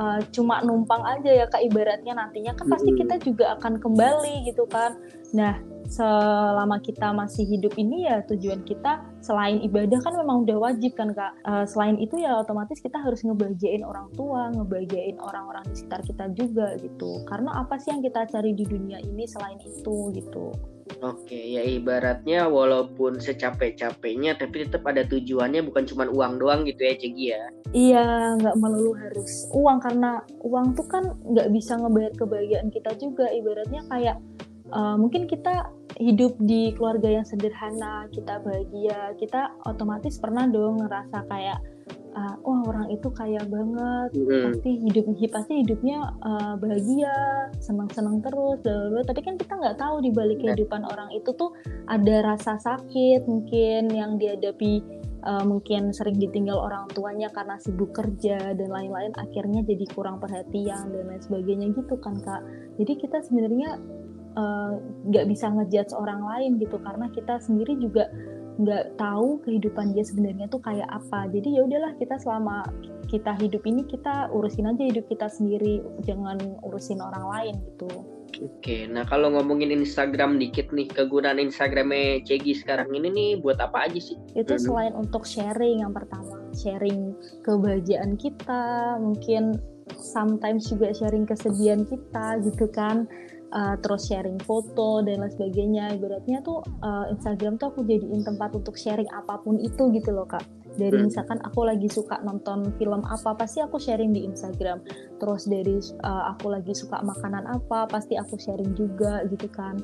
uh, 0.00 0.20
cuma 0.32 0.64
numpang 0.64 1.04
aja 1.04 1.44
ya 1.44 1.46
kak 1.48 1.64
ibaratnya 1.64 2.16
nantinya 2.16 2.56
kan 2.56 2.66
pasti 2.72 2.92
kita 2.96 3.20
juga 3.20 3.56
akan 3.60 3.80
kembali 3.80 4.48
gitu 4.48 4.64
kan. 4.68 4.96
Nah 5.36 5.69
selama 5.90 6.78
kita 6.78 7.10
masih 7.10 7.42
hidup 7.50 7.74
ini 7.74 8.06
ya 8.06 8.22
tujuan 8.30 8.62
kita 8.62 9.02
selain 9.26 9.58
ibadah 9.66 9.98
kan 9.98 10.14
memang 10.14 10.46
udah 10.46 10.70
wajib 10.70 10.94
kan 10.94 11.10
kak 11.10 11.34
uh, 11.44 11.66
selain 11.66 11.98
itu 11.98 12.22
ya 12.22 12.38
otomatis 12.38 12.78
kita 12.78 12.96
harus 13.02 13.26
ngebahagiain 13.26 13.82
orang 13.82 14.06
tua 14.14 14.54
ngebahagiain 14.54 15.18
orang-orang 15.18 15.66
di 15.66 15.74
sekitar 15.74 16.00
kita 16.06 16.24
juga 16.38 16.78
gitu 16.78 17.26
karena 17.26 17.58
apa 17.58 17.74
sih 17.82 17.90
yang 17.90 18.06
kita 18.06 18.22
cari 18.30 18.54
di 18.54 18.62
dunia 18.62 19.02
ini 19.02 19.26
selain 19.26 19.58
itu 19.66 20.14
gitu 20.14 20.54
Oke, 21.00 21.38
ya 21.38 21.62
ibaratnya 21.62 22.50
walaupun 22.50 23.22
secapek-capeknya 23.22 24.34
tapi 24.34 24.66
tetap 24.66 24.82
ada 24.90 25.06
tujuannya 25.06 25.62
bukan 25.62 25.86
cuma 25.86 26.04
uang 26.10 26.42
doang 26.42 26.66
gitu 26.66 26.82
ya 26.82 26.94
Cegi 26.98 27.26
ya? 27.30 27.44
Iya, 27.70 28.06
nggak 28.36 28.58
melulu 28.58 28.98
harus 28.98 29.46
uang 29.54 29.78
karena 29.78 30.20
uang 30.42 30.74
tuh 30.74 30.86
kan 30.90 31.14
nggak 31.24 31.48
bisa 31.54 31.78
ngebayar 31.78 32.12
kebahagiaan 32.18 32.68
kita 32.74 32.90
juga. 32.98 33.30
Ibaratnya 33.30 33.86
kayak 33.86 34.18
uh, 34.72 34.96
mungkin 34.96 35.26
kita 35.26 35.70
hidup 35.98 36.38
di 36.40 36.72
keluarga 36.78 37.10
yang 37.20 37.26
sederhana, 37.26 38.08
kita 38.14 38.40
bahagia, 38.40 39.12
kita 39.20 39.52
otomatis 39.66 40.16
pernah 40.16 40.46
dong 40.48 40.80
ngerasa 40.80 41.26
kayak 41.28 41.58
uh, 42.16 42.34
wah 42.42 42.60
orang 42.66 42.88
itu 42.90 43.08
kaya 43.12 43.42
banget 43.46 44.10
mm. 44.16 44.42
pasti 44.50 44.70
hidup 44.86 45.04
pasti 45.30 45.52
hidupnya 45.62 45.98
uh, 46.22 46.54
bahagia 46.58 47.14
senang-senang 47.62 48.22
terus 48.22 48.58
bla 48.62 49.02
tapi 49.06 49.20
kan 49.22 49.38
kita 49.38 49.54
nggak 49.54 49.78
tahu 49.78 50.02
di 50.02 50.10
balik 50.10 50.42
kehidupan 50.42 50.82
orang 50.86 51.10
itu 51.14 51.30
tuh 51.34 51.54
ada 51.86 52.34
rasa 52.34 52.58
sakit 52.58 53.26
mungkin 53.26 53.90
yang 53.90 54.18
dihadapi 54.18 54.82
uh, 55.24 55.44
mungkin 55.44 55.92
sering 55.92 56.16
ditinggal 56.16 56.56
orang 56.56 56.88
tuanya 56.92 57.28
karena 57.30 57.56
sibuk 57.60 57.92
kerja 57.92 58.56
dan 58.56 58.68
lain-lain 58.68 59.12
akhirnya 59.16 59.62
jadi 59.64 59.84
kurang 59.92 60.18
perhatian 60.18 60.90
dan 60.90 61.04
lain 61.06 61.22
sebagainya 61.22 61.72
gitu 61.76 61.94
kan 62.00 62.18
kak. 62.24 62.42
Jadi 62.80 62.92
kita 62.96 63.20
sebenarnya 63.24 63.76
nggak 65.08 65.24
uh, 65.26 65.28
bisa 65.28 65.50
ngejudge 65.50 65.92
orang 65.94 66.22
lain 66.22 66.62
gitu 66.62 66.78
karena 66.78 67.10
kita 67.10 67.42
sendiri 67.42 67.74
juga 67.78 68.06
nggak 68.60 69.00
tahu 69.00 69.40
kehidupan 69.42 69.96
dia 69.96 70.04
sebenarnya 70.04 70.44
tuh 70.52 70.60
kayak 70.60 70.86
apa 70.92 71.26
jadi 71.32 71.48
ya 71.58 71.60
udahlah 71.64 71.92
kita 71.96 72.20
selama 72.20 72.68
kita 73.08 73.32
hidup 73.40 73.64
ini 73.64 73.82
kita 73.88 74.28
urusin 74.30 74.68
aja 74.68 74.84
hidup 74.84 75.08
kita 75.08 75.32
sendiri 75.32 75.80
jangan 76.04 76.36
urusin 76.60 77.00
orang 77.00 77.24
lain 77.26 77.54
gitu 77.74 78.04
Oke, 78.40 78.88
nah 78.88 79.04
kalau 79.04 79.36
ngomongin 79.36 79.68
Instagram 79.74 80.40
dikit 80.40 80.72
nih, 80.72 80.88
kegunaan 80.88 81.42
Instagramnya 81.42 82.24
Cegi 82.24 82.56
sekarang 82.56 82.88
ini 82.94 83.12
nih 83.12 83.30
buat 83.42 83.60
apa 83.60 83.84
aja 83.84 84.00
sih? 84.00 84.16
Itu 84.32 84.56
hmm. 84.56 84.64
selain 84.64 84.94
untuk 84.96 85.28
sharing 85.28 85.84
yang 85.84 85.92
pertama, 85.92 86.40
sharing 86.56 87.12
kebahagiaan 87.44 88.16
kita, 88.16 88.96
mungkin 88.96 89.60
sometimes 89.98 90.70
juga 90.70 90.94
sharing 90.94 91.26
kesedihan 91.26 91.82
kita 91.84 92.40
gitu 92.46 92.70
kan 92.70 93.10
uh, 93.52 93.76
terus 93.82 94.06
sharing 94.08 94.38
foto 94.42 95.02
dan 95.04 95.22
lain 95.22 95.32
sebagainya. 95.34 95.94
Ibaratnya 95.98 96.42
tuh 96.42 96.62
uh, 96.82 97.10
Instagram 97.10 97.58
tuh 97.58 97.74
aku 97.74 97.86
jadiin 97.86 98.22
tempat 98.22 98.54
untuk 98.54 98.78
sharing 98.78 99.08
apa 99.10 99.38
pun 99.42 99.58
itu 99.58 99.90
gitu 99.94 100.10
loh 100.14 100.26
kak. 100.26 100.42
Dari 100.78 100.94
hmm. 100.94 101.10
misalkan 101.10 101.38
aku 101.42 101.66
lagi 101.66 101.90
suka 101.90 102.22
nonton 102.22 102.70
film 102.78 103.02
apa 103.02 103.34
pasti 103.34 103.58
aku 103.62 103.76
sharing 103.76 104.14
di 104.14 104.22
Instagram. 104.26 104.82
Terus 105.18 105.50
dari 105.50 105.76
uh, 106.06 106.34
aku 106.34 106.54
lagi 106.54 106.72
suka 106.72 107.02
makanan 107.02 107.46
apa 107.50 107.90
pasti 107.90 108.14
aku 108.14 108.38
sharing 108.38 108.72
juga 108.78 109.26
gitu 109.26 109.50
kan. 109.50 109.78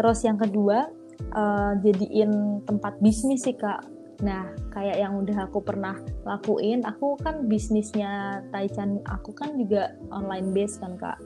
Terus 0.00 0.24
yang 0.24 0.40
kedua 0.40 0.88
uh, 1.36 1.72
jadiin 1.84 2.64
tempat 2.64 2.96
bisnis 3.04 3.44
sih 3.44 3.54
kak. 3.54 3.84
Nah 4.24 4.48
kayak 4.72 4.96
yang 4.96 5.20
udah 5.20 5.50
aku 5.50 5.60
pernah 5.60 5.98
lakuin 6.24 6.86
aku 6.86 7.18
kan 7.20 7.50
bisnisnya 7.50 8.42
Taichan 8.54 9.02
aku 9.10 9.34
kan 9.34 9.58
juga 9.58 9.92
online 10.14 10.54
base 10.54 10.78
kan 10.78 10.94
kak 10.96 11.18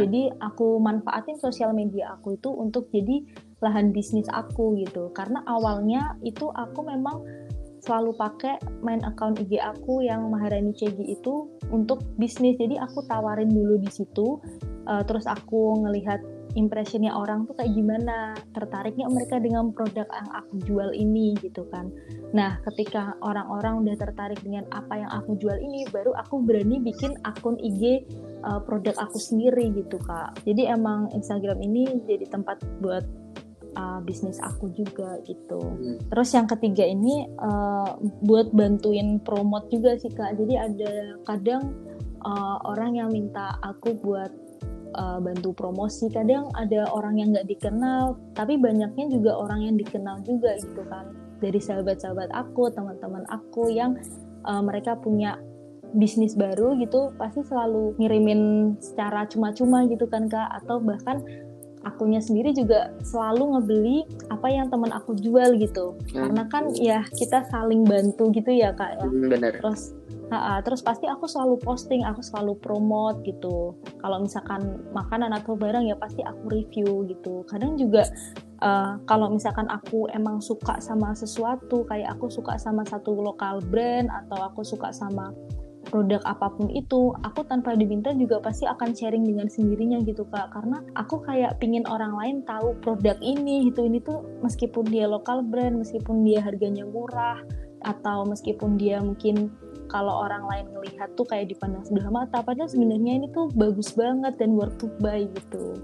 jadi 0.00 0.22
aku 0.42 0.80
manfaatin 0.82 1.38
sosial 1.38 1.70
media 1.76 2.18
aku 2.18 2.34
itu 2.34 2.50
untuk 2.50 2.90
jadi 2.90 3.22
lahan 3.58 3.90
bisnis 3.90 4.26
aku 4.30 4.78
gitu 4.78 5.10
karena 5.14 5.42
awalnya 5.46 6.14
itu 6.22 6.50
aku 6.54 6.86
memang 6.86 7.22
selalu 7.82 8.14
pakai 8.18 8.58
main 8.82 9.00
account 9.06 9.38
IG 9.38 9.58
aku 9.62 10.02
yang 10.02 10.28
Maharani 10.28 10.74
Cegi 10.74 11.14
itu 11.14 11.48
untuk 11.70 12.02
bisnis. 12.18 12.58
Jadi 12.58 12.76
aku 12.76 13.06
tawarin 13.06 13.48
dulu 13.48 13.78
di 13.80 13.88
situ, 13.88 14.42
uh, 14.90 15.02
terus 15.06 15.24
aku 15.24 15.78
ngelihat 15.86 16.20
impressionnya 16.56 17.12
orang 17.12 17.44
tuh 17.44 17.56
kayak 17.58 17.72
gimana, 17.74 18.32
tertariknya 18.56 19.08
mereka 19.10 19.36
dengan 19.42 19.72
produk 19.74 20.08
yang 20.08 20.30
aku 20.32 20.54
jual 20.64 20.90
ini 20.94 21.36
gitu 21.42 21.66
kan. 21.68 21.92
Nah, 22.32 22.60
ketika 22.72 23.16
orang-orang 23.24 23.84
udah 23.84 23.96
tertarik 23.96 24.40
dengan 24.40 24.64
apa 24.72 24.96
yang 24.96 25.10
aku 25.12 25.36
jual 25.36 25.56
ini, 25.60 25.84
baru 25.88 26.16
aku 26.16 26.40
berani 26.44 26.80
bikin 26.80 27.12
akun 27.24 27.60
IG 27.60 28.08
uh, 28.44 28.56
eh, 28.56 28.60
produk 28.64 28.94
aku 28.96 29.18
sendiri 29.20 29.72
gitu 29.74 30.00
kak. 30.00 30.40
Jadi 30.46 30.68
emang 30.68 31.12
Instagram 31.12 31.60
ini 31.60 32.00
jadi 32.08 32.24
tempat 32.28 32.62
buat 32.80 33.04
uh, 33.76 34.00
bisnis 34.04 34.38
aku 34.40 34.72
juga 34.72 35.20
gitu. 35.26 35.60
Hmm. 35.60 35.98
Terus 36.08 36.28
yang 36.34 36.46
ketiga 36.48 36.84
ini 36.86 37.26
uh, 37.38 37.98
buat 38.24 38.50
bantuin 38.54 39.20
promote 39.20 39.68
juga 39.68 39.98
sih 39.98 40.12
kak. 40.12 40.38
Jadi 40.38 40.54
ada 40.56 40.92
kadang 41.26 41.74
uh, 42.22 42.58
orang 42.66 42.98
yang 42.98 43.08
minta 43.12 43.58
aku 43.62 43.94
buat 43.98 44.47
uh, 44.94 45.18
bantu 45.20 45.52
promosi. 45.52 46.08
Kadang 46.08 46.48
ada 46.56 46.88
orang 46.92 47.20
yang 47.20 47.34
nggak 47.34 47.48
dikenal, 47.48 48.16
tapi 48.32 48.56
banyaknya 48.56 49.10
juga 49.10 49.36
orang 49.36 49.66
yang 49.66 49.76
dikenal 49.76 50.22
juga 50.24 50.56
gitu 50.60 50.82
kan. 50.88 51.12
Dari 51.38 51.60
sahabat-sahabat 51.60 52.34
aku, 52.34 52.70
teman-teman 52.72 53.26
aku 53.28 53.70
yang 53.70 53.98
uh, 54.48 54.62
mereka 54.62 54.98
punya 54.98 55.38
bisnis 55.96 56.36
baru 56.36 56.76
gitu 56.76 57.16
pasti 57.16 57.40
selalu 57.48 57.96
ngirimin 57.96 58.74
secara 58.76 59.24
cuma-cuma 59.24 59.88
gitu 59.88 60.04
kan 60.04 60.28
kak 60.28 60.44
atau 60.60 60.76
bahkan 60.84 61.24
akunya 61.86 62.20
sendiri 62.20 62.52
juga 62.52 62.92
selalu 63.00 63.56
ngebeli 63.56 63.98
apa 64.28 64.52
yang 64.52 64.68
teman 64.68 64.92
aku 64.92 65.16
jual 65.16 65.56
gitu 65.56 65.96
hmm. 65.96 66.12
karena 66.12 66.42
kan 66.50 66.64
ya 66.76 67.00
kita 67.16 67.46
saling 67.48 67.88
bantu 67.88 68.28
gitu 68.36 68.50
ya 68.52 68.74
kak 68.76 69.00
ya 69.00 69.06
hmm, 69.08 69.28
bener. 69.32 69.52
terus 69.62 69.96
Ha, 70.28 70.60
terus 70.60 70.84
pasti 70.84 71.08
aku 71.08 71.24
selalu 71.24 71.56
posting, 71.64 72.04
aku 72.04 72.20
selalu 72.20 72.60
promote 72.60 73.24
gitu. 73.24 73.72
Kalau 73.96 74.20
misalkan 74.20 74.84
makanan 74.92 75.32
atau 75.32 75.56
barang 75.56 75.88
ya 75.88 75.96
pasti 75.96 76.20
aku 76.20 76.52
review 76.52 77.08
gitu. 77.08 77.48
Kadang 77.48 77.80
juga 77.80 78.04
uh, 78.60 79.00
kalau 79.08 79.32
misalkan 79.32 79.64
aku 79.72 80.04
emang 80.12 80.44
suka 80.44 80.76
sama 80.84 81.16
sesuatu, 81.16 81.88
kayak 81.88 82.20
aku 82.20 82.28
suka 82.28 82.60
sama 82.60 82.84
satu 82.84 83.16
lokal 83.16 83.64
brand 83.64 84.12
atau 84.12 84.52
aku 84.52 84.60
suka 84.60 84.92
sama 84.92 85.32
produk 85.88 86.20
apa 86.28 86.52
pun 86.52 86.68
itu 86.68 87.16
aku 87.24 87.48
tanpa 87.48 87.72
diminta 87.72 88.12
juga 88.12 88.38
pasti 88.44 88.68
akan 88.68 88.92
sharing 88.92 89.24
dengan 89.24 89.48
sendirinya 89.48 90.04
gitu 90.04 90.28
kak 90.28 90.52
karena 90.52 90.84
aku 90.94 91.24
kayak 91.24 91.56
pingin 91.58 91.82
orang 91.88 92.12
lain 92.12 92.44
tahu 92.44 92.76
produk 92.84 93.16
ini 93.24 93.72
gitu 93.72 93.88
ini 93.88 94.04
tuh 94.04 94.20
meskipun 94.44 94.84
dia 94.92 95.08
lokal 95.08 95.40
brand 95.40 95.80
meskipun 95.80 96.28
dia 96.28 96.44
harganya 96.44 96.84
murah 96.84 97.40
atau 97.86 98.28
meskipun 98.28 98.76
dia 98.76 99.00
mungkin 99.00 99.48
kalau 99.88 100.28
orang 100.28 100.44
lain 100.46 100.66
ngelihat 100.72 101.08
tuh 101.16 101.24
kayak 101.24 101.50
dipandang 101.50 101.82
sebelah 101.84 102.12
mata 102.12 102.44
padahal 102.44 102.68
sebenarnya 102.68 103.24
ini 103.24 103.26
tuh 103.32 103.48
bagus 103.56 103.96
banget 103.96 104.36
dan 104.36 104.54
worth 104.54 104.76
to 104.76 104.86
buy 105.00 105.24
gitu 105.24 105.74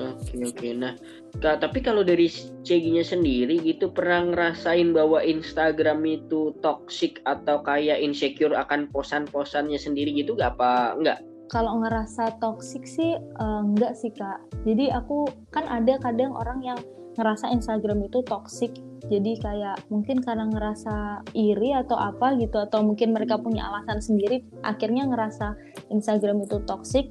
Oke 0.00 0.36
oke. 0.44 0.68
Nah, 0.76 0.94
kak, 1.40 1.60
tapi 1.60 1.84
kalau 1.84 2.00
dari 2.00 2.30
Ceginya 2.64 3.04
sendiri 3.04 3.60
gitu 3.60 3.92
pernah 3.92 4.28
ngerasain 4.32 4.92
bahwa 4.96 5.20
Instagram 5.20 6.04
itu 6.06 6.56
toxic 6.64 7.20
atau 7.28 7.60
kayak 7.64 8.00
insecure 8.00 8.54
akan 8.56 8.88
posan-posannya 8.92 9.76
sendiri 9.76 10.14
gitu 10.16 10.36
gak 10.36 10.56
apa 10.56 10.96
enggak? 10.96 11.18
Kalau 11.50 11.82
ngerasa 11.82 12.38
toxic 12.38 12.86
sih 12.86 13.18
uh, 13.18 13.62
enggak 13.66 13.98
sih 13.98 14.14
kak. 14.14 14.38
Jadi 14.62 14.88
aku 14.94 15.26
kan 15.50 15.66
ada 15.66 15.98
kadang 15.98 16.32
orang 16.32 16.62
yang 16.62 16.78
ngerasa 17.18 17.50
Instagram 17.50 18.06
itu 18.06 18.22
toxic 18.24 18.70
jadi 19.08 19.32
kayak 19.40 19.76
mungkin 19.88 20.20
karena 20.20 20.50
ngerasa 20.50 21.24
iri 21.32 21.72
atau 21.72 21.96
apa 21.96 22.36
gitu 22.36 22.60
atau 22.60 22.84
mungkin 22.84 23.16
mereka 23.16 23.40
punya 23.40 23.64
alasan 23.70 24.02
sendiri 24.02 24.44
akhirnya 24.66 25.08
ngerasa 25.08 25.56
Instagram 25.88 26.44
itu 26.44 26.60
toxic 26.68 27.08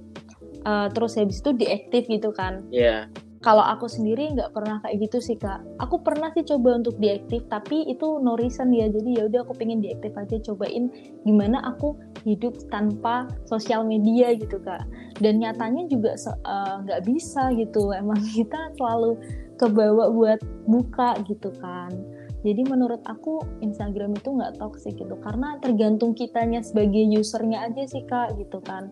uh, 0.67 0.91
terus 0.93 1.17
habis 1.17 1.41
itu 1.41 1.55
diaktif 1.55 2.05
gitu 2.05 2.29
kan 2.35 2.61
Iya. 2.69 3.09
Yeah. 3.09 3.29
Kalau 3.39 3.63
aku 3.63 3.87
sendiri 3.87 4.35
nggak 4.35 4.51
pernah 4.51 4.83
kayak 4.83 4.99
gitu 5.07 5.23
sih 5.23 5.39
kak. 5.39 5.63
Aku 5.79 6.03
pernah 6.03 6.27
sih 6.35 6.43
coba 6.43 6.75
untuk 6.75 6.99
diaktif, 6.99 7.47
tapi 7.47 7.87
itu 7.87 8.19
no 8.19 8.35
reason 8.35 8.67
ya. 8.75 8.91
Jadi 8.91 9.15
ya 9.15 9.31
udah 9.31 9.47
aku 9.47 9.55
pengen 9.55 9.79
diaktif 9.79 10.11
aja, 10.19 10.43
cobain 10.43 10.91
gimana 11.23 11.63
aku 11.63 11.95
hidup 12.27 12.59
tanpa 12.67 13.31
sosial 13.47 13.87
media 13.87 14.35
gitu 14.35 14.59
kak. 14.59 14.83
Dan 15.23 15.39
nyatanya 15.39 15.87
juga 15.87 16.19
eh, 16.19 16.75
nggak 16.83 16.99
uh, 16.99 17.05
bisa 17.07 17.47
gitu. 17.55 17.95
Emang 17.95 18.19
kita 18.35 18.75
selalu 18.75 19.15
kebawa 19.59 20.07
buat 20.09 20.39
buka 20.65 21.19
gitu 21.27 21.51
kan. 21.59 21.91
Jadi 22.39 22.63
menurut 22.71 23.03
aku 23.03 23.43
Instagram 23.59 24.15
itu 24.15 24.31
nggak 24.31 24.63
toxic 24.63 24.95
gitu 24.95 25.19
karena 25.19 25.59
tergantung 25.59 26.15
kitanya 26.15 26.63
sebagai 26.63 27.03
usernya 27.19 27.67
aja 27.67 27.83
sih 27.83 28.07
kak 28.07 28.39
gitu 28.39 28.63
kan 28.63 28.87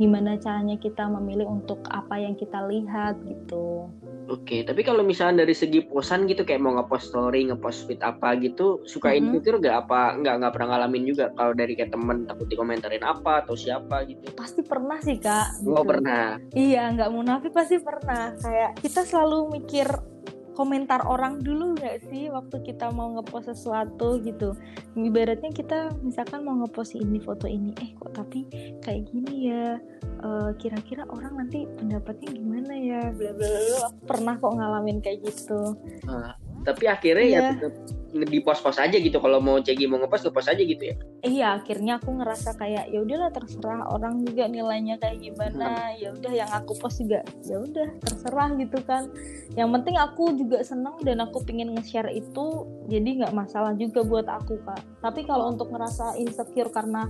gimana 0.00 0.40
caranya 0.40 0.80
kita 0.80 1.04
memilih 1.12 1.44
untuk 1.44 1.84
apa 1.92 2.16
yang 2.16 2.32
kita 2.32 2.56
lihat 2.72 3.20
gitu. 3.20 3.84
Oke, 4.30 4.62
tapi 4.62 4.86
kalau 4.86 5.02
misalnya 5.02 5.42
dari 5.42 5.58
segi 5.58 5.82
posan 5.82 6.30
gitu 6.30 6.46
kayak 6.46 6.62
mau 6.62 6.78
ngepost 6.78 7.10
story, 7.10 7.50
ngepost 7.50 7.90
feed 7.90 7.98
apa 7.98 8.38
gitu, 8.38 8.78
suka 8.86 9.10
mm-hmm. 9.10 9.34
insecure 9.34 9.58
gak 9.58 9.86
apa? 9.86 10.14
Nggak 10.22 10.34
nggak 10.38 10.52
pernah 10.54 10.68
ngalamin 10.70 11.02
juga 11.10 11.34
kalau 11.34 11.50
dari 11.50 11.74
kayak 11.74 11.90
temen 11.90 12.30
takut 12.30 12.46
dikomentarin 12.46 13.02
apa 13.02 13.42
atau 13.42 13.58
siapa 13.58 14.06
gitu? 14.06 14.30
Pasti 14.38 14.62
pernah 14.62 15.02
sih 15.02 15.18
kak. 15.18 15.66
Oh 15.66 15.82
gitu. 15.82 15.90
pernah. 15.90 16.38
Iya, 16.54 16.94
nggak 16.94 17.10
munafik 17.10 17.50
pasti 17.50 17.82
pernah. 17.82 18.38
Kayak 18.38 18.78
kita 18.78 19.02
selalu 19.02 19.38
mikir 19.58 19.90
komentar 20.60 21.00
orang 21.08 21.40
dulu 21.40 21.72
nggak 21.72 22.12
sih 22.12 22.28
waktu 22.28 22.60
kita 22.60 22.92
mau 22.92 23.16
ngepost 23.16 23.48
sesuatu 23.48 24.20
gitu 24.20 24.52
ibaratnya 24.92 25.48
kita 25.56 25.88
misalkan 26.04 26.44
mau 26.44 26.52
ngepost 26.60 27.00
ini 27.00 27.16
foto 27.16 27.48
ini 27.48 27.72
eh 27.80 27.96
kok 27.96 28.12
tapi 28.12 28.44
kayak 28.84 29.08
gini 29.08 29.48
ya 29.48 29.80
uh, 30.20 30.52
kira-kira 30.60 31.08
orang 31.08 31.40
nanti 31.40 31.64
pendapatnya 31.80 32.28
gimana 32.36 32.72
ya 32.76 33.02
bla 33.08 33.32
bla 33.32 33.48
bla 33.48 33.88
pernah 34.04 34.36
kok 34.36 34.52
ngalamin 34.52 35.00
kayak 35.00 35.24
gitu 35.24 35.80
uh, 36.04 36.36
tapi 36.68 36.84
akhirnya 36.92 37.24
yeah. 37.24 37.32
ya 37.32 37.40
iya. 37.40 37.50
tetap 37.56 37.99
di 38.10 38.38
pos-pos 38.42 38.76
aja 38.82 38.96
gitu. 38.98 39.18
Kalau 39.22 39.38
mau 39.38 39.58
cegi 39.62 39.86
mau 39.86 40.02
ngepost 40.02 40.28
ngepost 40.28 40.50
aja 40.50 40.62
gitu 40.62 40.82
ya. 40.82 40.94
Iya 41.22 41.46
akhirnya 41.62 42.02
aku 42.02 42.10
ngerasa 42.18 42.58
kayak 42.58 42.90
ya 42.90 42.98
udahlah 43.02 43.30
terserah 43.30 43.86
orang 43.90 44.26
juga 44.26 44.50
nilainya 44.50 44.98
kayak 44.98 45.18
gimana. 45.22 45.68
Hmm. 45.70 45.98
ya 46.00 46.08
udah 46.14 46.32
yang 46.32 46.50
aku 46.50 46.72
post 46.78 47.02
juga 47.02 47.22
ya 47.46 47.56
udah 47.62 47.88
terserah 48.02 48.48
gitu 48.58 48.78
kan. 48.84 49.08
Yang 49.54 49.68
penting 49.80 49.96
aku 49.98 50.24
juga 50.34 50.58
seneng 50.66 50.96
dan 51.06 51.22
aku 51.22 51.42
pingin 51.46 51.72
nge-share 51.74 52.10
itu 52.10 52.66
jadi 52.90 53.24
nggak 53.24 53.34
masalah 53.34 53.72
juga 53.78 54.02
buat 54.02 54.26
aku 54.26 54.58
kak. 54.66 54.82
Tapi 55.02 55.24
kalau 55.24 55.54
untuk 55.54 55.70
ngerasa 55.70 56.18
insecure 56.18 56.70
karena 56.74 57.06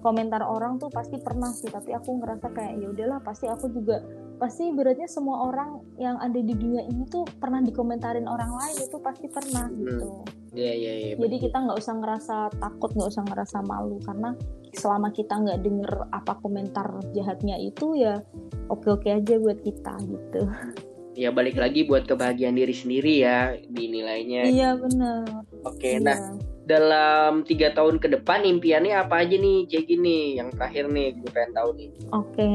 komentar 0.00 0.40
orang 0.42 0.80
tuh 0.80 0.90
pasti 0.90 1.20
pernah 1.20 1.52
sih. 1.54 1.70
Tapi 1.70 1.94
aku 1.94 2.18
ngerasa 2.18 2.50
kayak 2.50 2.74
ya 2.80 2.86
udahlah 2.90 3.18
pasti 3.22 3.46
aku 3.46 3.70
juga 3.70 4.02
pasti 4.40 4.72
beratnya 4.72 5.04
semua 5.04 5.52
orang 5.52 5.84
yang 6.00 6.16
ada 6.16 6.40
di 6.40 6.56
dunia 6.56 6.88
ini 6.88 7.04
tuh 7.12 7.28
pernah 7.36 7.60
dikomentarin 7.60 8.24
orang 8.24 8.56
lain 8.56 8.76
itu 8.80 8.96
pasti 9.04 9.28
pernah 9.28 9.68
hmm. 9.68 9.78
gitu 9.84 10.08
Iya 10.50 10.72
iya 10.74 10.92
iya. 10.98 11.14
Jadi 11.14 11.36
kita 11.46 11.62
nggak 11.62 11.78
usah 11.78 11.94
ngerasa 12.02 12.36
takut, 12.58 12.90
nggak 12.90 13.10
usah 13.14 13.22
ngerasa 13.22 13.58
malu 13.62 14.02
karena 14.02 14.34
selama 14.74 15.14
kita 15.14 15.38
nggak 15.38 15.62
denger 15.62 15.92
apa 16.10 16.32
komentar 16.42 16.90
jahatnya 17.14 17.54
itu 17.58 17.98
ya 17.98 18.22
oke 18.70 18.86
oke 18.86 19.06
aja 19.06 19.38
buat 19.38 19.62
kita 19.62 19.94
gitu. 20.10 20.42
Ya 21.14 21.30
balik 21.34 21.58
lagi 21.58 21.86
buat 21.86 22.06
kebahagiaan 22.06 22.58
diri 22.58 22.74
sendiri 22.74 23.22
ya 23.22 23.54
dinilainya. 23.66 24.46
Iya 24.46 24.70
benar. 24.78 25.22
Oke, 25.66 25.98
iya. 25.98 26.02
nah 26.02 26.18
dalam 26.70 27.42
tiga 27.42 27.74
tahun 27.74 27.98
ke 27.98 28.14
depan 28.14 28.46
impiannya 28.46 28.94
apa 28.94 29.26
aja 29.26 29.34
nih 29.34 29.66
kayak 29.66 29.90
gini 29.90 30.38
yang 30.38 30.54
terakhir 30.54 30.86
nih 30.86 31.18
gue 31.18 31.30
pengen 31.34 31.50
tahu 31.50 31.70
nih 31.74 31.90
Oke, 32.14 32.50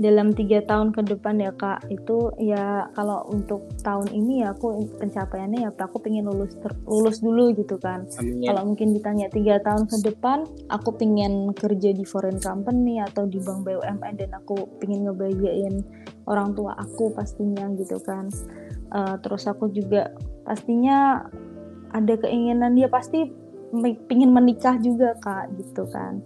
dalam 0.00 0.32
tiga 0.32 0.64
tahun 0.64 0.96
ke 0.96 1.12
depan 1.12 1.36
ya 1.44 1.52
kak, 1.52 1.84
itu 1.92 2.32
ya 2.40 2.88
kalau 2.96 3.20
untuk 3.28 3.68
tahun 3.84 4.08
ini 4.08 4.40
ya 4.40 4.56
aku 4.56 4.88
pencapaiannya 4.96 5.68
ya 5.68 5.70
aku 5.76 6.00
pengen 6.00 6.24
lulus 6.24 6.56
ter- 6.56 6.80
lulus 6.88 7.20
dulu 7.20 7.52
gitu 7.52 7.76
kan. 7.76 8.08
Amin. 8.16 8.48
Kalau 8.48 8.64
mungkin 8.64 8.96
ditanya 8.96 9.28
tiga 9.28 9.60
tahun 9.60 9.84
ke 9.84 10.00
depan, 10.08 10.48
aku 10.72 10.96
pengen 10.96 11.52
kerja 11.52 11.92
di 11.92 12.08
foreign 12.08 12.40
company 12.40 13.04
atau 13.04 13.28
di 13.28 13.44
bank 13.44 13.68
BUMN 13.68 14.14
dan 14.16 14.30
aku 14.40 14.80
pengen 14.80 15.04
ngebahagiain 15.04 15.84
orang 16.24 16.56
tua 16.56 16.72
aku 16.80 17.12
pastinya 17.12 17.68
gitu 17.76 18.00
kan. 18.00 18.32
Eh, 18.90 19.16
terus 19.20 19.44
aku 19.44 19.68
juga 19.68 20.16
pastinya 20.48 21.28
ada 21.92 22.14
keinginan 22.16 22.72
dia 22.72 22.88
pasti 22.88 23.28
me- 23.76 24.00
pengen 24.08 24.32
menikah 24.32 24.80
juga 24.80 25.12
kak 25.20 25.52
gitu 25.60 25.84
kan. 25.92 26.24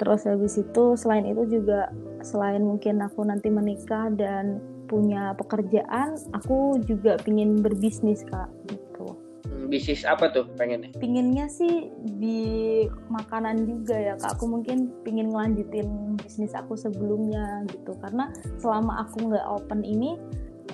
Terus 0.00 0.26
habis 0.26 0.58
itu 0.58 0.84
selain 0.98 1.28
itu 1.28 1.46
juga 1.60 1.92
selain 2.24 2.62
mungkin 2.62 3.02
aku 3.02 3.26
nanti 3.26 3.52
menikah 3.52 4.10
dan 4.14 4.58
punya 4.86 5.32
pekerjaan, 5.40 6.20
aku 6.36 6.76
juga 6.84 7.16
pingin 7.24 7.64
berbisnis 7.64 8.24
kak 8.28 8.50
gitu. 8.68 9.16
Hmm, 9.48 9.72
bisnis 9.72 10.04
apa 10.04 10.28
tuh 10.30 10.46
pengennya 10.54 10.92
Pinginnya 11.00 11.48
sih 11.48 11.88
di 12.20 12.84
makanan 13.08 13.64
juga 13.64 13.96
ya 13.96 14.14
kak. 14.20 14.36
Aku 14.36 14.48
mungkin 14.48 14.92
pingin 15.02 15.32
ngelanjutin 15.32 16.20
bisnis 16.20 16.52
aku 16.52 16.76
sebelumnya 16.76 17.64
gitu. 17.72 17.96
Karena 18.04 18.28
selama 18.60 19.08
aku 19.08 19.32
nggak 19.32 19.46
open 19.48 19.80
ini 19.80 20.20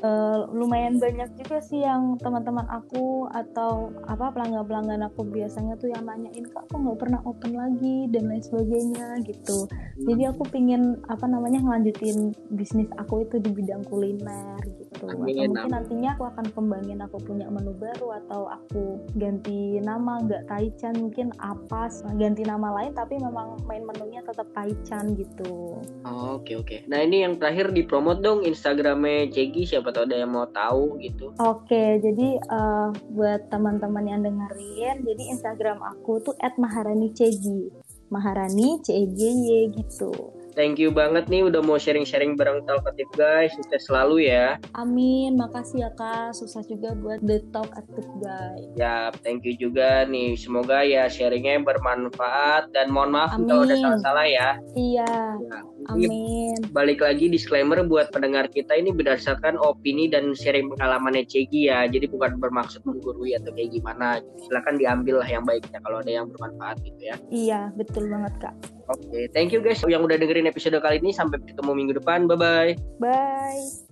eh, 0.03 0.39
lumayan 0.51 0.99
banyak 0.99 1.31
juga 1.39 1.59
sih 1.63 1.83
yang 1.83 2.17
teman-teman 2.19 2.67
aku 2.71 3.29
atau 3.31 3.93
apa 4.07 4.33
pelanggan-pelanggan 4.35 5.07
aku 5.07 5.27
biasanya 5.27 5.79
tuh 5.79 5.91
yang 5.93 6.07
nanyain 6.07 6.47
kak 6.49 6.67
aku 6.67 6.75
nggak 6.79 6.99
pernah 6.99 7.21
open 7.25 7.53
lagi? 7.55 8.09
dan 8.09 8.29
lain 8.29 8.43
sebagainya 8.43 9.07
gitu. 9.25 9.69
Jadi 10.07 10.23
aku 10.29 10.43
pingin 10.49 10.99
apa 11.11 11.27
namanya 11.27 11.61
ngelanjutin 11.63 12.33
bisnis 12.55 12.89
aku 12.97 13.25
itu 13.25 13.37
di 13.43 13.51
bidang 13.53 13.83
kuliner 13.87 14.61
gitu. 14.65 15.05
Amin, 15.09 15.47
atau 15.47 15.53
mungkin 15.53 15.71
nantinya 15.71 16.11
aku 16.17 16.25
akan 16.27 16.47
kembangin 16.55 16.99
aku 17.05 17.17
punya 17.23 17.47
menu 17.51 17.75
baru 17.77 18.19
atau 18.25 18.51
aku 18.51 18.99
ganti 19.15 19.79
nama 19.83 20.19
nggak 20.25 20.49
Taichan 20.49 20.97
mungkin 20.99 21.31
apa 21.39 21.91
ganti 22.17 22.43
nama 22.43 22.73
lain 22.83 22.93
tapi 22.97 23.21
memang 23.21 23.61
main 23.69 23.85
menunya 23.85 24.25
tetap 24.25 24.49
Taichan 24.57 25.15
gitu. 25.15 25.79
Oh, 26.07 26.41
oke 26.41 26.53
oke. 26.59 26.87
Nah 26.91 27.05
ini 27.05 27.23
yang 27.23 27.39
terakhir 27.39 27.71
dipromot 27.71 28.21
dong 28.25 28.43
instagramnya 28.43 29.31
Cegi 29.31 29.77
siapa 29.77 29.88
tahu 29.93 30.05
ada 30.09 30.17
yang 30.17 30.33
mau 30.33 30.47
tahu 30.49 31.01
gitu 31.03 31.33
Oke, 31.39 32.03
jadi 32.03 32.29
eh, 32.39 32.89
buat 33.15 33.51
teman-teman 33.53 34.05
yang 34.07 34.21
dengerin, 34.25 35.07
jadi 35.07 35.23
Instagram 35.35 35.81
aku 35.83 36.19
tuh 36.25 36.35
@maharani_cegi. 36.39 37.71
Maharani 38.09 38.81
E 38.89 39.61
gitu. 39.69 40.38
Thank 40.59 40.83
you 40.83 40.91
banget 40.91 41.31
nih 41.31 41.47
udah 41.47 41.63
mau 41.63 41.79
sharing-sharing 41.79 42.35
bareng 42.35 42.67
Talkative 42.67 43.07
guys 43.15 43.55
sukses 43.55 43.87
selalu 43.87 44.27
ya 44.27 44.59
Amin, 44.75 45.39
makasih 45.39 45.87
ya 45.87 45.91
Kak. 45.95 46.35
Sukses 46.35 46.65
juga 46.67 46.97
buat 46.97 47.21
The 47.23 47.45
Talk 47.55 47.71
Active 47.77 48.09
Guy. 48.19 48.59
Ya, 48.75 49.13
thank 49.23 49.45
you 49.45 49.53
juga 49.55 50.09
nih. 50.09 50.35
Semoga 50.35 50.81
ya 50.83 51.07
sharingnya 51.07 51.61
bermanfaat 51.63 52.73
dan 52.73 52.89
mohon 52.91 53.13
maaf 53.13 53.37
kalau 53.37 53.69
ada 53.69 53.75
Amin. 53.77 53.83
salah-salah 53.85 54.27
ya. 54.27 54.49
Iya, 54.73 55.13
Ya, 55.39 55.59
amin. 55.93 56.57
balik 56.73 57.05
lagi 57.05 57.29
disclaimer 57.29 57.85
buat 57.85 58.09
pendengar 58.11 58.49
kita 58.49 58.75
ini 58.75 58.91
berdasarkan 58.91 59.61
opini 59.61 60.09
dan 60.09 60.33
sharing 60.33 60.73
pengalamannya 60.73 61.29
Cegi 61.29 61.69
ya. 61.69 61.85
Jadi 61.87 62.09
bukan 62.09 62.41
bermaksud 62.41 62.83
menggurui 62.89 63.37
atau 63.37 63.53
kayak 63.53 63.75
gimana. 63.75 64.19
Silakan 64.49 64.79
diambil 64.81 65.21
lah 65.21 65.29
yang 65.29 65.45
baiknya 65.45 65.79
kalau 65.85 66.01
ada 66.01 66.11
yang 66.11 66.27
bermanfaat 66.33 66.81
gitu 66.83 67.03
ya. 67.03 67.17
Iya, 67.29 67.61
betul 67.77 68.09
banget 68.09 68.35
Kak. 68.41 68.78
Oke, 68.89 69.29
thank 69.37 69.53
you 69.53 69.61
guys 69.61 69.85
yang 69.85 70.01
udah 70.01 70.17
dengerin 70.17 70.49
episode 70.49 70.81
kali 70.81 70.97
ini. 71.01 71.13
Sampai 71.13 71.41
ketemu 71.45 71.73
minggu 71.77 71.93
depan. 72.01 72.25
Bye 72.25 72.39
bye. 72.41 72.73
Bye. 72.97 73.89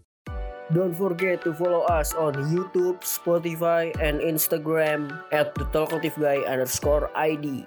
Don't 0.75 0.97
forget 0.99 1.47
to 1.47 1.55
follow 1.55 1.87
us 1.87 2.11
on 2.19 2.35
YouTube, 2.51 2.99
Spotify, 3.07 3.95
and 4.03 4.19
Instagram 4.19 5.15
at 5.31 5.55
the 5.55 5.63
Talkative 5.71 6.19
Guy 6.19 6.43
underscore 6.43 7.07
ID. 7.15 7.63